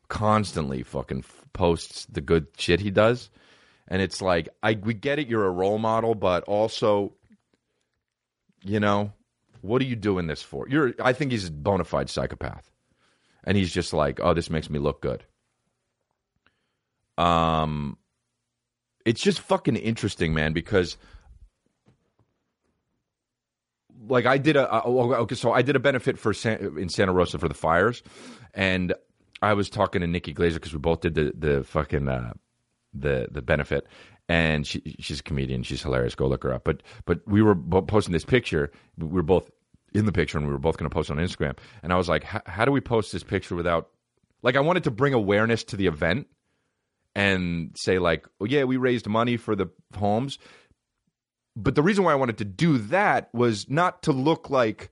constantly 0.09 0.82
fucking 0.82 1.24
posts 1.53 2.07
the 2.07 2.20
good 2.20 2.46
shit 2.59 2.80
he 2.80 2.90
does. 2.90 3.30
And 3.88 4.03
it's 4.03 4.20
like, 4.22 4.48
I 4.62 4.78
we 4.82 4.94
get 4.94 5.18
it, 5.18 5.28
you're 5.28 5.46
a 5.46 5.51
role 5.51 5.78
model, 5.78 6.14
but 6.14 6.44
also, 6.44 7.14
you 8.62 8.80
know, 8.80 9.12
what 9.61 9.82
are 9.82 9.86
you 9.86 9.96
doing 9.96 10.26
this 10.26 10.42
for? 10.42 10.68
You're, 10.68 10.94
I 11.02 11.12
think 11.12 11.32
he's 11.32 11.48
a 11.48 11.52
bona 11.52 11.84
fide 11.84 12.11
psychopath, 12.11 12.70
and 13.44 13.56
he's 13.56 13.72
just 13.72 13.92
like, 13.92 14.20
oh, 14.22 14.34
this 14.34 14.50
makes 14.50 14.70
me 14.70 14.78
look 14.78 15.00
good. 15.00 15.24
Um, 17.18 17.98
it's 19.04 19.20
just 19.20 19.40
fucking 19.40 19.76
interesting, 19.76 20.34
man, 20.34 20.52
because 20.52 20.96
like 24.08 24.26
I 24.26 24.38
did 24.38 24.56
a 24.56 24.82
okay, 24.84 25.34
so 25.34 25.52
I 25.52 25.62
did 25.62 25.76
a 25.76 25.80
benefit 25.80 26.18
for 26.18 26.32
San, 26.32 26.78
in 26.78 26.88
Santa 26.88 27.12
Rosa 27.12 27.38
for 27.38 27.48
the 27.48 27.54
fires, 27.54 28.02
and 28.54 28.94
I 29.42 29.54
was 29.54 29.70
talking 29.70 30.00
to 30.00 30.06
Nikki 30.06 30.34
Glazer 30.34 30.54
because 30.54 30.72
we 30.72 30.78
both 30.78 31.00
did 31.00 31.14
the 31.14 31.32
the 31.36 31.64
fucking 31.64 32.08
uh, 32.08 32.32
the 32.94 33.28
the 33.30 33.42
benefit, 33.42 33.86
and 34.30 34.64
she 34.64 34.94
she's 35.00 35.18
a 35.18 35.24
comedian, 35.24 35.64
she's 35.64 35.82
hilarious. 35.82 36.14
Go 36.14 36.28
look 36.28 36.44
her 36.44 36.54
up. 36.54 36.62
But 36.62 36.84
but 37.04 37.20
we 37.26 37.42
were 37.42 37.56
posting 37.56 38.12
this 38.12 38.24
picture. 38.24 38.70
We 38.96 39.08
were 39.08 39.24
both 39.24 39.50
in 39.92 40.06
the 40.06 40.12
picture, 40.12 40.38
and 40.38 40.46
we 40.46 40.52
were 40.52 40.58
both 40.58 40.78
going 40.78 40.88
to 40.88 40.94
post 40.94 41.10
on 41.10 41.16
Instagram. 41.16 41.58
And 41.82 41.92
I 41.92 41.96
was 41.96 42.08
like, 42.08 42.22
how 42.22 42.64
do 42.64 42.70
we 42.70 42.80
post 42.80 43.10
this 43.12 43.24
picture 43.24 43.56
without 43.56 43.88
like 44.42 44.54
I 44.54 44.60
wanted 44.60 44.84
to 44.84 44.92
bring 44.92 45.14
awareness 45.14 45.64
to 45.64 45.76
the 45.76 45.88
event 45.88 46.28
and 47.16 47.74
say 47.76 47.98
like, 47.98 48.24
oh 48.40 48.44
yeah, 48.44 48.62
we 48.62 48.76
raised 48.76 49.08
money 49.08 49.36
for 49.36 49.56
the 49.56 49.66
homes, 49.98 50.38
but 51.56 51.74
the 51.74 51.82
reason 51.82 52.04
why 52.04 52.12
I 52.12 52.16
wanted 52.16 52.38
to 52.38 52.44
do 52.44 52.78
that 52.78 53.34
was 53.34 53.68
not 53.68 54.04
to 54.04 54.12
look 54.12 54.48
like, 54.48 54.90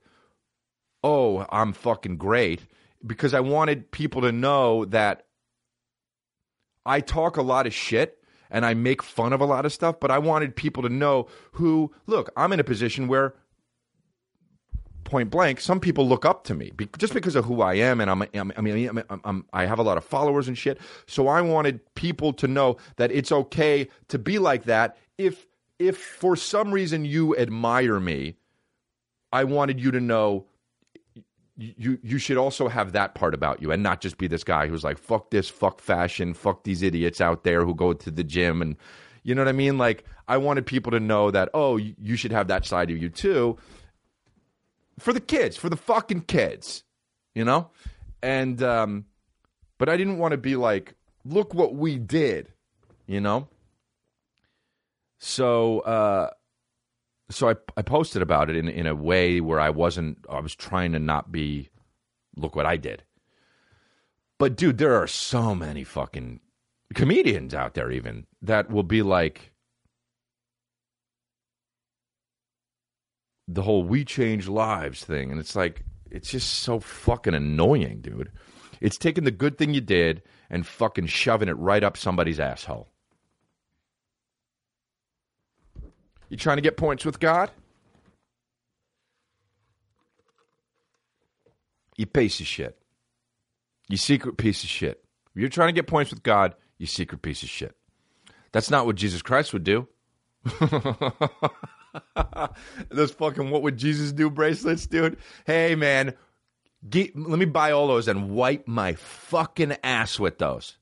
oh, 1.01 1.45
I'm 1.49 1.71
fucking 1.71 2.17
great, 2.17 2.65
because 3.07 3.33
I 3.33 3.39
wanted 3.39 3.89
people 3.89 4.23
to 4.23 4.33
know 4.33 4.83
that 4.83 5.27
I 6.85 6.99
talk 6.99 7.37
a 7.37 7.41
lot 7.41 7.67
of 7.67 7.73
shit 7.73 8.18
and 8.49 8.65
I 8.65 8.73
make 8.73 9.03
fun 9.03 9.33
of 9.33 9.41
a 9.41 9.45
lot 9.45 9.65
of 9.65 9.73
stuff, 9.73 9.99
but 9.99 10.11
I 10.11 10.17
wanted 10.17 10.55
people 10.55 10.83
to 10.83 10.89
know 10.89 11.27
who, 11.53 11.91
look, 12.07 12.31
I'm 12.35 12.51
in 12.51 12.59
a 12.59 12.63
position 12.63 13.07
where 13.07 13.33
point 15.03 15.29
blank, 15.29 15.59
some 15.59 15.79
people 15.79 16.07
look 16.07 16.25
up 16.25 16.43
to 16.45 16.53
me 16.53 16.71
just 16.97 17.13
because 17.13 17.35
of 17.35 17.45
who 17.45 17.61
I 17.61 17.75
am, 17.75 17.99
and 17.99 18.09
I'm, 18.09 18.23
I'm 18.33 18.53
I 18.55 18.61
mean, 18.61 18.87
I'm, 18.87 19.21
I'm, 19.23 19.45
i 19.51 19.65
have 19.65 19.79
a 19.79 19.83
lot 19.83 19.97
of 19.97 20.05
followers 20.05 20.47
and 20.47 20.57
shit. 20.57 20.79
So 21.07 21.27
I 21.27 21.41
wanted 21.41 21.81
people 21.95 22.31
to 22.33 22.47
know 22.47 22.77
that 22.97 23.11
it's 23.11 23.31
okay 23.31 23.89
to 24.07 24.19
be 24.19 24.39
like 24.39 24.65
that 24.65 24.97
if 25.17 25.47
if 25.79 25.97
for 25.97 26.35
some 26.35 26.71
reason 26.71 27.05
you 27.05 27.35
admire 27.37 27.99
me, 27.99 28.35
I 29.31 29.45
wanted 29.45 29.79
you 29.79 29.91
to 29.91 29.99
know 29.99 30.45
you 31.59 31.99
you 32.01 32.17
should 32.17 32.37
also 32.37 32.67
have 32.69 32.93
that 32.93 33.15
part 33.15 33.33
about 33.33 33.61
you 33.61 33.71
and 33.71 33.83
not 33.83 33.99
just 33.99 34.17
be 34.17 34.27
this 34.27 34.43
guy 34.43 34.67
who's 34.67 34.83
like 34.83 34.97
fuck 34.97 35.29
this 35.29 35.49
fuck 35.49 35.81
fashion 35.81 36.33
fuck 36.33 36.63
these 36.63 36.81
idiots 36.81 37.19
out 37.19 37.43
there 37.43 37.65
who 37.65 37.75
go 37.75 37.91
to 37.91 38.09
the 38.09 38.23
gym 38.23 38.61
and 38.61 38.77
you 39.23 39.35
know 39.35 39.41
what 39.41 39.49
i 39.49 39.53
mean? 39.53 39.77
Like 39.77 40.05
i 40.27 40.37
wanted 40.37 40.65
people 40.65 40.91
to 40.91 40.99
know 40.99 41.31
that 41.31 41.49
oh 41.53 41.75
you 41.77 42.15
should 42.15 42.31
have 42.31 42.47
that 42.47 42.65
side 42.65 42.89
of 42.89 42.97
you 42.97 43.09
too. 43.09 43.57
For 44.99 45.11
the 45.13 45.19
kids 45.19 45.57
for 45.57 45.69
the 45.69 45.77
fucking 45.77 46.21
kids 46.21 46.83
you 47.35 47.43
know? 47.43 47.69
And 48.23 48.61
um 48.63 49.05
but 49.77 49.89
i 49.89 49.97
didn't 49.97 50.17
want 50.17 50.31
to 50.31 50.37
be 50.37 50.55
like 50.55 50.95
look 51.25 51.53
what 51.53 51.75
we 51.75 51.97
did 51.97 52.53
you 53.05 53.19
know? 53.19 53.47
So, 55.19 55.79
uh, 55.79 56.29
so 57.31 57.49
I, 57.49 57.55
I 57.77 57.81
posted 57.81 58.21
about 58.21 58.49
it 58.49 58.55
in, 58.55 58.67
in 58.67 58.87
a 58.87 58.95
way 58.95 59.39
where 59.41 59.59
I 59.59 59.69
wasn't, 59.69 60.25
I 60.29 60.39
was 60.39 60.55
trying 60.55 60.93
to 60.93 60.99
not 60.99 61.31
be, 61.31 61.69
look 62.35 62.55
what 62.55 62.65
I 62.65 62.77
did. 62.77 63.03
But 64.39 64.55
dude, 64.55 64.77
there 64.77 64.95
are 64.95 65.07
so 65.07 65.53
many 65.53 65.83
fucking 65.83 66.39
comedians 66.93 67.53
out 67.53 67.73
there, 67.73 67.91
even 67.91 68.25
that 68.41 68.71
will 68.71 68.83
be 68.83 69.01
like, 69.01 69.51
the 73.47 73.63
whole 73.63 73.83
we 73.83 74.05
change 74.05 74.47
lives 74.47 75.03
thing. 75.03 75.31
And 75.31 75.39
it's 75.39 75.55
like, 75.55 75.83
it's 76.11 76.29
just 76.29 76.49
so 76.49 76.79
fucking 76.79 77.33
annoying, 77.33 78.01
dude. 78.01 78.31
It's 78.79 78.97
taking 78.97 79.23
the 79.23 79.31
good 79.31 79.57
thing 79.57 79.73
you 79.73 79.81
did 79.81 80.21
and 80.49 80.65
fucking 80.65 81.07
shoving 81.07 81.49
it 81.49 81.57
right 81.57 81.83
up 81.83 81.97
somebody's 81.97 82.39
asshole. 82.39 82.89
You 86.29 86.37
trying 86.37 86.57
to 86.57 86.61
get 86.61 86.77
points 86.77 87.05
with 87.05 87.19
God? 87.19 87.51
You 91.97 92.05
piece 92.05 92.39
of 92.39 92.47
shit. 92.47 92.77
You 93.89 93.97
secret 93.97 94.37
piece 94.37 94.63
of 94.63 94.69
shit. 94.69 95.03
If 95.35 95.41
you're 95.41 95.49
trying 95.49 95.69
to 95.69 95.73
get 95.73 95.87
points 95.87 96.11
with 96.11 96.23
God, 96.23 96.55
you 96.77 96.85
secret 96.85 97.21
piece 97.21 97.43
of 97.43 97.49
shit. 97.49 97.75
That's 98.51 98.69
not 98.69 98.85
what 98.85 98.95
Jesus 98.95 99.21
Christ 99.21 99.53
would 99.53 99.63
do. 99.63 99.87
those 102.89 103.11
fucking 103.11 103.49
what 103.49 103.63
would 103.63 103.77
Jesus 103.77 104.11
do 104.11 104.29
bracelets, 104.29 104.87
dude? 104.87 105.17
Hey, 105.45 105.75
man, 105.75 106.13
get, 106.87 107.17
let 107.17 107.39
me 107.39 107.45
buy 107.45 107.71
all 107.71 107.87
those 107.87 108.07
and 108.07 108.29
wipe 108.29 108.67
my 108.67 108.93
fucking 108.93 109.75
ass 109.83 110.19
with 110.19 110.37
those. 110.37 110.77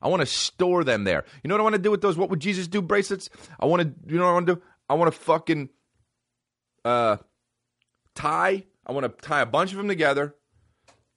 I 0.00 0.08
want 0.08 0.20
to 0.20 0.26
store 0.26 0.84
them 0.84 1.04
there. 1.04 1.24
You 1.42 1.48
know 1.48 1.54
what 1.54 1.60
I 1.60 1.64
want 1.64 1.74
to 1.74 1.82
do 1.82 1.90
with 1.90 2.00
those 2.00 2.16
what 2.16 2.30
would 2.30 2.40
Jesus 2.40 2.68
do 2.68 2.80
bracelets? 2.80 3.28
I 3.58 3.66
want 3.66 3.82
to, 3.82 4.12
you 4.12 4.18
know 4.18 4.24
what 4.24 4.30
I 4.30 4.34
want 4.34 4.46
to 4.46 4.54
do? 4.56 4.62
I 4.88 4.94
want 4.94 5.12
to 5.12 5.18
fucking 5.18 5.68
uh, 6.84 7.16
tie, 8.14 8.64
I 8.86 8.92
want 8.92 9.04
to 9.04 9.26
tie 9.26 9.40
a 9.40 9.46
bunch 9.46 9.72
of 9.72 9.78
them 9.78 9.88
together, 9.88 10.34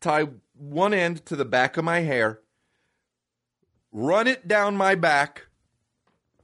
tie 0.01 0.27
one 0.53 0.93
end 0.93 1.25
to 1.27 1.35
the 1.35 1.45
back 1.45 1.77
of 1.77 1.85
my 1.85 1.99
hair, 1.99 2.39
run 3.91 4.27
it 4.27 4.47
down 4.47 4.75
my 4.75 4.95
back, 4.95 5.47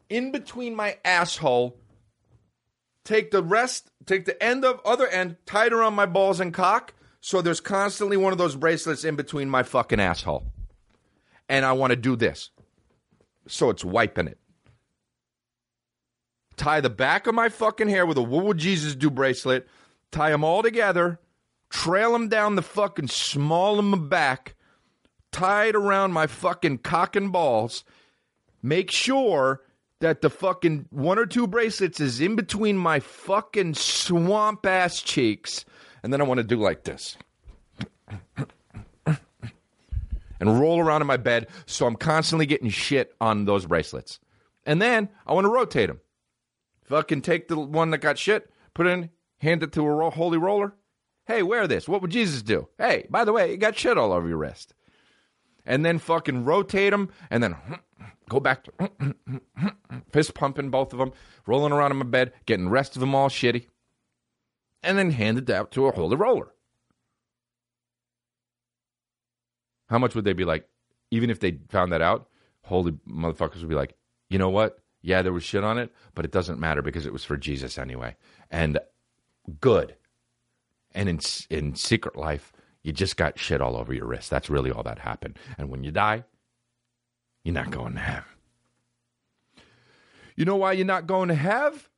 in 0.09 0.31
between 0.31 0.75
my 0.75 0.97
asshole, 1.03 1.77
take 3.03 3.31
the 3.31 3.43
rest, 3.43 3.91
take 4.05 4.25
the 4.25 4.41
end 4.41 4.63
of 4.63 4.79
other 4.85 5.07
end, 5.07 5.37
tie 5.45 5.67
it 5.67 5.73
around 5.73 5.95
my 5.95 6.05
balls 6.05 6.39
and 6.39 6.53
cock, 6.53 6.93
so 7.19 7.41
there's 7.41 7.59
constantly 7.59 8.15
one 8.15 8.31
of 8.31 8.37
those 8.37 8.55
bracelets 8.55 9.03
in 9.03 9.15
between 9.15 9.49
my 9.49 9.63
fucking 9.63 9.99
asshole. 9.99 10.45
And 11.49 11.65
I 11.65 11.73
want 11.73 11.91
to 11.91 11.95
do 11.95 12.15
this. 12.15 12.51
So 13.47 13.69
it's 13.69 13.85
wiping 13.85 14.27
it. 14.27 14.37
Tie 16.57 16.81
the 16.81 16.89
back 16.89 17.27
of 17.27 17.35
my 17.35 17.49
fucking 17.49 17.87
hair 17.87 18.05
with 18.05 18.17
a 18.17 18.21
what 18.21 18.45
would 18.45 18.57
Jesus 18.57 18.95
do 18.95 19.09
bracelet, 19.09 19.67
tie 20.11 20.31
them 20.31 20.43
all 20.43 20.63
together, 20.63 21.19
trail 21.69 22.11
them 22.11 22.29
down 22.29 22.55
the 22.55 22.61
fucking 22.61 23.07
small 23.07 23.77
of 23.77 23.85
my 23.85 23.97
back, 23.97 24.55
tie 25.31 25.67
it 25.67 25.75
around 25.75 26.13
my 26.13 26.25
fucking 26.25 26.79
cock 26.79 27.15
and 27.15 27.31
balls, 27.31 27.83
make 28.63 28.89
sure 28.89 29.61
that 29.99 30.21
the 30.21 30.29
fucking 30.29 30.87
one 30.89 31.19
or 31.19 31.25
two 31.25 31.47
bracelets 31.47 31.99
is 31.99 32.21
in 32.21 32.35
between 32.35 32.77
my 32.77 32.99
fucking 32.99 33.73
swamp 33.73 34.65
ass 34.65 35.01
cheeks. 35.01 35.65
And 36.03 36.13
then 36.13 36.21
I 36.21 36.23
want 36.23 36.39
to 36.39 36.43
do 36.43 36.57
like 36.57 36.83
this. 36.83 37.17
And 40.39 40.59
roll 40.59 40.79
around 40.79 41.01
in 41.01 41.07
my 41.07 41.17
bed 41.17 41.47
so 41.65 41.85
I'm 41.85 41.95
constantly 41.95 42.45
getting 42.45 42.69
shit 42.69 43.13
on 43.19 43.45
those 43.45 43.65
bracelets. 43.65 44.19
And 44.65 44.81
then 44.81 45.09
I 45.25 45.33
want 45.33 45.45
to 45.45 45.49
rotate 45.49 45.87
them. 45.87 46.01
Fucking 46.85 47.21
take 47.21 47.47
the 47.47 47.57
one 47.57 47.91
that 47.91 47.99
got 47.99 48.17
shit, 48.17 48.49
put 48.73 48.87
it 48.87 48.91
in, 48.91 49.09
hand 49.39 49.63
it 49.63 49.71
to 49.73 49.85
a 49.85 49.93
ro- 49.93 50.09
holy 50.09 50.37
roller. 50.37 50.73
Hey, 51.25 51.43
wear 51.43 51.67
this. 51.67 51.87
What 51.87 52.01
would 52.01 52.11
Jesus 52.11 52.41
do? 52.41 52.69
Hey, 52.77 53.07
by 53.09 53.25
the 53.25 53.33
way, 53.33 53.51
you 53.51 53.57
got 53.57 53.77
shit 53.77 53.97
all 53.97 54.13
over 54.13 54.27
your 54.27 54.37
wrist. 54.37 54.73
And 55.65 55.83
then 55.85 55.99
fucking 55.99 56.45
rotate 56.45 56.91
them 56.91 57.09
and 57.29 57.43
then 57.43 57.55
go 58.29 58.39
back 58.39 58.63
to 58.63 58.89
fist 60.11 60.33
pumping 60.33 60.69
both 60.69 60.93
of 60.93 60.99
them, 60.99 61.11
rolling 61.45 61.73
around 61.73 61.91
in 61.91 61.97
my 61.97 62.05
bed, 62.05 62.31
getting 62.45 62.65
the 62.65 62.71
rest 62.71 62.95
of 62.95 63.01
them 63.01 63.13
all 63.13 63.27
shitty, 63.27 63.67
and 64.81 64.97
then 64.97 65.11
hand 65.11 65.37
it 65.37 65.49
out 65.49 65.71
to 65.71 65.87
a 65.87 65.91
holy 65.91 66.15
roller. 66.15 66.53
How 69.87 69.97
much 69.97 70.15
would 70.15 70.25
they 70.25 70.33
be 70.33 70.45
like, 70.45 70.67
even 71.11 71.29
if 71.29 71.39
they 71.39 71.59
found 71.69 71.91
that 71.91 72.01
out? 72.01 72.29
Holy 72.63 72.91
motherfuckers 73.07 73.59
would 73.59 73.69
be 73.69 73.75
like, 73.75 73.95
you 74.29 74.37
know 74.37 74.49
what? 74.49 74.79
Yeah, 75.01 75.21
there 75.21 75.33
was 75.33 75.43
shit 75.43 75.63
on 75.63 75.77
it, 75.77 75.93
but 76.15 76.25
it 76.25 76.31
doesn't 76.31 76.59
matter 76.59 76.81
because 76.81 77.05
it 77.05 77.13
was 77.13 77.23
for 77.23 77.37
Jesus 77.37 77.77
anyway. 77.77 78.15
And 78.51 78.79
good. 79.61 79.95
And 80.93 81.07
in 81.07 81.19
in 81.49 81.75
secret 81.75 82.15
life, 82.15 82.51
you 82.83 82.91
just 82.91 83.17
got 83.17 83.39
shit 83.39 83.61
all 83.61 83.77
over 83.77 83.93
your 83.93 84.05
wrist. 84.05 84.29
That's 84.29 84.49
really 84.49 84.71
all 84.71 84.83
that 84.83 84.99
happened. 84.99 85.37
And 85.57 85.69
when 85.69 85.83
you 85.83 85.91
die, 85.91 86.23
you're 87.43 87.53
not 87.53 87.71
going 87.71 87.93
to 87.93 87.99
heaven. 87.99 88.23
You 90.35 90.45
know 90.45 90.55
why 90.55 90.73
you're 90.73 90.85
not 90.85 91.07
going 91.07 91.29
to 91.29 91.35
have? 91.35 91.89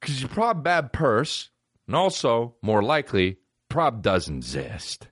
Because 0.00 0.20
you're 0.20 0.28
prob 0.28 0.62
bad 0.62 0.92
purse, 0.92 1.50
and 1.86 1.96
also, 1.96 2.54
more 2.62 2.82
likely, 2.82 3.38
prob 3.68 4.02
doesn't 4.02 4.36
exist. 4.36 5.07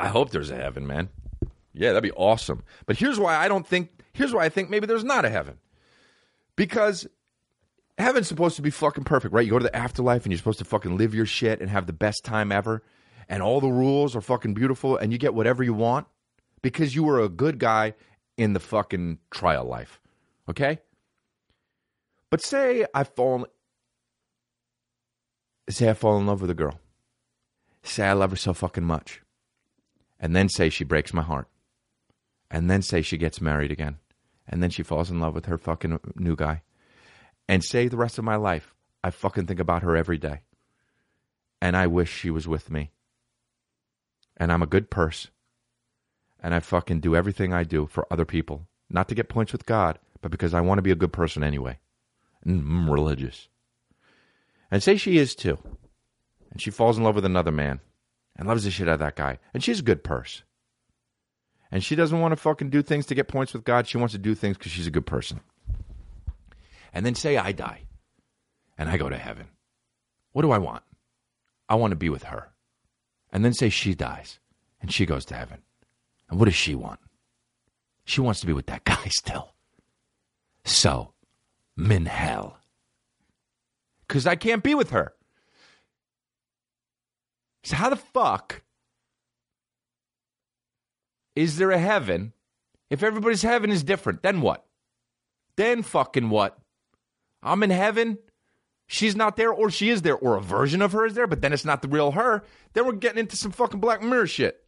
I 0.00 0.08
hope 0.08 0.30
there's 0.30 0.50
a 0.50 0.56
heaven, 0.56 0.86
man. 0.86 1.08
Yeah, 1.72 1.88
that'd 1.88 2.02
be 2.02 2.10
awesome. 2.12 2.64
But 2.86 2.96
here's 2.96 3.18
why 3.18 3.36
I 3.36 3.48
don't 3.48 3.66
think. 3.66 3.90
Here's 4.12 4.32
why 4.32 4.44
I 4.44 4.48
think 4.48 4.70
maybe 4.70 4.86
there's 4.86 5.04
not 5.04 5.24
a 5.24 5.30
heaven. 5.30 5.58
Because 6.56 7.06
heaven's 7.98 8.26
supposed 8.26 8.56
to 8.56 8.62
be 8.62 8.70
fucking 8.70 9.04
perfect, 9.04 9.32
right? 9.32 9.44
You 9.44 9.52
go 9.52 9.58
to 9.58 9.64
the 9.64 9.76
afterlife 9.76 10.24
and 10.24 10.32
you're 10.32 10.38
supposed 10.38 10.58
to 10.58 10.64
fucking 10.64 10.96
live 10.96 11.14
your 11.14 11.26
shit 11.26 11.60
and 11.60 11.70
have 11.70 11.86
the 11.86 11.92
best 11.92 12.24
time 12.24 12.50
ever, 12.50 12.82
and 13.28 13.42
all 13.42 13.60
the 13.60 13.68
rules 13.68 14.16
are 14.16 14.20
fucking 14.20 14.54
beautiful, 14.54 14.96
and 14.96 15.12
you 15.12 15.18
get 15.18 15.34
whatever 15.34 15.62
you 15.62 15.74
want 15.74 16.06
because 16.62 16.94
you 16.94 17.04
were 17.04 17.20
a 17.20 17.28
good 17.28 17.58
guy 17.58 17.94
in 18.36 18.52
the 18.52 18.60
fucking 18.60 19.18
trial 19.30 19.64
life. 19.64 20.00
Okay? 20.48 20.80
But 22.30 22.42
say 22.42 22.86
I 22.94 23.04
fall 23.04 23.46
say 25.68 25.88
I 25.88 25.94
fall 25.94 26.18
in 26.18 26.26
love 26.26 26.40
with 26.40 26.50
a 26.50 26.54
girl. 26.54 26.80
Say 27.82 28.04
I 28.04 28.12
love 28.12 28.30
her 28.30 28.36
so 28.36 28.52
fucking 28.52 28.84
much. 28.84 29.22
And 30.20 30.36
then 30.36 30.48
say 30.48 30.68
she 30.68 30.84
breaks 30.84 31.12
my 31.12 31.22
heart. 31.22 31.48
And 32.50 32.70
then 32.70 32.82
say 32.82 33.02
she 33.02 33.16
gets 33.16 33.40
married 33.40 33.72
again. 33.72 33.96
And 34.46 34.62
then 34.62 34.70
she 34.70 34.82
falls 34.82 35.10
in 35.10 35.18
love 35.18 35.34
with 35.34 35.46
her 35.46 35.58
fucking 35.58 35.98
new 36.14 36.36
guy. 36.36 36.62
And 37.48 37.64
say 37.64 37.88
the 37.88 37.96
rest 37.96 38.18
of 38.18 38.24
my 38.24 38.36
life 38.36 38.74
I 39.02 39.10
fucking 39.10 39.46
think 39.46 39.60
about 39.60 39.82
her 39.82 39.96
every 39.96 40.18
day. 40.18 40.42
And 41.62 41.76
I 41.76 41.86
wish 41.86 42.12
she 42.12 42.30
was 42.30 42.46
with 42.46 42.70
me. 42.70 42.90
And 44.36 44.52
I'm 44.52 44.62
a 44.62 44.66
good 44.66 44.90
purse 44.90 45.28
and 46.42 46.54
I 46.54 46.60
fucking 46.60 47.00
do 47.00 47.14
everything 47.14 47.52
I 47.52 47.64
do 47.64 47.86
for 47.86 48.06
other 48.10 48.24
people, 48.24 48.66
not 48.88 49.08
to 49.08 49.14
get 49.14 49.28
points 49.28 49.52
with 49.52 49.66
God, 49.66 49.98
but 50.20 50.30
because 50.30 50.54
I 50.54 50.60
want 50.60 50.78
to 50.78 50.82
be 50.82 50.90
a 50.90 50.96
good 50.96 51.12
person 51.12 51.42
anyway. 51.42 51.78
And 52.44 52.60
I'm 52.60 52.90
religious. 52.90 53.48
And 54.70 54.82
say 54.82 54.96
she 54.96 55.18
is 55.18 55.34
too. 55.34 55.58
And 56.50 56.60
she 56.60 56.70
falls 56.70 56.96
in 56.96 57.04
love 57.04 57.14
with 57.14 57.24
another 57.24 57.52
man 57.52 57.80
and 58.40 58.48
loves 58.48 58.64
the 58.64 58.70
shit 58.70 58.88
out 58.88 58.94
of 58.94 59.00
that 59.00 59.16
guy. 59.16 59.38
And 59.52 59.62
she's 59.62 59.80
a 59.80 59.82
good 59.82 60.02
purse. 60.02 60.42
And 61.70 61.84
she 61.84 61.94
doesn't 61.94 62.18
want 62.18 62.32
to 62.32 62.36
fucking 62.36 62.70
do 62.70 62.80
things 62.80 63.04
to 63.06 63.14
get 63.14 63.28
points 63.28 63.52
with 63.52 63.64
God. 63.64 63.86
She 63.86 63.98
wants 63.98 64.12
to 64.12 64.18
do 64.18 64.34
things 64.34 64.56
because 64.56 64.72
she's 64.72 64.86
a 64.86 64.90
good 64.90 65.04
person. 65.04 65.40
And 66.94 67.04
then 67.04 67.14
say 67.14 67.36
I 67.36 67.52
die 67.52 67.82
and 68.78 68.88
I 68.88 68.96
go 68.96 69.10
to 69.10 69.18
heaven. 69.18 69.48
What 70.32 70.40
do 70.40 70.52
I 70.52 70.58
want? 70.58 70.82
I 71.68 71.74
want 71.74 71.90
to 71.90 71.96
be 71.96 72.08
with 72.08 72.24
her. 72.24 72.48
And 73.30 73.44
then 73.44 73.52
say 73.52 73.68
she 73.68 73.94
dies 73.94 74.40
and 74.80 74.90
she 74.90 75.04
goes 75.04 75.26
to 75.26 75.34
heaven. 75.34 75.58
And 76.30 76.38
what 76.38 76.46
does 76.46 76.54
she 76.54 76.74
want? 76.74 76.98
She 78.04 78.22
wants 78.22 78.40
to 78.40 78.46
be 78.46 78.54
with 78.54 78.66
that 78.66 78.84
guy 78.84 79.04
still. 79.10 79.52
So, 80.64 81.12
I'm 81.78 82.06
hell. 82.06 82.56
Because 84.08 84.26
I 84.26 84.34
can't 84.34 84.62
be 84.62 84.74
with 84.74 84.90
her. 84.90 85.12
So, 87.62 87.76
how 87.76 87.90
the 87.90 87.96
fuck 87.96 88.62
is 91.36 91.58
there 91.58 91.70
a 91.70 91.78
heaven 91.78 92.32
if 92.88 93.02
everybody's 93.02 93.42
heaven 93.42 93.70
is 93.70 93.82
different? 93.82 94.22
Then 94.22 94.40
what? 94.40 94.64
Then 95.56 95.82
fucking 95.82 96.30
what? 96.30 96.58
I'm 97.42 97.62
in 97.62 97.70
heaven. 97.70 98.18
She's 98.86 99.14
not 99.14 99.36
there, 99.36 99.52
or 99.52 99.70
she 99.70 99.90
is 99.90 100.02
there, 100.02 100.16
or 100.16 100.36
a 100.36 100.40
version 100.40 100.82
of 100.82 100.92
her 100.92 101.06
is 101.06 101.14
there, 101.14 101.28
but 101.28 101.42
then 101.42 101.52
it's 101.52 101.64
not 101.64 101.80
the 101.80 101.88
real 101.88 102.10
her. 102.12 102.42
Then 102.72 102.86
we're 102.86 102.92
getting 102.92 103.20
into 103.20 103.36
some 103.36 103.52
fucking 103.52 103.78
Black 103.78 104.02
Mirror 104.02 104.26
shit. 104.26 104.64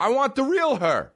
I 0.00 0.08
want 0.10 0.34
the 0.34 0.42
real 0.42 0.76
her. 0.76 1.12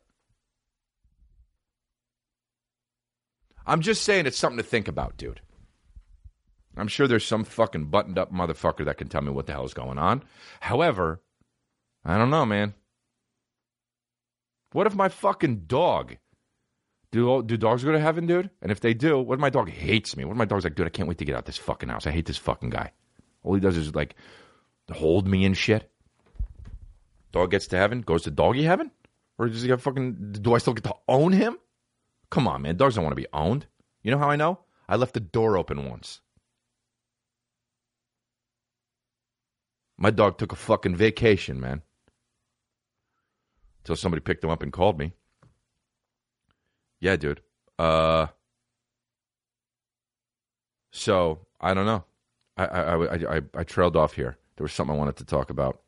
I'm 3.66 3.80
just 3.80 4.02
saying 4.02 4.26
it's 4.26 4.38
something 4.38 4.58
to 4.58 4.62
think 4.62 4.86
about, 4.86 5.16
dude. 5.16 5.40
I'm 6.80 6.88
sure 6.88 7.06
there's 7.06 7.26
some 7.26 7.44
fucking 7.44 7.86
buttoned 7.86 8.18
up 8.18 8.32
motherfucker 8.32 8.84
that 8.84 8.98
can 8.98 9.08
tell 9.08 9.22
me 9.22 9.30
what 9.30 9.46
the 9.46 9.52
hell 9.52 9.64
is 9.64 9.74
going 9.74 9.98
on. 9.98 10.22
However, 10.60 11.20
I 12.04 12.18
don't 12.18 12.30
know, 12.30 12.46
man. 12.46 12.74
What 14.72 14.86
if 14.86 14.94
my 14.94 15.08
fucking 15.08 15.64
dog 15.66 16.16
Do 17.10 17.42
do 17.42 17.56
dogs 17.56 17.84
go 17.84 17.92
to 17.92 17.98
heaven, 17.98 18.26
dude? 18.26 18.50
And 18.60 18.70
if 18.70 18.80
they 18.80 18.92
do, 18.94 19.18
what 19.18 19.34
if 19.34 19.40
my 19.40 19.50
dog 19.50 19.70
hates 19.70 20.16
me? 20.16 20.24
What 20.24 20.32
if 20.32 20.38
my 20.38 20.44
dog's 20.44 20.64
like, 20.64 20.74
dude, 20.74 20.86
I 20.86 20.90
can't 20.90 21.08
wait 21.08 21.18
to 21.18 21.24
get 21.24 21.36
out 21.36 21.46
this 21.46 21.56
fucking 21.56 21.88
house. 21.88 22.06
I 22.06 22.10
hate 22.10 22.26
this 22.26 22.36
fucking 22.36 22.70
guy. 22.70 22.92
All 23.42 23.54
he 23.54 23.60
does 23.60 23.76
is 23.76 23.94
like 23.94 24.14
hold 24.90 25.26
me 25.26 25.44
and 25.44 25.56
shit. 25.56 25.90
Dog 27.32 27.50
gets 27.50 27.66
to 27.68 27.76
heaven, 27.76 28.02
goes 28.02 28.22
to 28.22 28.30
doggy 28.30 28.64
heaven, 28.64 28.90
or 29.38 29.48
does 29.48 29.62
he 29.62 29.70
have 29.70 29.82
fucking? 29.82 30.32
Do 30.40 30.54
I 30.54 30.58
still 30.58 30.74
get 30.74 30.84
to 30.84 30.94
own 31.08 31.32
him? 31.32 31.58
Come 32.30 32.46
on, 32.46 32.62
man. 32.62 32.76
Dogs 32.76 32.94
don't 32.94 33.04
want 33.04 33.12
to 33.16 33.22
be 33.22 33.28
owned. 33.32 33.66
You 34.02 34.10
know 34.10 34.18
how 34.18 34.30
I 34.30 34.36
know? 34.36 34.60
I 34.88 34.96
left 34.96 35.14
the 35.14 35.20
door 35.20 35.56
open 35.56 35.88
once. 35.88 36.20
My 39.98 40.10
dog 40.10 40.38
took 40.38 40.52
a 40.52 40.56
fucking 40.56 40.94
vacation, 40.96 41.60
man. 41.60 41.82
Until 43.82 43.96
somebody 43.96 44.20
picked 44.20 44.44
him 44.44 44.50
up 44.50 44.62
and 44.62 44.72
called 44.72 44.98
me. 44.98 45.12
Yeah, 47.00 47.16
dude. 47.16 47.42
Uh, 47.78 48.28
so 50.92 51.46
I 51.60 51.74
don't 51.74 51.86
know. 51.86 52.04
I 52.56 52.64
I, 52.64 52.94
I 52.94 53.36
I 53.36 53.42
I 53.54 53.64
trailed 53.64 53.96
off 53.96 54.14
here. 54.14 54.38
There 54.56 54.64
was 54.64 54.72
something 54.72 54.94
I 54.94 54.98
wanted 54.98 55.16
to 55.16 55.24
talk 55.24 55.50
about, 55.50 55.80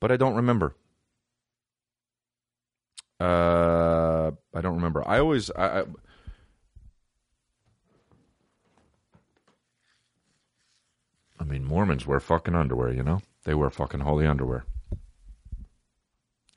but 0.00 0.12
I 0.12 0.16
don't 0.16 0.36
remember. 0.36 0.74
Uh, 3.18 4.30
I 4.54 4.60
don't 4.60 4.76
remember. 4.76 5.06
I 5.06 5.18
always 5.18 5.50
I, 5.50 5.80
I 5.80 5.84
mean, 11.46 11.64
Mormons 11.64 12.06
wear 12.06 12.20
fucking 12.20 12.54
underwear, 12.54 12.92
you 12.92 13.02
know? 13.02 13.22
They 13.44 13.54
wear 13.54 13.70
fucking 13.70 14.00
holy 14.00 14.26
underwear. 14.26 14.64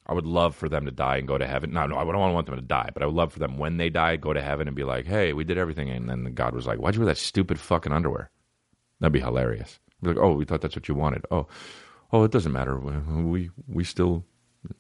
I 0.06 0.14
would 0.14 0.26
love 0.26 0.56
for 0.56 0.68
them 0.68 0.86
to 0.86 0.92
die 0.92 1.18
and 1.18 1.28
go 1.28 1.38
to 1.38 1.46
heaven. 1.46 1.72
No, 1.72 1.86
no, 1.86 1.98
I 1.98 2.04
don't 2.04 2.34
want 2.34 2.48
them 2.48 2.56
to 2.56 2.62
die, 2.62 2.90
but 2.94 3.04
I 3.04 3.06
would 3.06 3.14
love 3.14 3.32
for 3.32 3.38
them 3.38 3.60
when 3.60 3.78
they 3.78 3.92
die, 3.92 4.16
go 4.16 4.34
to 4.34 4.42
heaven 4.42 4.68
and 4.68 4.76
be 4.76 4.84
like, 4.84 5.06
hey, 5.06 5.34
we 5.34 5.44
did 5.44 5.60
everything. 5.60 5.92
And 5.92 6.10
then 6.10 6.34
God 6.34 6.56
was 6.56 6.66
like, 6.66 6.80
why'd 6.80 6.96
you 6.96 7.02
wear 7.02 7.14
that 7.14 7.18
stupid 7.20 7.60
fucking 7.60 7.92
underwear? 7.92 8.32
That'd 9.00 9.14
be 9.14 9.20
hilarious. 9.20 9.80
Be 10.02 10.10
like, 10.10 10.18
oh, 10.18 10.34
we 10.34 10.46
thought 10.46 10.62
that's 10.62 10.76
what 10.76 10.88
you 10.88 10.96
wanted. 10.96 11.26
Oh, 11.30 11.48
oh, 12.12 12.24
it 12.24 12.32
doesn't 12.32 12.52
matter. 12.52 12.80
We 12.80 13.52
we 13.68 13.84
still 13.84 14.26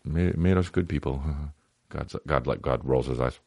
made, 0.04 0.36
made 0.36 0.58
us 0.58 0.70
good 0.70 0.90
people. 0.90 1.24
God's, 1.90 2.16
God, 2.26 2.48
like 2.48 2.62
God 2.62 2.84
rolls 2.84 3.08
his 3.08 3.20
eyes. 3.20 3.40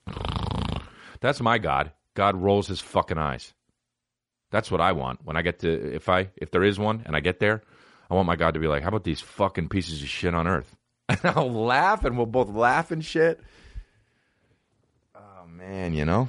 That's 1.20 1.40
my 1.40 1.58
God. 1.58 1.92
God 2.14 2.36
rolls 2.36 2.66
his 2.68 2.80
fucking 2.80 3.18
eyes. 3.18 3.54
That's 4.52 4.70
what 4.70 4.82
I 4.82 4.92
want 4.92 5.20
when 5.24 5.36
I 5.36 5.42
get 5.42 5.60
to 5.60 5.94
if 5.94 6.08
I 6.10 6.28
if 6.36 6.50
there 6.50 6.62
is 6.62 6.78
one 6.78 7.02
and 7.06 7.16
I 7.16 7.20
get 7.20 7.40
there, 7.40 7.62
I 8.10 8.14
want 8.14 8.26
my 8.26 8.36
God 8.36 8.54
to 8.54 8.60
be 8.60 8.68
like, 8.68 8.82
how 8.82 8.90
about 8.90 9.02
these 9.02 9.22
fucking 9.22 9.70
pieces 9.70 10.02
of 10.02 10.08
shit 10.08 10.34
on 10.34 10.46
earth? 10.46 10.76
And 11.08 11.20
I'll 11.24 11.52
laugh 11.52 12.04
and 12.04 12.16
we'll 12.16 12.26
both 12.26 12.48
laugh 12.48 12.90
and 12.90 13.04
shit. 13.04 13.40
Oh 15.14 15.46
man, 15.46 15.94
you 15.94 16.04
know. 16.04 16.28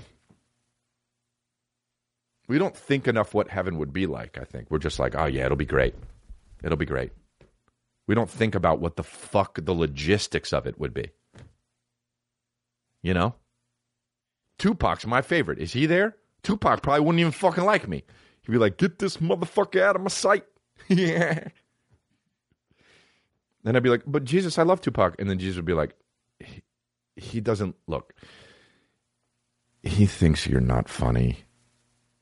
We 2.48 2.58
don't 2.58 2.76
think 2.76 3.08
enough 3.08 3.34
what 3.34 3.50
heaven 3.50 3.78
would 3.78 3.94
be 3.94 4.08
like, 4.08 4.38
I 4.38 4.44
think. 4.44 4.72
We're 4.72 4.80
just 4.80 5.00
like, 5.00 5.16
oh 5.16 5.26
yeah, 5.26 5.46
it'll 5.46 5.56
be 5.56 5.66
great. 5.66 5.96
It'll 6.64 6.78
be 6.78 6.86
great. 6.86 7.12
We 8.08 8.16
don't 8.16 8.30
think 8.30 8.56
about 8.56 8.80
what 8.80 8.96
the 8.96 9.04
fuck 9.04 9.60
the 9.62 9.74
logistics 9.74 10.54
of 10.54 10.66
it 10.66 10.80
would 10.80 10.94
be. 10.94 11.12
You 13.02 13.14
know? 13.14 13.36
Tupac's 14.60 15.06
my 15.06 15.22
favorite. 15.22 15.60
Is 15.60 15.74
he 15.74 15.86
there? 15.86 16.16
Tupac 16.44 16.82
probably 16.82 17.02
wouldn't 17.02 17.20
even 17.20 17.32
fucking 17.32 17.64
like 17.64 17.88
me. 17.88 18.04
He'd 18.44 18.52
be 18.52 18.58
like, 18.58 18.78
get 18.78 19.00
this 19.00 19.18
motherfucker 19.18 19.82
out 19.82 19.96
of 19.96 20.02
my 20.02 20.10
sight. 20.10 20.44
yeah. 20.88 21.48
Then 23.64 23.76
I'd 23.76 23.84
be 23.84 23.90
like, 23.90 24.04
but 24.06 24.26
Jesus, 24.26 24.58
I 24.58 24.64
love 24.64 24.82
Tupac. 24.82 25.16
And 25.20 25.30
then 25.30 25.40
Jesus 25.40 25.56
would 25.56 25.66
be 25.66 25.74
like, 25.74 25.96
he, 26.40 26.62
he 27.16 27.40
doesn't 27.40 27.76
look. 27.88 28.14
He 29.82 30.06
thinks 30.06 30.46
you're 30.46 30.62
not 30.62 30.90
funny. 30.90 31.46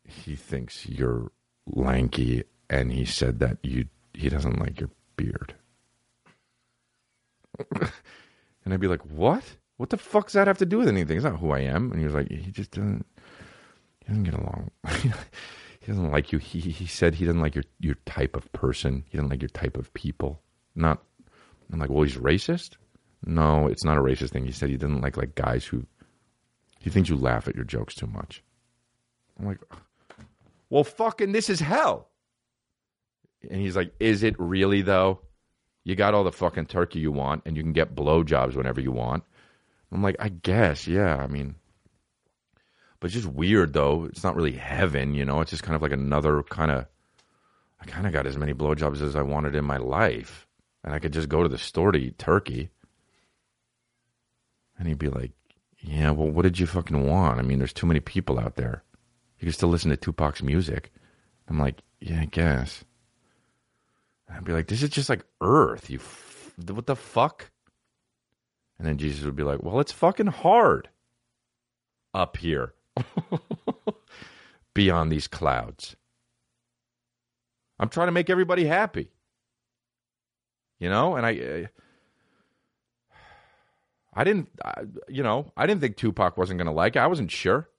He 0.04 0.36
thinks 0.36 0.88
you're 0.88 1.32
lanky. 1.66 2.44
And 2.70 2.92
he 2.92 3.06
said 3.06 3.40
that 3.40 3.58
you 3.64 3.88
he 4.14 4.30
doesn't 4.30 4.60
like 4.60 4.80
your 4.80 4.90
beard. 5.16 5.56
and 7.82 8.74
I'd 8.74 8.80
be 8.80 8.88
like, 8.88 9.06
what? 9.06 9.44
What 9.78 9.90
the 9.90 9.98
fuck 9.98 10.26
does 10.26 10.34
that 10.34 10.48
have 10.48 10.60
to 10.60 10.66
do 10.66 10.78
with 10.78 10.88
anything? 10.88 11.18
It's 11.18 11.24
not 11.24 11.40
who 11.40 11.52
I 11.52 11.62
am. 11.62 11.92
And 11.92 12.00
he 12.00 12.06
was 12.06 12.14
like, 12.14 12.30
he 12.30 12.52
just 12.52 12.72
doesn't 12.72 13.06
he 14.02 14.08
doesn't 14.08 14.24
get 14.24 14.34
along. 14.34 14.72
he 15.80 15.88
doesn't 15.88 16.12
like 16.12 16.32
you. 16.32 16.40
He 16.40 16.60
he 16.60 16.86
said 16.86 17.16
he 17.16 17.26
doesn't 17.26 17.42
like 17.42 17.56
your 17.56 17.66
your 17.80 17.96
type 18.06 18.36
of 18.36 18.52
person. 18.52 19.06
He 19.10 19.18
doesn't 19.18 19.30
like 19.30 19.42
your 19.42 19.50
type 19.50 19.78
of 19.78 19.94
people. 19.94 20.42
Not 20.76 21.02
I'm 21.72 21.80
like, 21.80 21.90
well, 21.90 22.04
he's 22.04 22.18
racist. 22.18 22.78
No, 23.26 23.68
it's 23.68 23.86
not 23.86 23.98
a 23.98 24.02
racist 24.02 24.32
thing. 24.32 24.46
He 24.46 24.52
said 24.52 24.70
he 24.70 24.78
doesn't 24.78 25.02
like 25.02 25.18
like 25.18 25.36
guys 25.36 25.66
who 25.66 25.86
he 26.80 26.90
thinks 26.90 27.10
you 27.10 27.16
laugh 27.16 27.48
at 27.48 27.56
your 27.56 27.64
jokes 27.64 27.94
too 27.94 28.08
much. 28.08 28.44
I'm 29.40 29.46
like, 29.46 29.60
well, 30.70 30.84
fucking, 30.84 31.32
this 31.32 31.50
is 31.50 31.60
hell. 31.60 32.10
And 33.50 33.62
he's 33.62 33.76
like, 33.76 33.94
is 34.00 34.24
it 34.24 34.36
really 34.40 34.82
though? 34.82 35.20
You 35.84 35.96
got 35.96 36.14
all 36.14 36.24
the 36.24 36.32
fucking 36.32 36.68
turkey 36.68 37.00
you 37.00 37.12
want, 37.12 37.44
and 37.46 37.58
you 37.58 37.64
can 37.64 37.74
get 37.74 37.96
blowjobs 37.96 38.56
whenever 38.56 38.80
you 38.82 38.92
want. 38.92 39.24
I'm 39.92 40.04
like, 40.04 40.16
I 40.20 40.30
guess, 40.30 40.88
yeah. 40.88 41.18
I 41.18 41.28
mean, 41.28 41.56
but 43.02 43.08
it's 43.08 43.16
just 43.16 43.28
weird 43.28 43.74
though. 43.74 44.06
It's 44.06 44.24
not 44.24 44.36
really 44.36 44.54
heaven, 44.54 45.16
you 45.16 45.26
know. 45.26 45.42
It's 45.42 45.50
just 45.50 45.64
kind 45.64 45.76
of 45.76 45.82
like 45.82 45.92
another 45.92 46.44
kind 46.44 46.72
of. 46.72 46.86
I 47.82 47.86
kind 47.86 48.06
of 48.06 48.14
got 48.14 48.28
as 48.28 48.38
many 48.38 48.54
blowjobs 48.54 49.02
as 49.02 49.16
I 49.16 49.24
wanted 49.24 49.56
in 49.56 49.66
my 49.66 49.78
life 49.78 50.48
and 50.84 50.94
I 50.94 51.00
could 51.00 51.12
just 51.12 51.28
go 51.28 51.42
to 51.42 51.50
the 51.50 51.58
store 51.58 51.92
to 51.92 52.00
eat 52.00 52.20
turkey. 52.20 52.70
And 54.78 54.88
he'd 54.88 55.00
be 55.00 55.10
like, 55.10 55.32
Yeah, 55.80 56.12
well, 56.12 56.30
what 56.30 56.44
did 56.44 56.60
you 56.60 56.68
fucking 56.68 57.08
want? 57.08 57.40
I 57.40 57.42
mean, 57.42 57.58
there's 57.58 57.74
too 57.74 57.88
many 57.88 58.00
people 58.00 58.40
out 58.40 58.56
there. 58.56 58.84
You 59.40 59.46
can 59.46 59.54
still 59.54 59.70
listen 59.70 59.90
to 59.90 59.98
Tupac's 59.98 60.44
music. 60.44 60.92
I'm 61.50 61.58
like, 61.58 61.82
Yeah, 62.00 62.22
I 62.22 62.26
guess. 62.26 62.86
And 64.28 64.38
I'd 64.38 64.46
be 64.46 64.54
like, 64.54 64.68
This 64.68 64.84
is 64.84 64.92
just 64.92 65.10
like 65.10 65.26
Earth. 65.42 65.90
You, 65.90 65.98
f- 65.98 66.54
what 66.70 66.86
the 66.86 66.96
fuck? 66.96 67.50
And 68.78 68.88
then 68.88 69.00
Jesus 69.00 69.26
would 69.26 69.36
be 69.36 69.44
like, 69.44 69.64
Well, 69.64 69.80
it's 69.80 69.92
fucking 69.92 70.28
hard 70.28 70.90
up 72.14 72.38
here 72.38 72.76
beyond 74.74 75.12
these 75.12 75.28
clouds. 75.28 75.96
I'm 77.80 77.90
trying 77.90 78.08
to 78.08 78.12
make 78.14 78.30
everybody 78.30 78.66
happy 78.66 79.12
you 80.82 80.90
know, 80.90 81.16
and 81.16 81.26
I. 81.26 81.40
Uh, 81.40 81.68
I 84.14 84.26
didn't, 84.26 84.50
uh, 84.66 84.84
you 85.08 85.24
know, 85.24 85.54
I 85.56 85.66
didn't 85.66 85.80
think 85.80 85.96
Tupac 85.96 86.36
wasn't 86.36 86.58
going 86.58 86.66
to 86.66 86.74
like 86.74 86.98
it. 86.98 87.00
I 87.00 87.08
wasn't 87.08 87.32
sure. 87.32 87.70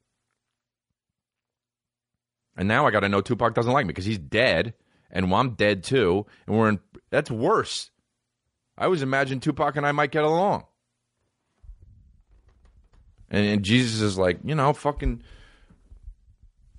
And 2.57 2.67
now 2.67 2.87
I 2.87 2.91
got 2.91 3.01
to 3.01 3.09
know 3.11 3.21
Tupac 3.21 3.53
doesn't 3.53 3.71
like 3.73 3.85
me 3.85 3.89
because 3.89 4.07
he's 4.07 4.17
dead, 4.17 4.73
and 5.11 5.31
well, 5.31 5.41
I'm 5.41 5.51
dead 5.51 5.85
too, 5.85 6.25
and 6.47 6.57
we're 6.57 6.71
in. 6.71 6.81
That's 7.11 7.31
worse. 7.31 7.91
I 8.79 8.85
always 8.87 9.03
imagined 9.03 9.43
Tupac 9.43 9.77
and 9.77 9.87
I 9.87 9.93
might 9.93 10.11
get 10.11 10.25
along. 10.25 10.65
And, 13.33 13.47
and 13.47 13.63
Jesus 13.65 14.01
is 14.01 14.17
like, 14.17 14.39
you 14.45 14.55
know, 14.55 14.73
fucking. 14.73 15.23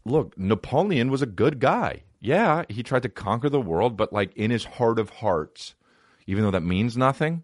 Look, 0.05 0.37
Napoleon 0.37 1.09
was 1.09 1.21
a 1.21 1.25
good 1.25 1.59
guy. 1.59 2.03
Yeah, 2.21 2.63
he 2.69 2.83
tried 2.83 3.03
to 3.03 3.09
conquer 3.09 3.49
the 3.49 3.59
world, 3.59 3.97
but 3.97 4.13
like 4.13 4.33
in 4.35 4.51
his 4.51 4.63
heart 4.63 4.99
of 4.99 5.09
hearts, 5.09 5.75
even 6.27 6.43
though 6.43 6.51
that 6.51 6.61
means 6.63 6.95
nothing, 6.95 7.43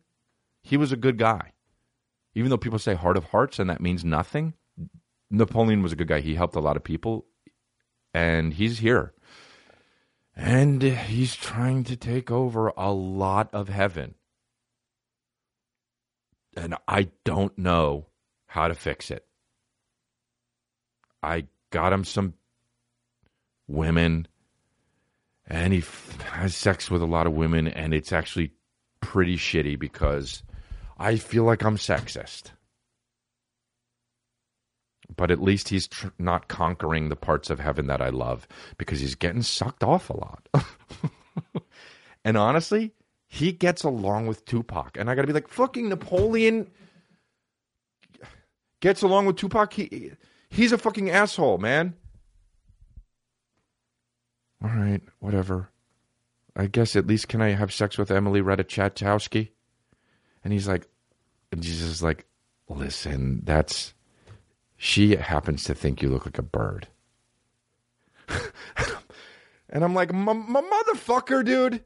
he 0.64 0.78
was 0.78 0.92
a 0.94 0.98
good 0.98 1.18
guy. 1.18 1.54
Even 2.36 2.50
though 2.50 2.58
people 2.58 2.80
say 2.80 2.94
heart 2.94 3.18
of 3.18 3.26
hearts 3.26 3.60
and 3.60 3.70
that 3.70 3.82
means 3.82 4.06
nothing, 4.06 4.54
Napoleon 5.32 5.82
was 5.82 5.92
a 5.92 5.96
good 5.96 6.08
guy. 6.08 6.22
He 6.22 6.36
helped 6.36 6.56
a 6.56 6.62
lot 6.62 6.78
of 6.78 6.84
people, 6.84 7.26
and 8.14 8.54
he's 8.54 8.80
here. 8.80 9.14
And 10.36 10.82
he's 10.82 11.36
trying 11.36 11.84
to 11.86 11.98
take 11.98 12.32
over 12.32 12.72
a 12.78 12.92
lot 12.92 13.50
of 13.54 13.68
heaven. 13.68 14.16
And 16.56 16.76
I 16.88 17.10
don't 17.26 17.58
know 17.58 18.09
how 18.50 18.68
to 18.68 18.74
fix 18.74 19.12
it. 19.12 19.26
I 21.22 21.46
got 21.70 21.94
him 21.94 22.04
some 22.04 22.34
women, 23.68 24.28
and 25.46 25.72
he 25.72 25.84
has 26.32 26.56
sex 26.56 26.90
with 26.90 27.04
a 27.04 27.06
lot 27.06 27.28
of 27.28 27.34
women, 27.34 27.68
and 27.68 27.94
it's 27.94 28.12
actually 28.12 28.54
pretty 29.02 29.38
shitty 29.38 29.78
because 29.78 30.42
I 30.98 31.18
feel 31.18 31.44
like 31.44 31.64
I'm 31.64 31.78
sexist. 31.78 32.52
But 35.16 35.30
at 35.30 35.42
least 35.42 35.70
he's 35.70 35.88
tr- 35.88 36.08
not 36.18 36.48
conquering 36.48 37.10
the 37.10 37.16
parts 37.16 37.52
of 37.52 37.60
heaven 37.60 37.86
that 37.88 38.02
I 38.02 38.10
love 38.10 38.48
because 38.80 39.00
he's 39.00 39.16
getting 39.16 39.44
sucked 39.44 39.84
off 39.84 40.10
a 40.10 40.18
lot. 40.18 40.50
and 42.26 42.36
honestly, 42.36 42.94
he 43.28 43.52
gets 43.52 43.84
along 43.84 44.26
with 44.26 44.46
Tupac. 44.46 44.98
And 44.98 45.08
I 45.08 45.14
got 45.14 45.22
to 45.22 45.28
be 45.28 45.34
like, 45.34 45.50
fucking 45.50 45.90
Napoleon 45.90 46.72
gets 48.80 49.02
along 49.02 49.26
with 49.26 49.36
Tupac. 49.38 49.74
He, 49.74 50.12
he's 50.50 50.72
a 50.72 50.78
fucking 50.78 51.10
asshole, 51.10 51.58
man. 51.58 51.96
All 54.64 54.70
right, 54.70 55.02
whatever. 55.20 55.70
I 56.56 56.68
guess 56.68 56.96
at 56.96 57.08
least 57.08 57.30
can 57.30 57.42
I 57.42 57.52
have 57.52 57.74
sex 57.74 57.98
with 57.98 58.12
Emily 58.12 58.42
Ratajkowski? 58.42 59.50
And 60.44 60.52
he's 60.52 60.68
like, 60.68 60.88
and 61.52 61.64
Jesus 61.64 61.90
is 61.90 62.04
like, 62.04 62.26
listen, 62.68 63.42
that's 63.44 63.94
She 64.78 65.16
happens 65.16 65.64
to 65.66 65.74
think 65.74 66.02
you 66.02 66.10
look 66.10 66.26
like 66.26 66.38
a 66.38 66.44
bird. 66.44 66.88
and 69.70 69.84
I'm 69.84 69.94
like, 69.94 70.14
my 70.14 70.34
motherfucker, 70.34 71.44
dude. 71.44 71.84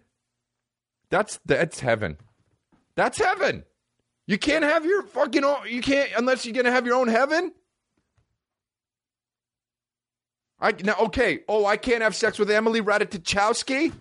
That's 1.10 1.40
that's 1.46 1.80
heaven. 1.80 2.18
That's 2.96 3.20
heaven. 3.20 3.64
You 4.26 4.38
can't 4.38 4.64
have 4.64 4.86
your 4.86 5.04
fucking 5.04 5.44
own, 5.44 5.68
you 5.68 5.82
can't 5.82 6.10
unless 6.18 6.46
you're 6.46 6.54
gonna 6.54 6.72
have 6.72 6.86
your 6.86 6.96
own 6.96 7.08
heaven. 7.08 7.52
I 10.60 10.74
now 10.84 10.96
okay. 11.08 11.40
Oh, 11.48 11.66
I 11.66 11.76
can't 11.76 12.02
have 12.02 12.16
sex 12.16 12.40
with 12.40 12.50
Emily 12.50 12.82
Ratajkowski. 12.82 13.92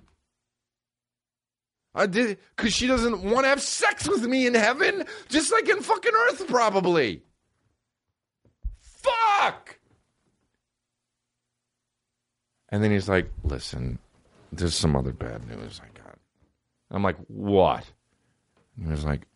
I 1.94 2.06
did 2.06 2.38
because 2.56 2.72
she 2.72 2.86
doesn't 2.86 3.22
want 3.22 3.44
to 3.44 3.48
have 3.48 3.60
sex 3.60 4.08
with 4.08 4.24
me 4.24 4.46
in 4.46 4.54
heaven, 4.54 5.04
just 5.28 5.52
like 5.52 5.68
in 5.68 5.82
fucking 5.82 6.12
Earth, 6.28 6.46
probably. 6.46 7.22
Fuck. 8.80 9.78
And 12.68 12.82
then 12.82 12.92
he's 12.92 13.08
like, 13.08 13.28
"Listen, 13.42 13.98
there's 14.52 14.74
some 14.74 14.96
other 14.96 15.12
bad 15.12 15.46
news 15.48 15.80
I 15.82 15.98
got." 15.98 16.16
I'm 16.90 17.02
like, 17.02 17.18
"What?" 17.26 17.84
And 18.76 18.86
he 18.86 18.90
was 18.92 19.04
like, 19.04 19.26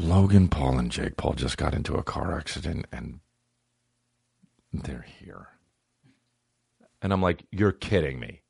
Logan 0.00 0.48
Paul 0.48 0.78
and 0.78 0.90
Jake 0.90 1.18
Paul 1.18 1.34
just 1.34 1.58
got 1.58 1.74
into 1.74 1.94
a 1.94 2.02
car 2.02 2.36
accident 2.36 2.86
and 2.90 3.20
they're 4.72 5.04
here. 5.20 5.48
And 7.02 7.12
I'm 7.12 7.20
like, 7.20 7.44
you're 7.50 7.72
kidding 7.72 8.18
me. 8.18 8.40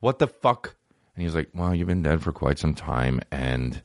What 0.00 0.18
the 0.18 0.26
fuck? 0.26 0.76
And 1.14 1.22
he's 1.22 1.34
like, 1.34 1.50
well, 1.54 1.74
you've 1.74 1.88
been 1.88 2.02
dead 2.02 2.22
for 2.22 2.32
quite 2.32 2.58
some 2.58 2.74
time. 2.74 3.20
And 3.30 3.82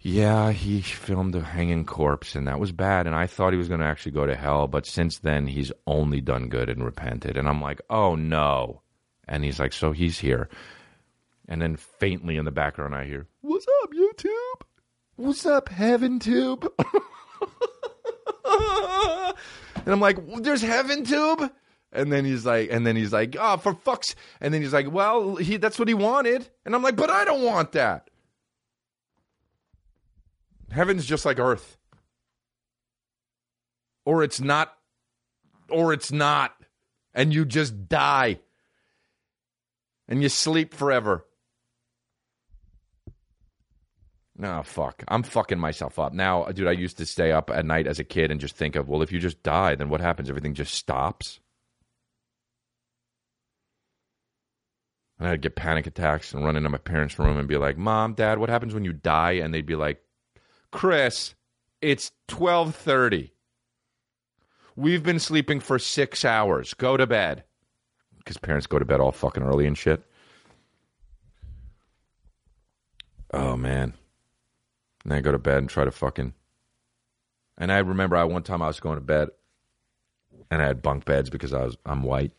yeah, 0.00 0.52
he 0.52 0.82
filmed 0.82 1.34
a 1.34 1.40
hanging 1.40 1.84
corpse 1.84 2.36
and 2.36 2.46
that 2.46 2.60
was 2.60 2.70
bad. 2.70 3.08
And 3.08 3.16
I 3.16 3.26
thought 3.26 3.52
he 3.52 3.58
was 3.58 3.68
going 3.68 3.80
to 3.80 3.86
actually 3.86 4.12
go 4.12 4.24
to 4.24 4.36
hell. 4.36 4.68
But 4.68 4.86
since 4.86 5.18
then, 5.18 5.48
he's 5.48 5.72
only 5.86 6.20
done 6.20 6.48
good 6.48 6.68
and 6.70 6.84
repented. 6.84 7.36
And 7.36 7.48
I'm 7.48 7.60
like, 7.60 7.80
oh 7.90 8.14
no. 8.14 8.82
And 9.26 9.44
he's 9.44 9.58
like, 9.58 9.72
so 9.72 9.90
he's 9.90 10.20
here. 10.20 10.48
And 11.48 11.60
then 11.60 11.74
faintly 11.76 12.36
in 12.36 12.44
the 12.44 12.52
background, 12.52 12.94
I 12.94 13.04
hear, 13.04 13.26
what's 13.40 13.66
up, 13.82 13.90
YouTube? 13.92 14.62
What's 15.18 15.44
up, 15.46 15.68
Heaven 15.68 16.20
Tube? 16.20 16.72
and 18.46 19.88
I'm 19.88 19.98
like, 19.98 20.16
there's 20.44 20.62
Heaven 20.62 21.04
Tube? 21.04 21.50
And 21.92 22.12
then 22.12 22.24
he's 22.24 22.46
like, 22.46 22.68
and 22.70 22.86
then 22.86 22.94
he's 22.94 23.12
like, 23.12 23.34
oh, 23.36 23.56
for 23.56 23.74
fuck's. 23.74 24.14
And 24.40 24.54
then 24.54 24.62
he's 24.62 24.72
like, 24.72 24.92
well, 24.92 25.34
he 25.34 25.56
that's 25.56 25.76
what 25.76 25.88
he 25.88 25.94
wanted. 25.94 26.48
And 26.64 26.72
I'm 26.72 26.84
like, 26.84 26.94
but 26.94 27.10
I 27.10 27.24
don't 27.24 27.42
want 27.42 27.72
that. 27.72 28.10
Heaven's 30.70 31.04
just 31.04 31.24
like 31.24 31.40
Earth, 31.40 31.76
or 34.04 34.22
it's 34.22 34.40
not, 34.40 34.72
or 35.68 35.92
it's 35.92 36.12
not, 36.12 36.54
and 37.12 37.34
you 37.34 37.44
just 37.44 37.88
die, 37.88 38.38
and 40.06 40.22
you 40.22 40.28
sleep 40.28 40.74
forever. 40.74 41.24
No, 44.40 44.62
fuck. 44.62 45.02
I'm 45.08 45.24
fucking 45.24 45.58
myself 45.58 45.98
up. 45.98 46.12
Now, 46.12 46.44
dude, 46.44 46.68
I 46.68 46.72
used 46.72 46.96
to 46.98 47.06
stay 47.06 47.32
up 47.32 47.50
at 47.50 47.66
night 47.66 47.88
as 47.88 47.98
a 47.98 48.04
kid 48.04 48.30
and 48.30 48.40
just 48.40 48.54
think 48.54 48.76
of, 48.76 48.88
well, 48.88 49.02
if 49.02 49.10
you 49.10 49.18
just 49.18 49.42
die, 49.42 49.74
then 49.74 49.88
what 49.88 50.00
happens? 50.00 50.30
Everything 50.30 50.54
just 50.54 50.74
stops. 50.74 51.40
And 55.18 55.28
I'd 55.28 55.42
get 55.42 55.56
panic 55.56 55.88
attacks 55.88 56.32
and 56.32 56.44
run 56.44 56.54
into 56.54 56.68
my 56.68 56.78
parents' 56.78 57.18
room 57.18 57.36
and 57.36 57.48
be 57.48 57.56
like, 57.56 57.76
"Mom, 57.76 58.14
Dad, 58.14 58.38
what 58.38 58.48
happens 58.48 58.72
when 58.72 58.84
you 58.84 58.92
die?" 58.92 59.32
And 59.32 59.52
they'd 59.52 59.66
be 59.66 59.74
like, 59.74 60.00
"Chris, 60.70 61.34
it's 61.80 62.12
12:30. 62.28 63.32
We've 64.76 65.02
been 65.02 65.18
sleeping 65.18 65.58
for 65.58 65.80
6 65.80 66.24
hours. 66.24 66.72
Go 66.74 66.96
to 66.96 67.04
bed." 67.04 67.42
Cuz 68.24 68.36
parents 68.36 68.68
go 68.68 68.78
to 68.78 68.84
bed 68.84 69.00
all 69.00 69.10
fucking 69.10 69.42
early 69.42 69.66
and 69.66 69.76
shit. 69.76 70.04
Oh 73.32 73.56
man. 73.56 73.94
And 75.08 75.16
I 75.16 75.22
go 75.22 75.32
to 75.32 75.38
bed 75.38 75.58
and 75.58 75.70
try 75.70 75.86
to 75.86 75.90
fucking 75.90 76.34
and 77.56 77.72
I 77.72 77.78
remember 77.78 78.14
I 78.16 78.24
one 78.24 78.42
time 78.42 78.60
I 78.60 78.66
was 78.66 78.78
going 78.78 78.96
to 78.96 79.04
bed 79.04 79.28
and 80.50 80.60
I 80.60 80.66
had 80.66 80.82
bunk 80.82 81.06
beds 81.06 81.30
because 81.30 81.54
I 81.54 81.64
was 81.64 81.78
I'm 81.86 82.02
white. 82.02 82.32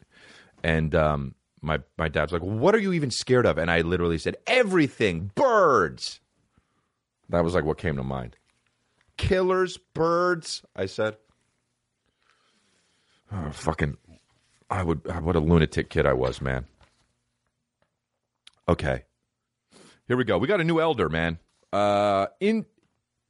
And 0.64 0.94
um 0.94 1.34
my 1.62 1.80
my 1.98 2.08
dad's 2.08 2.32
like, 2.32 2.44
"What 2.44 2.76
are 2.76 2.80
you 2.80 2.94
even 2.94 3.10
scared 3.10 3.48
of?" 3.48 3.58
And 3.58 3.72
I 3.72 3.82
literally 3.82 4.20
said, 4.20 4.38
"Everything, 4.46 5.32
birds." 5.34 6.20
That 7.28 7.44
was 7.44 7.56
like 7.56 7.66
what 7.66 7.80
came 7.80 7.96
to 7.96 8.04
mind. 8.04 8.36
Killers, 9.18 9.78
birds. 9.78 10.64
I 10.76 10.86
said, 10.86 11.18
oh, 13.32 13.50
"Fucking, 13.52 13.98
I 14.70 14.84
would. 14.84 15.06
What 15.24 15.36
a 15.36 15.40
lunatic 15.40 15.90
kid 15.90 16.06
I 16.06 16.14
was, 16.14 16.40
man." 16.40 16.66
Okay, 18.70 19.04
here 20.08 20.16
we 20.16 20.24
go. 20.24 20.38
We 20.38 20.48
got 20.48 20.62
a 20.62 20.64
new 20.64 20.80
elder, 20.80 21.10
man. 21.10 21.40
Uh, 21.72 22.28
in 22.40 22.66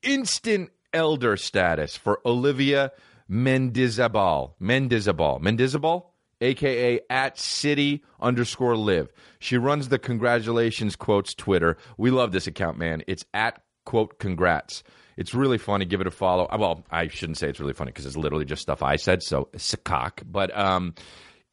instant 0.03 0.69
elder 0.93 1.37
status 1.37 1.95
for 1.97 2.19
Olivia 2.25 2.91
Mendizabal. 3.29 4.53
Mendizabal. 4.61 5.41
Mendizabal 5.41 6.05
aka 6.41 6.99
at 7.09 7.37
city 7.37 8.03
underscore 8.19 8.77
live. 8.77 9.11
She 9.39 9.57
runs 9.57 9.89
the 9.89 9.99
congratulations 9.99 10.95
quotes 10.95 11.33
Twitter. 11.33 11.77
We 11.97 12.11
love 12.11 12.31
this 12.31 12.47
account, 12.47 12.77
man. 12.77 13.03
It's 13.07 13.25
at 13.33 13.61
quote 13.85 14.19
congrats. 14.19 14.83
It's 15.17 15.33
really 15.33 15.57
funny. 15.57 15.85
Give 15.85 16.01
it 16.01 16.07
a 16.07 16.11
follow. 16.11 16.45
Uh, 16.45 16.57
well, 16.59 16.85
I 16.89 17.07
shouldn't 17.09 17.37
say 17.37 17.49
it's 17.49 17.59
really 17.59 17.73
funny 17.73 17.91
because 17.91 18.05
it's 18.05 18.15
literally 18.15 18.45
just 18.45 18.61
stuff 18.61 18.81
I 18.81 18.95
said. 18.95 19.21
So 19.21 19.49
it's 19.53 19.73
a 19.73 19.77
cock, 19.77 20.21
but 20.25 20.55
um, 20.57 20.95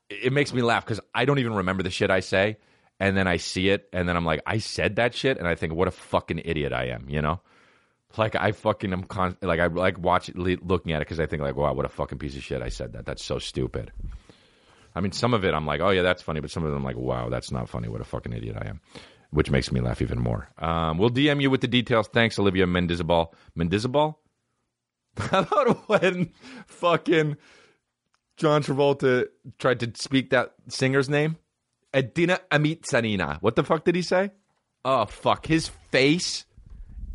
it 0.08 0.32
makes 0.32 0.52
me 0.52 0.62
laugh 0.62 0.84
because 0.84 1.00
I 1.14 1.24
don't 1.24 1.40
even 1.40 1.54
remember 1.54 1.82
the 1.82 1.90
shit 1.90 2.10
I 2.10 2.20
say, 2.20 2.58
and 2.98 3.16
then 3.16 3.26
I 3.26 3.36
see 3.36 3.68
it, 3.68 3.88
and 3.92 4.08
then 4.08 4.16
I'm 4.16 4.24
like, 4.24 4.42
I 4.46 4.58
said 4.58 4.96
that 4.96 5.14
shit, 5.14 5.38
and 5.38 5.46
I 5.46 5.54
think, 5.54 5.74
what 5.74 5.88
a 5.88 5.92
fucking 5.92 6.42
idiot 6.44 6.72
I 6.72 6.86
am, 6.86 7.08
you 7.08 7.20
know? 7.22 7.40
Like 8.16 8.34
I 8.34 8.52
fucking 8.52 8.92
am 8.92 9.04
con- 9.04 9.36
like 9.42 9.60
I 9.60 9.66
like 9.66 9.98
watch 9.98 10.30
looking 10.34 10.92
at 10.92 11.02
it 11.02 11.06
because 11.06 11.20
I 11.20 11.26
think 11.26 11.42
like, 11.42 11.56
wow, 11.56 11.74
what 11.74 11.84
a 11.84 11.90
fucking 11.90 12.18
piece 12.18 12.36
of 12.36 12.42
shit 12.42 12.62
I 12.62 12.68
said 12.68 12.94
that. 12.94 13.04
That's 13.04 13.22
so 13.22 13.38
stupid. 13.38 13.92
I 14.94 15.00
mean, 15.00 15.12
some 15.12 15.34
of 15.34 15.44
it 15.44 15.52
I'm 15.52 15.66
like, 15.66 15.80
oh 15.80 15.90
yeah, 15.90 16.02
that's 16.02 16.22
funny, 16.22 16.40
but 16.40 16.50
some 16.50 16.64
of 16.64 16.72
it 16.72 16.76
I'm 16.76 16.84
like, 16.84 16.96
wow, 16.96 17.28
that's 17.28 17.50
not 17.50 17.68
funny. 17.68 17.88
What 17.88 18.00
a 18.00 18.04
fucking 18.04 18.32
idiot 18.32 18.56
I 18.58 18.68
am. 18.68 18.80
Which 19.30 19.50
makes 19.50 19.70
me 19.70 19.80
laugh 19.80 20.00
even 20.00 20.18
more. 20.18 20.48
Um, 20.58 20.98
we'll 20.98 21.10
DM 21.10 21.42
you 21.42 21.50
with 21.50 21.60
the 21.60 21.68
details. 21.68 22.08
Thanks, 22.08 22.38
Olivia 22.38 22.64
Mendizabal. 22.64 23.34
Mendizabal? 23.58 24.14
How 25.18 25.40
about 25.40 25.88
when 25.88 26.30
fucking 26.68 27.36
John 28.36 28.62
Travolta 28.62 29.26
tried 29.58 29.80
to 29.80 29.92
speak 29.94 30.30
that 30.30 30.54
singer's 30.68 31.10
name? 31.10 31.36
Edina 31.96 32.40
Amit 32.52 32.82
Sanina. 32.82 33.40
What 33.40 33.56
the 33.56 33.64
fuck 33.64 33.84
did 33.84 33.94
he 33.94 34.02
say? 34.02 34.30
Oh, 34.84 35.06
fuck. 35.06 35.46
His 35.46 35.68
face. 35.90 36.44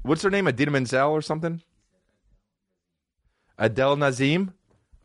What's 0.02 0.24
her 0.24 0.32
name? 0.32 0.48
Adina 0.48 0.72
Menzel 0.72 1.12
or 1.12 1.22
something? 1.22 1.62
Adele 3.58 3.96
Nazim? 3.98 4.54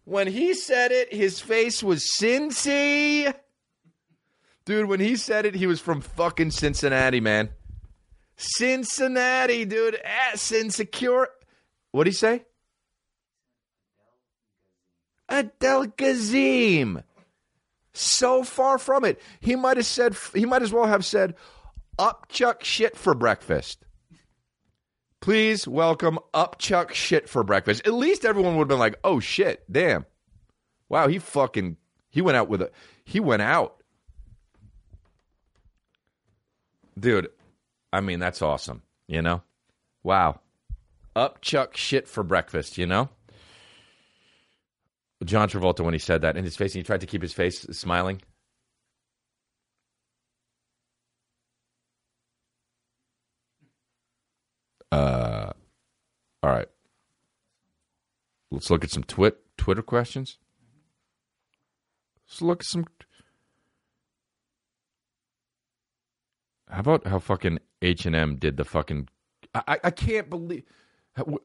When 0.04 0.28
he 0.28 0.54
said 0.54 0.92
it, 0.92 1.12
his 1.12 1.40
face 1.40 1.82
was 1.82 2.08
Sincy. 2.18 3.32
Dude, 4.64 4.88
when 4.88 5.00
he 5.00 5.16
said 5.16 5.44
it, 5.44 5.54
he 5.54 5.66
was 5.66 5.80
from 5.80 6.00
fucking 6.00 6.52
Cincinnati, 6.52 7.20
man. 7.20 7.50
Cincinnati, 8.36 9.64
dude. 9.64 9.96
Eh, 9.96 10.08
Ass 10.32 10.52
insecure. 10.52 11.28
What'd 11.92 12.12
he 12.12 12.16
say? 12.16 12.44
Adel 15.28 15.86
Gazim. 15.86 17.02
So 17.96 18.42
far 18.44 18.78
from 18.78 19.04
it. 19.04 19.20
He 19.40 19.56
might 19.56 19.76
have 19.76 19.86
said 19.86 20.16
he 20.34 20.44
might 20.44 20.62
as 20.62 20.72
well 20.72 20.86
have 20.86 21.04
said 21.04 21.34
upchuck 21.98 22.62
shit 22.62 22.96
for 22.96 23.14
breakfast. 23.14 23.84
Please 25.20 25.66
welcome 25.66 26.18
Upchuck 26.34 26.92
shit 26.92 27.28
for 27.28 27.42
breakfast. 27.42 27.86
At 27.86 27.94
least 27.94 28.24
everyone 28.24 28.56
would 28.56 28.64
have 28.64 28.68
been 28.68 28.78
like, 28.78 28.96
"Oh 29.02 29.18
shit, 29.18 29.64
damn, 29.70 30.04
wow, 30.88 31.08
he 31.08 31.18
fucking 31.18 31.78
he 32.10 32.20
went 32.20 32.36
out 32.36 32.48
with 32.48 32.62
a 32.62 32.70
he 33.04 33.18
went 33.18 33.42
out, 33.42 33.82
dude." 36.98 37.28
I 37.92 38.00
mean, 38.02 38.20
that's 38.20 38.42
awesome. 38.42 38.82
You 39.08 39.22
know, 39.22 39.42
wow, 40.04 40.40
Upchuck 41.16 41.76
shit 41.76 42.06
for 42.06 42.22
breakfast. 42.22 42.76
You 42.78 42.86
know, 42.86 43.08
John 45.24 45.48
Travolta 45.48 45.80
when 45.84 45.94
he 45.94 45.98
said 45.98 46.22
that 46.22 46.36
in 46.36 46.44
his 46.44 46.56
face, 46.56 46.74
and 46.74 46.80
he 46.80 46.84
tried 46.84 47.00
to 47.00 47.06
keep 47.06 47.22
his 47.22 47.32
face 47.32 47.60
smiling. 47.72 48.20
Uh, 54.92 55.50
all 56.42 56.50
right. 56.50 56.68
Let's 58.50 58.70
look 58.70 58.84
at 58.84 58.90
some 58.90 59.02
twit 59.04 59.38
Twitter 59.56 59.82
questions. 59.82 60.38
Let's 62.28 62.42
look 62.42 62.60
at 62.60 62.66
some. 62.66 62.86
How 66.68 66.80
about 66.80 67.06
how 67.06 67.18
fucking 67.18 67.58
H 67.82 68.06
and 68.06 68.14
M 68.14 68.36
did 68.36 68.56
the 68.56 68.64
fucking? 68.64 69.08
I 69.54 69.78
I 69.82 69.90
can't 69.90 70.28
believe 70.28 70.64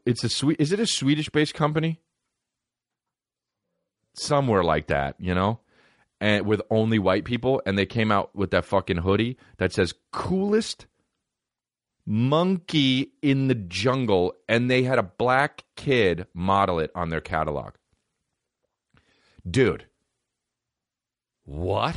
It's 0.05 0.24
a 0.24 0.30
sweet. 0.30 0.59
Is 0.59 0.72
it 0.72 0.80
a 0.80 0.88
Swedish-based 0.88 1.53
company? 1.53 2.01
Somewhere 4.14 4.64
like 4.64 4.88
that, 4.88 5.16
you 5.20 5.34
know, 5.34 5.59
and 6.20 6.45
with 6.45 6.62
only 6.70 6.99
white 6.99 7.26
people, 7.26 7.62
and 7.66 7.78
they 7.78 7.86
came 7.86 8.12
out 8.12 8.36
with 8.36 8.51
that 8.51 8.66
fucking 8.66 8.97
hoodie 8.97 9.38
that 9.57 9.74
says 9.74 9.93
"coolest 10.12 10.86
monkey 12.05 13.14
in 13.22 13.47
the 13.47 13.55
jungle," 13.55 14.36
and 14.49 14.70
they 14.70 14.84
had 14.84 14.99
a 14.99 15.03
black 15.03 15.64
kid 15.76 16.28
model 16.34 16.80
it 16.80 16.91
on 16.93 17.09
their 17.09 17.22
catalog. 17.22 17.74
Dude, 19.49 19.86
what? 21.45 21.95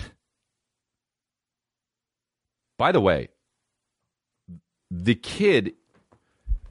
By 2.78 2.92
the 2.92 3.00
way, 3.00 3.28
the 4.90 5.14
kid, 5.14 5.74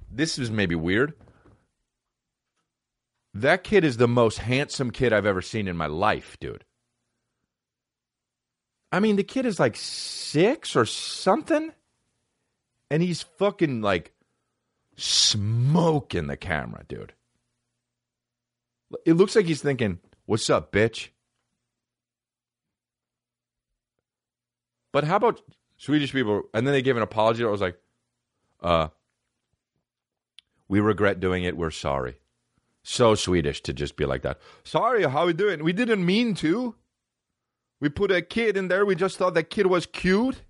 this 0.10 0.38
is 0.40 0.50
maybe 0.50 0.76
weird. 0.76 1.14
That 3.34 3.64
kid 3.64 3.84
is 3.84 3.98
the 3.98 4.08
most 4.08 4.38
handsome 4.38 4.92
kid 4.92 5.12
I've 5.12 5.26
ever 5.26 5.42
seen 5.42 5.68
in 5.68 5.76
my 5.76 5.88
life, 5.88 6.38
dude. 6.40 6.64
I 8.92 9.00
mean, 9.00 9.16
the 9.16 9.24
kid 9.24 9.46
is 9.46 9.60
like 9.60 9.76
six 9.76 10.76
or 10.76 10.86
something, 10.86 11.72
and 12.92 13.02
he's 13.02 13.24
fucking 13.24 13.82
like 13.82 14.14
smoking 14.96 16.28
the 16.28 16.38
camera, 16.38 16.84
dude. 16.88 17.14
It 19.06 19.14
looks 19.14 19.36
like 19.36 19.46
he's 19.46 19.64
thinking, 19.64 20.00
What's 20.26 20.50
up, 20.50 20.72
bitch? 20.72 21.10
But 24.92 25.04
how 25.04 25.18
about 25.18 25.42
Swedish 25.78 26.14
people? 26.14 26.44
And 26.54 26.66
then 26.66 26.74
they 26.74 26.82
gave 26.82 26.96
an 26.96 27.04
apology. 27.04 27.44
I 27.44 27.48
was 27.48 27.62
like, 27.62 27.78
uh, 28.62 28.88
we 30.70 30.80
regret 30.80 31.20
doing 31.20 31.44
it. 31.44 31.58
We're 31.58 31.72
sorry. 31.72 32.16
So 32.84 33.16
Swedish 33.16 33.62
to 33.64 33.74
just 33.74 33.96
be 33.96 34.06
like 34.06 34.22
that. 34.24 34.40
Sorry, 34.64 35.04
how 35.04 35.26
we 35.26 35.34
doing? 35.34 35.64
We 35.64 35.74
didn't 35.74 36.06
mean 36.06 36.36
to. 36.36 36.76
We 37.80 37.90
put 37.90 38.12
a 38.12 38.22
kid 38.22 38.58
in 38.58 38.68
there. 38.68 38.86
We 38.86 38.96
just 38.96 39.18
thought 39.18 39.34
that 39.34 39.50
kid 39.50 39.68
was 39.68 39.86
cute. 39.86 40.42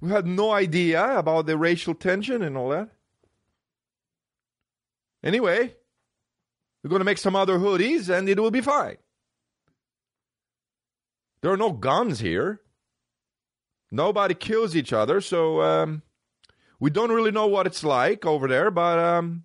We 0.00 0.10
had 0.10 0.26
no 0.26 0.50
idea 0.50 1.18
about 1.18 1.46
the 1.46 1.56
racial 1.56 1.94
tension 1.94 2.42
and 2.42 2.56
all 2.56 2.70
that. 2.70 2.88
Anyway, 5.22 5.74
we're 6.82 6.90
going 6.90 7.00
to 7.00 7.04
make 7.04 7.18
some 7.18 7.36
other 7.36 7.58
hoodies 7.58 8.08
and 8.08 8.28
it 8.28 8.40
will 8.40 8.50
be 8.50 8.60
fine. 8.60 8.96
There 11.40 11.52
are 11.52 11.56
no 11.56 11.72
guns 11.72 12.20
here. 12.20 12.60
Nobody 13.90 14.34
kills 14.34 14.74
each 14.74 14.92
other, 14.92 15.20
so 15.20 15.60
um, 15.60 16.02
we 16.80 16.88
don't 16.88 17.12
really 17.12 17.30
know 17.30 17.46
what 17.46 17.66
it's 17.66 17.84
like 17.84 18.24
over 18.24 18.48
there, 18.48 18.70
but 18.70 18.98
um, 18.98 19.44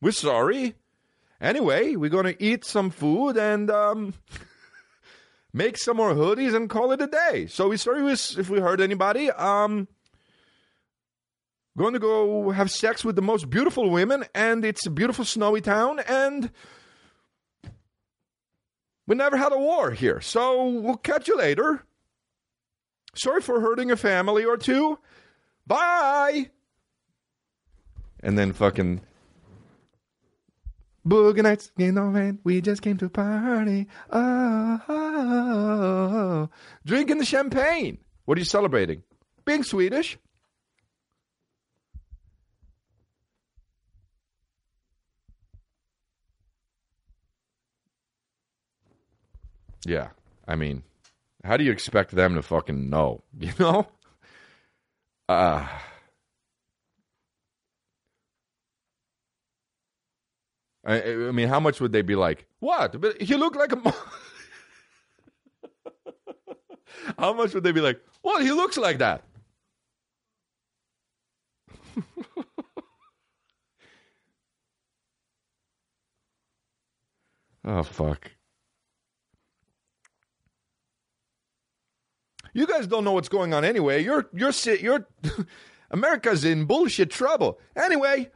we're 0.00 0.12
sorry. 0.12 0.74
Anyway, 1.40 1.96
we're 1.96 2.10
going 2.10 2.24
to 2.24 2.42
eat 2.42 2.64
some 2.64 2.90
food 2.90 3.36
and 3.36 3.70
um, 3.70 4.14
make 5.52 5.76
some 5.78 5.96
more 5.96 6.14
hoodies 6.14 6.54
and 6.54 6.68
call 6.68 6.92
it 6.92 7.00
a 7.00 7.06
day. 7.06 7.46
So 7.46 7.68
we're 7.68 7.78
sorry 7.78 8.10
if 8.12 8.50
we 8.50 8.60
hurt 8.60 8.80
anybody. 8.80 9.30
Um, 9.30 9.88
going 11.78 11.94
to 11.94 12.00
go 12.00 12.50
have 12.50 12.70
sex 12.70 13.04
with 13.04 13.16
the 13.16 13.22
most 13.22 13.48
beautiful 13.48 13.88
women, 13.88 14.24
and 14.34 14.64
it's 14.64 14.84
a 14.84 14.90
beautiful 14.90 15.24
snowy 15.24 15.60
town, 15.60 16.00
and 16.00 16.50
we 19.06 19.14
never 19.14 19.36
had 19.36 19.52
a 19.52 19.58
war 19.58 19.92
here. 19.92 20.20
So 20.20 20.66
we'll 20.66 20.96
catch 20.96 21.28
you 21.28 21.38
later. 21.38 21.84
Sorry 23.14 23.40
for 23.40 23.60
hurting 23.60 23.90
a 23.90 23.96
family 23.96 24.44
or 24.44 24.56
two. 24.56 24.98
Bye. 25.66 26.50
And 28.20 28.36
then 28.36 28.52
fucking 28.52 29.00
Boogie 31.08 31.42
nights, 31.42 31.72
you 31.78 31.90
know, 31.92 32.10
man, 32.10 32.38
we 32.44 32.60
just 32.60 32.82
came 32.82 32.98
to 32.98 33.08
party. 33.08 33.86
Oh, 34.10 34.80
oh, 34.88 36.12
oh, 36.12 36.50
drinking 36.84 37.18
the 37.18 37.24
champagne. 37.24 37.98
What 38.26 38.36
are 38.36 38.40
you 38.40 38.44
celebrating? 38.44 39.02
Being 39.46 39.62
Swedish. 39.64 40.18
Yeah, 49.86 50.08
I 50.46 50.56
mean, 50.56 50.82
how 51.44 51.56
do 51.56 51.64
you 51.64 51.72
expect 51.72 52.10
them 52.10 52.34
to 52.34 52.42
fucking 52.42 52.90
know? 52.90 53.22
You 53.38 53.52
know? 53.58 53.88
Uh 55.28 55.66
I, 60.88 61.28
I 61.28 61.32
mean, 61.32 61.48
how 61.48 61.60
much 61.60 61.82
would 61.82 61.92
they 61.92 62.00
be 62.00 62.14
like? 62.14 62.46
What? 62.60 62.98
But 62.98 63.20
he 63.20 63.34
looked 63.34 63.56
like 63.56 63.72
a. 63.72 63.76
Mo-. 63.76 63.92
how 67.18 67.34
much 67.34 67.52
would 67.52 67.62
they 67.62 67.72
be 67.72 67.82
like? 67.82 68.00
Well, 68.22 68.40
he 68.40 68.52
looks 68.52 68.78
like 68.78 68.96
that. 68.98 69.22
oh 77.66 77.82
fuck. 77.82 78.30
You 82.54 82.66
guys 82.66 82.86
don't 82.86 83.04
know 83.04 83.12
what's 83.12 83.28
going 83.28 83.52
on 83.52 83.62
anyway. 83.62 84.02
You're 84.02 84.30
you're 84.32 84.52
you're 84.80 85.06
America's 85.90 86.46
in 86.46 86.64
bullshit 86.64 87.10
trouble. 87.10 87.58
Anyway, 87.76 88.30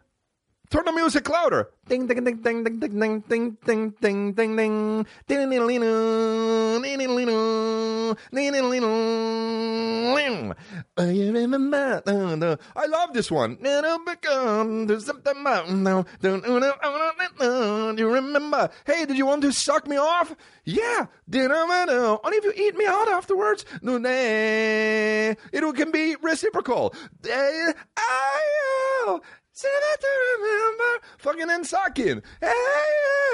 turn 0.73 0.87
the 0.87 0.93
music 0.93 1.29
louder. 1.29 1.69
Ding 1.87 2.07
ding 2.07 2.25
ding 2.25 2.41
ding 2.41 2.65
ding 2.65 2.81
ding 2.81 2.99
ding 2.99 3.21
ding 3.29 3.51
ding 3.67 3.91
ding 4.01 4.33
ding 4.33 4.57
ding 4.57 4.59
ding 4.79 5.07
I. 5.29 5.53
I 12.77 12.87
love 12.87 13.13
this 13.13 13.31
one. 13.31 13.57
Do 13.57 13.69
you 17.99 18.09
remember? 18.09 18.71
Hey, 18.87 19.05
did 19.05 19.19
you 19.19 19.27
want 19.27 19.43
to 19.43 19.53
suck 19.53 19.87
me 19.87 19.97
off? 19.97 20.35
Yeah. 20.65 21.07
Only 21.35 22.37
if 22.39 22.45
you 22.45 22.53
eat 22.57 22.77
me 22.77 22.87
out 22.87 23.09
afterwards. 23.09 23.67
It 23.83 25.77
can 25.77 25.91
be 25.91 26.17
reciprocal. 26.23 26.95
That 29.61 29.97
to 30.01 30.09
remember 30.39 31.07
fucking 31.19 31.65
sucking. 31.65 32.23
Hey, 32.41 32.53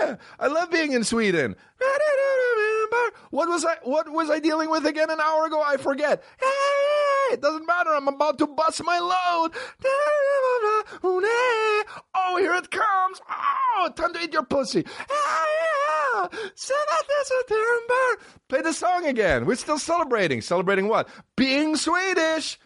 yeah. 0.01 0.17
I 0.39 0.49
love 0.49 0.71
being 0.71 0.93
in 0.93 1.05
Sweden. 1.05 1.55
What 3.31 3.49
was 3.49 3.65
I 3.65 3.77
what 3.83 4.11
was 4.11 4.29
I 4.29 4.41
dealing 4.41 4.69
with 4.69 4.85
again 4.85 5.11
an 5.11 5.21
hour 5.21 5.47
ago? 5.47 5.63
I 5.65 5.77
forget. 5.77 6.25
Hey, 6.41 7.35
it 7.35 7.41
doesn't 7.41 7.67
matter. 7.67 7.91
I'm 7.91 8.09
about 8.09 8.39
to 8.39 8.47
bust 8.47 8.83
my 8.85 8.99
load. 8.99 9.53
Oh, 12.15 12.37
here 12.39 12.55
it 12.55 12.71
comes. 12.71 13.21
Oh, 13.31 13.91
time 13.95 14.13
to 14.15 14.21
eat 14.21 14.33
your 14.33 14.45
pussy. 14.45 14.85
Play 18.49 18.63
the 18.63 18.73
song 18.73 19.07
again. 19.07 19.47
We're 19.47 19.55
still 19.55 19.79
celebrating. 19.79 20.41
Celebrating 20.41 20.89
what? 20.89 21.09
Being 21.37 21.77
Swedish. 21.77 22.59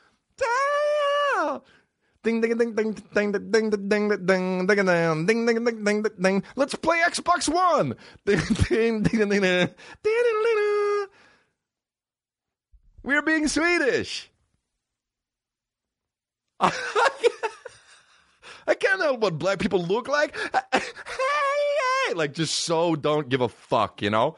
Ding 2.24 2.40
ding 2.40 2.56
ding 2.56 2.74
ding 2.74 2.92
ding 3.14 3.32
ding 3.32 3.50
ding 3.50 3.70
ding 3.70 3.88
ding 3.88 4.08
ding 4.26 4.66
ding 4.66 4.66
ding 4.66 5.26
ding 5.26 5.64
ding 5.64 5.84
ding 5.84 6.02
ding. 6.20 6.42
Let's 6.54 6.74
play 6.76 7.00
Xbox 7.04 7.48
One. 7.48 7.96
Ding 8.24 8.40
ding 8.68 9.02
ding 9.02 9.28
ding 9.28 9.40
ding. 9.40 9.68
We're 13.02 13.22
being 13.22 13.48
Swedish. 13.48 14.30
I 16.60 16.70
can't 18.78 19.02
help 19.02 19.18
what 19.18 19.36
black 19.40 19.58
people 19.58 19.82
look 19.82 20.06
like. 20.06 20.36
Like 22.14 22.34
just 22.34 22.60
so 22.60 22.94
don't 22.94 23.28
give 23.28 23.40
a 23.40 23.48
fuck, 23.48 24.00
you 24.02 24.10
know. 24.10 24.36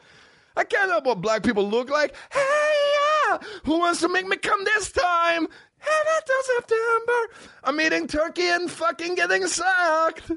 I 0.55 0.63
can't 0.63 0.89
help 0.89 1.05
what 1.05 1.21
black 1.21 1.43
people 1.43 1.69
look 1.69 1.89
like. 1.89 2.15
Hey, 2.31 3.37
who 3.65 3.77
wants 3.77 3.99
to 3.99 4.07
make 4.09 4.25
me 4.25 4.37
come 4.37 4.63
this 4.63 4.91
time? 4.91 5.47
And 5.87 6.07
until 6.17 6.43
September, 6.55 7.47
I'm 7.63 7.81
eating 7.81 8.07
turkey 8.07 8.47
and 8.47 8.69
fucking 8.69 9.15
getting 9.15 9.47
sucked. 9.47 10.31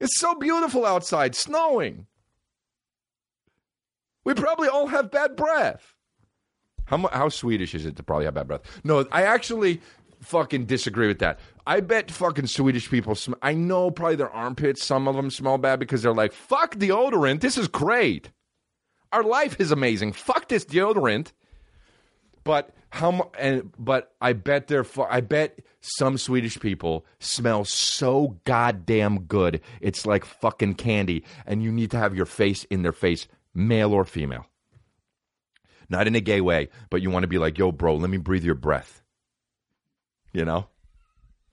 It's 0.00 0.18
so 0.18 0.34
beautiful 0.34 0.84
outside, 0.84 1.34
snowing. 1.34 2.06
We 4.24 4.34
probably 4.34 4.68
all 4.68 4.86
have 4.88 5.10
bad 5.10 5.36
breath. 5.36 5.94
How, 6.86 6.98
how 7.08 7.28
Swedish 7.28 7.74
is 7.74 7.86
it 7.86 7.96
to 7.96 8.02
probably 8.02 8.26
have 8.26 8.34
bad 8.34 8.48
breath? 8.48 8.62
No, 8.84 9.06
I 9.10 9.22
actually 9.22 9.80
fucking 10.20 10.66
disagree 10.66 11.06
with 11.06 11.18
that. 11.20 11.38
I 11.66 11.80
bet 11.80 12.10
fucking 12.10 12.46
Swedish 12.46 12.90
people, 12.90 13.14
sm- 13.14 13.34
I 13.42 13.54
know 13.54 13.90
probably 13.90 14.16
their 14.16 14.30
armpits, 14.30 14.84
some 14.84 15.08
of 15.08 15.16
them 15.16 15.30
smell 15.30 15.58
bad 15.58 15.78
because 15.78 16.02
they're 16.02 16.14
like, 16.14 16.32
fuck 16.32 16.76
deodorant. 16.76 17.40
This 17.40 17.56
is 17.56 17.68
great. 17.68 18.30
Our 19.12 19.22
life 19.22 19.56
is 19.60 19.70
amazing. 19.70 20.12
Fuck 20.12 20.48
this 20.48 20.64
deodorant. 20.64 21.32
But 22.42 22.74
How 22.94 23.28
and 23.36 23.72
but 23.76 24.12
I 24.20 24.34
bet 24.34 24.68
they're 24.68 24.86
I 25.10 25.20
bet 25.20 25.58
some 25.80 26.16
Swedish 26.16 26.60
people 26.60 27.04
smell 27.18 27.64
so 27.64 28.38
goddamn 28.44 29.22
good. 29.22 29.60
It's 29.80 30.06
like 30.06 30.24
fucking 30.24 30.74
candy 30.74 31.24
and 31.44 31.60
you 31.60 31.72
need 31.72 31.90
to 31.90 31.98
have 31.98 32.14
your 32.14 32.24
face 32.24 32.62
in 32.70 32.82
their 32.82 32.92
face, 32.92 33.26
male 33.52 33.92
or 33.92 34.04
female. 34.04 34.46
Not 35.88 36.06
in 36.06 36.14
a 36.14 36.20
gay 36.20 36.40
way, 36.40 36.68
but 36.88 37.02
you 37.02 37.10
want 37.10 37.24
to 37.24 37.28
be 37.28 37.38
like, 37.38 37.58
"Yo, 37.58 37.72
bro, 37.72 37.96
let 37.96 38.10
me 38.10 38.16
breathe 38.16 38.44
your 38.44 38.54
breath." 38.54 39.02
You 40.32 40.44
know? 40.44 40.68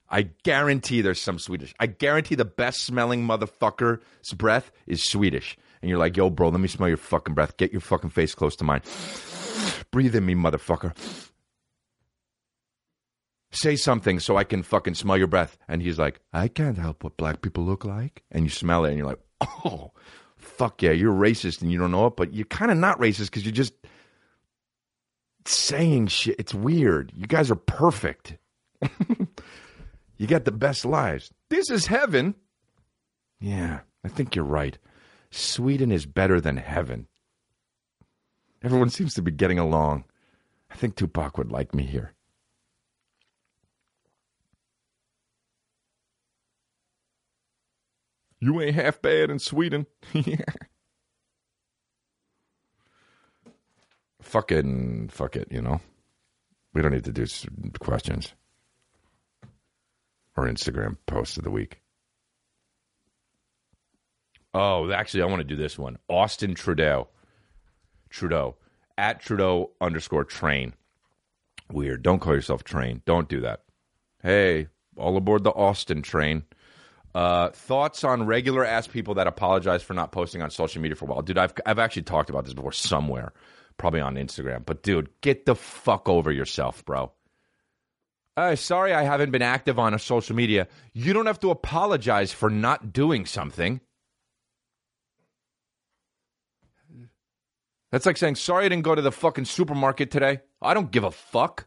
I 0.08 0.28
guarantee 0.44 1.00
there's 1.00 1.20
some 1.20 1.40
Swedish. 1.40 1.74
I 1.80 1.86
guarantee 1.86 2.36
the 2.36 2.44
best 2.44 2.82
smelling 2.82 3.26
motherfucker's 3.26 4.32
breath 4.32 4.70
is 4.86 5.02
Swedish. 5.02 5.58
And 5.80 5.88
you're 5.88 5.98
like, 5.98 6.16
yo, 6.16 6.30
bro, 6.30 6.50
let 6.50 6.60
me 6.60 6.68
smell 6.68 6.88
your 6.88 6.98
fucking 6.98 7.34
breath. 7.34 7.56
Get 7.56 7.72
your 7.72 7.80
fucking 7.80 8.10
face 8.10 8.34
close 8.34 8.54
to 8.56 8.64
mine. 8.64 8.82
Breathe 9.90 10.14
in 10.14 10.24
me, 10.24 10.34
motherfucker. 10.34 10.94
Say 13.52 13.76
something 13.76 14.18
so 14.18 14.36
I 14.36 14.44
can 14.44 14.62
fucking 14.62 14.94
smell 14.94 15.18
your 15.18 15.26
breath. 15.26 15.58
And 15.68 15.82
he's 15.82 15.98
like, 15.98 16.20
I 16.32 16.48
can't 16.48 16.78
help 16.78 17.04
what 17.04 17.16
black 17.16 17.42
people 17.42 17.64
look 17.64 17.84
like. 17.84 18.22
And 18.30 18.44
you 18.44 18.50
smell 18.50 18.84
it 18.84 18.88
and 18.88 18.98
you're 18.98 19.06
like, 19.06 19.20
oh, 19.40 19.92
fuck 20.36 20.82
yeah, 20.82 20.92
you're 20.92 21.12
racist 21.12 21.60
and 21.62 21.70
you 21.70 21.78
don't 21.78 21.90
know 21.90 22.06
it, 22.06 22.16
but 22.16 22.32
you're 22.32 22.46
kind 22.46 22.70
of 22.70 22.78
not 22.78 22.98
racist 22.98 23.26
because 23.26 23.44
you're 23.44 23.52
just 23.52 23.74
saying 25.44 26.06
shit. 26.06 26.36
It's 26.38 26.54
weird. 26.54 27.12
You 27.14 27.26
guys 27.26 27.50
are 27.50 27.56
perfect. 27.56 28.38
You 30.22 30.28
got 30.28 30.44
the 30.44 30.52
best 30.52 30.84
lives. 30.84 31.32
This 31.48 31.68
is 31.68 31.86
heaven. 31.86 32.36
Yeah, 33.40 33.80
I 34.04 34.08
think 34.08 34.36
you're 34.36 34.44
right. 34.44 34.78
Sweden 35.32 35.90
is 35.90 36.06
better 36.06 36.40
than 36.40 36.58
heaven. 36.58 37.08
Everyone 38.62 38.88
seems 38.88 39.14
to 39.14 39.22
be 39.22 39.32
getting 39.32 39.58
along. 39.58 40.04
I 40.70 40.76
think 40.76 40.94
Tupac 40.94 41.38
would 41.38 41.50
like 41.50 41.74
me 41.74 41.82
here. 41.82 42.12
You 48.42 48.60
ain't 48.60 48.74
half 48.74 49.00
bad 49.00 49.30
in 49.30 49.38
Sweden. 49.38 49.86
Fucking 54.20 55.10
fuck 55.10 55.36
it, 55.36 55.46
you 55.48 55.62
know. 55.62 55.80
We 56.74 56.82
don't 56.82 56.90
need 56.90 57.04
to 57.04 57.12
do 57.12 57.24
questions 57.78 58.34
or 60.36 60.46
Instagram 60.46 60.96
post 61.06 61.38
of 61.38 61.44
the 61.44 61.52
week. 61.52 61.82
Oh, 64.52 64.90
actually, 64.90 65.22
I 65.22 65.26
want 65.26 65.38
to 65.38 65.44
do 65.44 65.54
this 65.54 65.78
one. 65.78 65.98
Austin 66.08 66.56
Trudeau. 66.56 67.06
Trudeau. 68.10 68.56
At 68.98 69.20
Trudeau 69.20 69.70
underscore 69.80 70.24
train. 70.24 70.74
Weird. 71.70 72.02
Don't 72.02 72.18
call 72.18 72.34
yourself 72.34 72.64
train. 72.64 73.02
Don't 73.06 73.28
do 73.28 73.40
that. 73.42 73.60
Hey, 74.20 74.66
all 74.96 75.16
aboard 75.16 75.44
the 75.44 75.50
Austin 75.50 76.02
train. 76.02 76.42
Uh, 77.14 77.50
thoughts 77.50 78.04
on 78.04 78.24
regular 78.24 78.64
ass 78.64 78.86
people 78.86 79.14
that 79.14 79.26
apologize 79.26 79.82
for 79.82 79.92
not 79.92 80.12
posting 80.12 80.40
on 80.40 80.50
social 80.50 80.80
media 80.80 80.96
for 80.96 81.04
a 81.04 81.08
while. 81.08 81.22
Dude, 81.22 81.36
I've, 81.36 81.52
I've 81.66 81.78
actually 81.78 82.02
talked 82.02 82.30
about 82.30 82.44
this 82.44 82.54
before 82.54 82.72
somewhere, 82.72 83.32
probably 83.76 84.00
on 84.00 84.14
Instagram. 84.14 84.64
But, 84.64 84.82
dude, 84.82 85.10
get 85.20 85.44
the 85.44 85.54
fuck 85.54 86.08
over 86.08 86.32
yourself, 86.32 86.84
bro. 86.86 87.12
Uh, 88.34 88.56
sorry, 88.56 88.94
I 88.94 89.02
haven't 89.02 89.30
been 89.30 89.42
active 89.42 89.78
on 89.78 89.98
social 89.98 90.34
media. 90.34 90.68
You 90.94 91.12
don't 91.12 91.26
have 91.26 91.40
to 91.40 91.50
apologize 91.50 92.32
for 92.32 92.48
not 92.48 92.92
doing 92.92 93.26
something. 93.26 93.82
That's 97.90 98.06
like 98.06 98.16
saying, 98.16 98.36
sorry, 98.36 98.64
I 98.64 98.68
didn't 98.70 98.84
go 98.84 98.94
to 98.94 99.02
the 99.02 99.12
fucking 99.12 99.44
supermarket 99.44 100.10
today. 100.10 100.40
I 100.62 100.72
don't 100.72 100.90
give 100.90 101.04
a 101.04 101.10
fuck. 101.10 101.66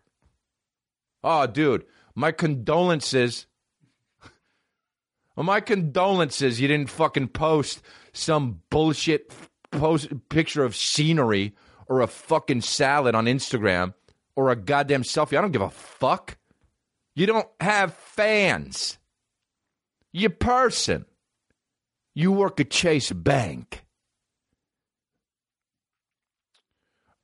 Oh, 1.24 1.46
dude, 1.46 1.86
my 2.16 2.32
condolences. 2.32 3.46
Well, 5.36 5.44
my 5.44 5.60
condolences. 5.60 6.62
You 6.62 6.68
didn't 6.68 6.90
fucking 6.90 7.30
post 7.30 7.82
some 8.14 8.62
bullshit 8.70 9.32
post 9.72 10.10
picture 10.30 10.64
of 10.64 10.76
scenery 10.76 11.56
or 11.88 12.02
a 12.02 12.08
fucking 12.08 12.62
salad 12.62 13.16
on 13.16 13.26
Instagram 13.26 13.94
or 14.36 14.50
a 14.50 14.56
goddamn 14.56 15.04
selfie. 15.04 15.38
I 15.38 15.42
don't 15.42 15.52
give 15.52 15.62
a 15.62 15.70
fuck. 15.70 16.38
You 17.16 17.26
don't 17.26 17.48
have 17.60 17.94
fans. 17.94 18.98
You 20.12 20.30
person. 20.30 21.06
You 22.14 22.32
work 22.32 22.60
at 22.60 22.70
Chase 22.70 23.12
Bank. 23.12 23.84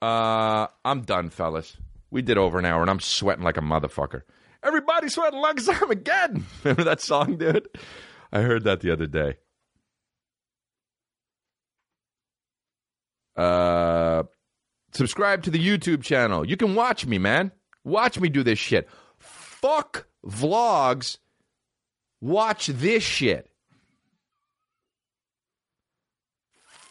Uh, 0.01 0.67
I'm 0.83 1.01
done, 1.01 1.29
fellas. 1.29 1.77
We 2.09 2.21
did 2.21 2.37
over 2.37 2.59
an 2.59 2.65
hour, 2.65 2.81
and 2.81 2.89
I'm 2.89 2.99
sweating 2.99 3.43
like 3.43 3.57
a 3.57 3.61
motherfucker. 3.61 4.23
Everybody's 4.63 5.13
sweating 5.13 5.41
some 5.57 5.91
again. 5.91 6.45
Remember 6.63 6.83
that 6.83 7.01
song, 7.01 7.37
dude? 7.37 7.67
I 8.31 8.41
heard 8.41 8.63
that 8.63 8.81
the 8.81 8.91
other 8.91 9.07
day. 9.07 9.37
Uh, 13.35 14.23
subscribe 14.93 15.43
to 15.43 15.49
the 15.49 15.59
YouTube 15.59 16.03
channel. 16.03 16.45
You 16.45 16.57
can 16.57 16.75
watch 16.75 17.05
me, 17.05 17.17
man. 17.17 17.51
Watch 17.83 18.19
me 18.19 18.29
do 18.29 18.43
this 18.43 18.59
shit. 18.59 18.87
Fuck 19.17 20.07
vlogs. 20.25 21.17
Watch 22.19 22.67
this 22.67 23.03
shit. 23.03 23.49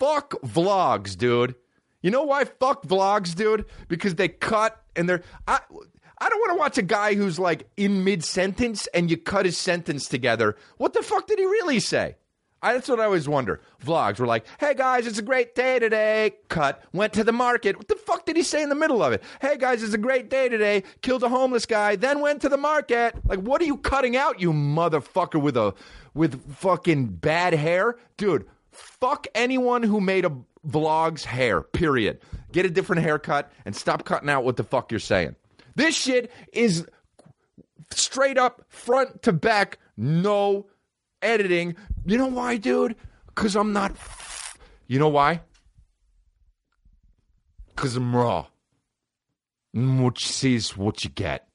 Fuck 0.01 0.33
vlogs, 0.43 1.17
dude. 1.17 1.55
You 2.03 2.11
know 2.11 2.23
why 2.23 2.45
fuck 2.45 2.83
vlogs, 2.85 3.35
dude? 3.35 3.67
Because 3.89 4.15
they 4.15 4.29
cut 4.29 4.83
and 4.97 5.09
they're 5.09 5.23
I 5.47 5.61
I 6.21 6.29
don't 6.29 6.41
want 6.41 6.53
to 6.53 6.59
watch 6.59 6.79
a 6.79 6.83
guy 6.83 7.15
who's 7.15 7.39
like 7.39 7.69
in 7.77 8.05
mid 8.05 8.23
sentence 8.25 8.87
and 8.89 9.11
you 9.11 9.17
cut 9.17 9.47
his 9.47 9.57
sentence 9.57 10.07
together. 10.07 10.57
What 10.77 10.93
the 10.93 11.03
fuck 11.03 11.27
did 11.27 11.39
he 11.39 11.45
really 11.47 11.81
say? 11.81 12.17
I, 12.63 12.75
that's 12.75 12.91
what 12.91 13.01
I 13.01 13.05
always 13.05 13.27
wonder. 13.27 13.63
Vlogs 13.83 14.19
were 14.19 14.27
like, 14.27 14.45
"Hey 14.59 14.75
guys, 14.75 15.07
it's 15.07 15.19
a 15.19 15.23
great 15.23 15.55
day 15.55 15.79
today." 15.79 16.35
Cut. 16.49 16.83
Went 16.93 17.15
to 17.15 17.25
the 17.25 17.33
market. 17.33 17.79
What 17.79 17.89
the 17.89 17.95
fuck 17.95 18.27
did 18.27 18.37
he 18.37 18.43
say 18.43 18.63
in 18.63 18.69
the 18.69 18.75
middle 18.75 19.03
of 19.03 19.15
it? 19.15 19.23
"Hey 19.41 19.57
guys, 19.57 19.83
it's 19.83 19.95
a 19.95 19.99
great 19.99 20.29
day 20.29 20.51
today." 20.51 20.83
Killed 21.01 21.23
a 21.23 21.31
homeless 21.31 21.65
guy. 21.65 21.97
Then 21.97 22.21
went 22.21 22.43
to 22.43 22.51
the 22.51 22.59
market. 22.59 23.15
Like, 23.25 23.39
what 23.39 23.63
are 23.63 23.65
you 23.65 23.79
cutting 23.79 24.15
out, 24.15 24.41
you 24.41 24.53
motherfucker 24.53 25.41
with 25.41 25.57
a 25.57 25.73
with 26.13 26.55
fucking 26.57 27.07
bad 27.07 27.55
hair, 27.55 27.97
dude? 28.19 28.47
Fuck 28.73 29.27
anyone 29.35 29.83
who 29.83 29.99
made 29.99 30.27
a 30.27 30.33
vlog's 30.69 31.25
hair. 31.25 31.63
Period. 31.63 32.21
Get 32.53 32.67
a 32.67 32.71
different 32.71 33.03
haircut 33.03 33.51
and 33.65 33.75
stop 33.75 34.05
cutting 34.05 34.29
out 34.29 34.45
what 34.45 34.57
the 34.57 34.65
fuck 34.65 34.91
you're 34.93 35.01
saying. 35.01 35.35
This 35.81 35.95
shit 35.95 36.31
is 36.53 36.87
straight 37.91 38.37
up 38.37 38.67
front 38.69 39.23
to 39.23 39.33
back, 39.33 39.79
no 39.97 40.67
editing. 41.23 41.75
You 42.05 42.19
know 42.19 42.27
why, 42.27 42.59
dude? 42.59 42.97
Because 43.29 43.57
I'm 43.57 43.73
not. 43.73 43.97
You 44.89 44.99
know 44.99 45.09
why? 45.09 45.41
Because 47.69 47.97
I'm 47.97 48.15
raw. 48.15 48.49
And 49.73 50.05
What 50.05 50.21
you 50.21 50.27
see 50.27 50.55
is 50.55 50.77
what 50.77 51.03
you 51.03 51.09
get. 51.09 51.49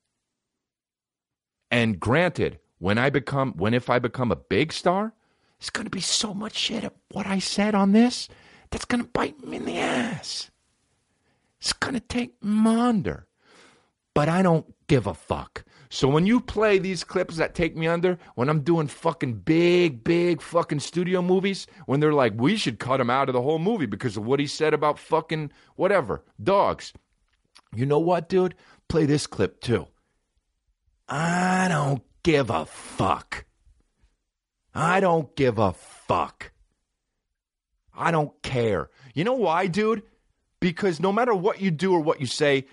And 1.70 2.00
granted, 2.00 2.58
when 2.80 2.98
I 2.98 3.12
become, 3.12 3.54
when 3.58 3.76
if 3.76 3.92
I 3.92 4.00
become 4.00 4.32
a 4.32 4.36
big 4.36 4.74
star, 4.74 5.14
it's 5.60 5.70
going 5.70 5.86
to 5.86 5.92
be 5.92 6.02
so 6.02 6.34
much 6.34 6.56
shit 6.56 6.84
of 6.84 6.94
what 7.12 7.28
I 7.28 7.38
said 7.38 7.76
on 7.76 7.92
this 7.92 8.28
that's 8.72 8.86
going 8.86 9.04
to 9.04 9.10
bite 9.10 9.40
me 9.46 9.58
in 9.58 9.66
the 9.66 9.78
ass. 9.78 10.50
It's 11.60 11.74
going 11.74 11.94
to 11.94 12.00
take 12.00 12.44
me 12.44 12.76
under. 12.76 13.28
But 14.16 14.30
I 14.30 14.42
don't 14.42 14.66
give 14.88 15.06
a 15.06 15.14
fuck. 15.14 15.64
So 15.90 16.08
when 16.08 16.26
you 16.26 16.42
play 16.42 16.80
these 16.80 17.04
clips 17.04 17.38
that 17.38 17.54
take 17.54 17.76
me 17.76 17.88
under, 17.88 18.18
when 18.34 18.50
I'm 18.50 18.62
doing 18.62 18.88
fucking 18.88 19.42
big, 19.42 20.04
big 20.04 20.42
fucking 20.42 20.80
studio 20.80 21.22
movies, 21.22 21.68
when 21.86 22.00
they're 22.00 22.14
like, 22.14 22.34
we 22.36 22.58
should 22.58 22.80
cut 22.80 23.00
him 23.00 23.10
out 23.10 23.30
of 23.30 23.34
the 23.34 23.42
whole 23.42 23.60
movie 23.60 23.86
because 23.86 24.18
of 24.18 24.26
what 24.26 24.40
he 24.40 24.48
said 24.48 24.74
about 24.74 24.98
fucking 24.98 25.52
whatever, 25.76 26.24
dogs. 26.42 26.92
You 27.76 27.86
know 27.86 28.00
what, 28.00 28.28
dude? 28.30 28.56
Play 28.88 29.06
this 29.06 29.28
clip 29.28 29.62
too. 29.62 29.88
I 31.08 31.68
don't 31.70 32.02
give 32.24 32.50
a 32.50 32.66
fuck. 32.66 33.46
I 34.74 35.00
don't 35.00 35.36
give 35.36 35.60
a 35.60 35.74
fuck. 35.74 36.52
I 37.94 38.12
don't 38.12 38.34
care. 38.42 38.90
You 39.14 39.24
know 39.24 39.34
why, 39.34 39.68
dude? 39.68 40.04
Because 40.60 41.00
no 41.00 41.12
matter 41.12 41.34
what 41.34 41.62
you 41.62 41.70
do 41.70 41.94
or 41.94 42.00
what 42.00 42.20
you 42.20 42.28
say, 42.28 42.66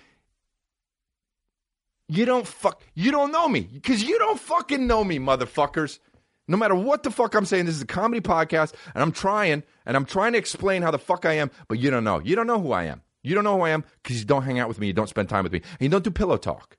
you 2.09 2.25
don't 2.25 2.47
fuck. 2.47 2.83
You 2.93 3.11
don't 3.11 3.31
know 3.31 3.47
me 3.47 3.61
because 3.61 4.03
you 4.03 4.17
don't 4.19 4.39
fucking 4.39 4.87
know 4.87 5.03
me, 5.03 5.19
motherfuckers. 5.19 5.99
No 6.47 6.57
matter 6.57 6.75
what 6.75 7.03
the 7.03 7.11
fuck 7.11 7.35
I'm 7.35 7.45
saying, 7.45 7.65
this 7.65 7.75
is 7.75 7.83
a 7.83 7.87
comedy 7.87 8.21
podcast, 8.21 8.73
and 8.93 9.01
I'm 9.01 9.13
trying, 9.13 9.63
and 9.85 9.95
I'm 9.95 10.05
trying 10.05 10.33
to 10.33 10.37
explain 10.37 10.81
how 10.81 10.91
the 10.91 10.99
fuck 10.99 11.25
I 11.25 11.33
am, 11.33 11.51
but 11.69 11.79
you 11.79 11.89
don't 11.89 12.03
know. 12.03 12.19
You 12.19 12.35
don't 12.35 12.47
know 12.47 12.59
who 12.59 12.73
I 12.73 12.83
am. 12.83 13.01
You 13.23 13.35
don't 13.35 13.45
know 13.45 13.57
who 13.57 13.63
I 13.63 13.69
am 13.69 13.85
because 14.03 14.19
you 14.19 14.25
don't 14.25 14.43
hang 14.43 14.59
out 14.59 14.67
with 14.67 14.79
me. 14.79 14.87
You 14.87 14.93
don't 14.93 15.09
spend 15.09 15.29
time 15.29 15.43
with 15.43 15.53
me. 15.53 15.59
And 15.59 15.81
you 15.81 15.89
don't 15.89 16.03
do 16.03 16.11
pillow 16.11 16.37
talk. 16.37 16.77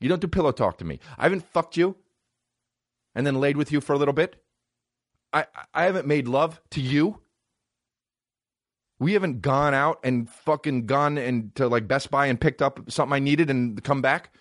You 0.00 0.08
don't 0.08 0.20
do 0.22 0.28
pillow 0.28 0.52
talk 0.52 0.78
to 0.78 0.84
me. 0.86 0.98
I 1.18 1.24
haven't 1.24 1.44
fucked 1.46 1.76
you 1.76 1.96
and 3.14 3.26
then 3.26 3.40
laid 3.40 3.58
with 3.58 3.70
you 3.72 3.80
for 3.82 3.92
a 3.92 3.98
little 3.98 4.14
bit. 4.14 4.42
I, 5.32 5.46
I 5.74 5.84
haven't 5.84 6.06
made 6.06 6.28
love 6.28 6.60
to 6.70 6.80
you 6.80 7.20
We 8.98 9.14
haven't 9.14 9.42
gone 9.42 9.74
out 9.74 9.98
and 10.04 10.30
fucking 10.30 10.86
gone 10.86 11.18
and 11.18 11.54
to 11.56 11.66
like 11.68 11.88
Best 11.88 12.10
Buy 12.10 12.26
and 12.26 12.40
picked 12.40 12.62
up 12.62 12.90
something 12.90 13.14
I 13.14 13.18
needed 13.18 13.50
and 13.50 13.82
come 13.82 14.00
back. 14.00 14.32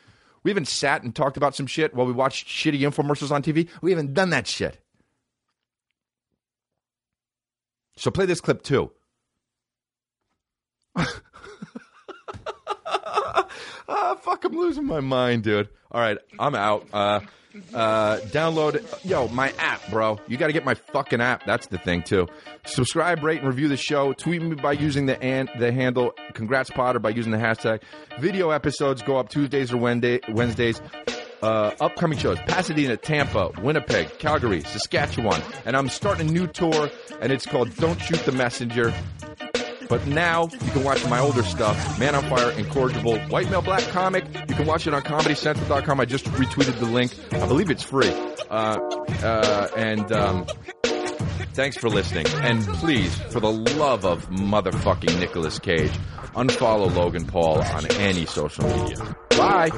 We 0.44 0.52
haven't 0.52 0.68
sat 0.68 1.04
and 1.04 1.16
talked 1.16 1.38
about 1.38 1.56
some 1.56 1.68
shit 1.68 1.94
while 1.94 2.08
we 2.08 2.14
watched 2.14 2.48
shitty 2.48 2.80
infomercials 2.80 3.32
on 3.32 3.44
TV. 3.44 3.70
We 3.82 3.92
haven't 3.92 4.14
done 4.14 4.32
that 4.32 4.48
shit. 4.48 4.80
So 7.96 8.10
play 8.10 8.26
this 8.26 8.42
clip 8.42 8.64
too. 8.64 8.92
ah, 10.96 11.08
fuck, 14.20 14.44
I'm 14.44 14.54
losing 14.54 14.86
my 14.86 15.00
mind, 15.00 15.44
dude. 15.44 15.70
All 15.92 16.00
right, 16.02 16.18
I'm 16.40 16.56
out. 16.56 16.88
Uh, 16.94 17.20
uh, 17.74 18.18
download, 18.28 18.82
yo, 19.04 19.28
my 19.28 19.52
app, 19.60 19.82
bro. 19.90 20.20
You 20.28 20.38
got 20.38 20.48
to 20.48 20.54
get 20.54 20.64
my 20.64 20.74
fucking 20.76 21.20
app. 21.20 21.46
That's 21.46 21.68
the 21.68 21.78
thing, 21.78 22.02
too. 22.04 22.28
Subscribe, 22.66 23.22
rate, 23.24 23.40
and 23.40 23.48
review 23.48 23.68
the 23.68 23.76
show. 23.76 24.14
Tweet 24.14 24.42
me 24.42 24.56
by 24.56 24.72
using 24.72 25.06
the 25.06 25.22
and 25.22 25.50
the 25.60 25.72
handle 25.72 26.14
Congrats 26.34 26.70
Potter 26.70 27.00
by 27.00 27.10
using 27.10 27.34
the 27.34 27.38
hashtag. 27.38 27.82
Video 28.20 28.52
episodes 28.52 29.02
go 29.02 29.18
up 29.18 29.28
Tuesdays 29.28 29.74
or 29.74 29.78
Wednesday- 29.78 30.22
Wednesdays. 30.30 30.82
Uh, 31.42 31.72
upcoming 31.82 32.20
shows 32.20 32.38
Pasadena, 32.42 32.96
Tampa, 32.96 33.50
Winnipeg, 33.62 34.18
Calgary, 34.20 34.62
Saskatchewan. 34.62 35.42
And 35.66 35.76
I'm 35.76 35.90
starting 35.90 36.30
a 36.30 36.32
new 36.32 36.48
tour, 36.48 36.90
and 37.20 37.32
it's 37.34 37.46
called 37.48 37.76
Don't 37.78 38.00
Shoot 38.00 38.20
the 38.26 38.32
Messenger. 38.32 38.94
But 39.92 40.08
now 40.08 40.44
you 40.44 40.72
can 40.72 40.86
watch 40.86 41.06
my 41.10 41.20
older 41.20 41.44
stuff, 41.44 42.00
Man 42.00 42.16
on 42.16 42.24
Fire, 42.30 42.52
Incorrigible, 42.52 43.20
White 43.24 43.52
Male 43.52 43.62
Black 43.62 43.84
Comic. 43.90 44.24
You 44.48 44.56
can 44.56 44.66
watch 44.66 44.88
it 44.88 44.94
on 44.94 45.02
ComedyCentral.com. 45.02 46.00
I 46.00 46.06
just 46.06 46.24
retweeted 46.28 46.80
the 46.80 46.86
link. 46.86 47.14
I 47.34 47.46
believe 47.46 47.70
it's 47.70 47.84
free. 47.84 48.10
Uh, 48.50 48.80
uh, 49.22 49.68
and 49.76 50.10
um, 50.14 50.48
thanks 51.54 51.78
for 51.78 51.90
listening. 51.90 52.26
And 52.42 52.66
please, 52.66 53.16
for 53.32 53.40
the 53.40 53.52
love 53.52 54.06
of 54.06 54.28
motherfucking 54.30 55.20
Nicolas 55.20 55.60
Cage, 55.60 55.92
unfollow 56.36 56.94
Logan 56.96 57.26
Paul 57.26 57.62
on 57.62 57.86
any 57.94 58.26
social 58.26 58.66
media. 58.66 59.16
Bye. 59.32 59.70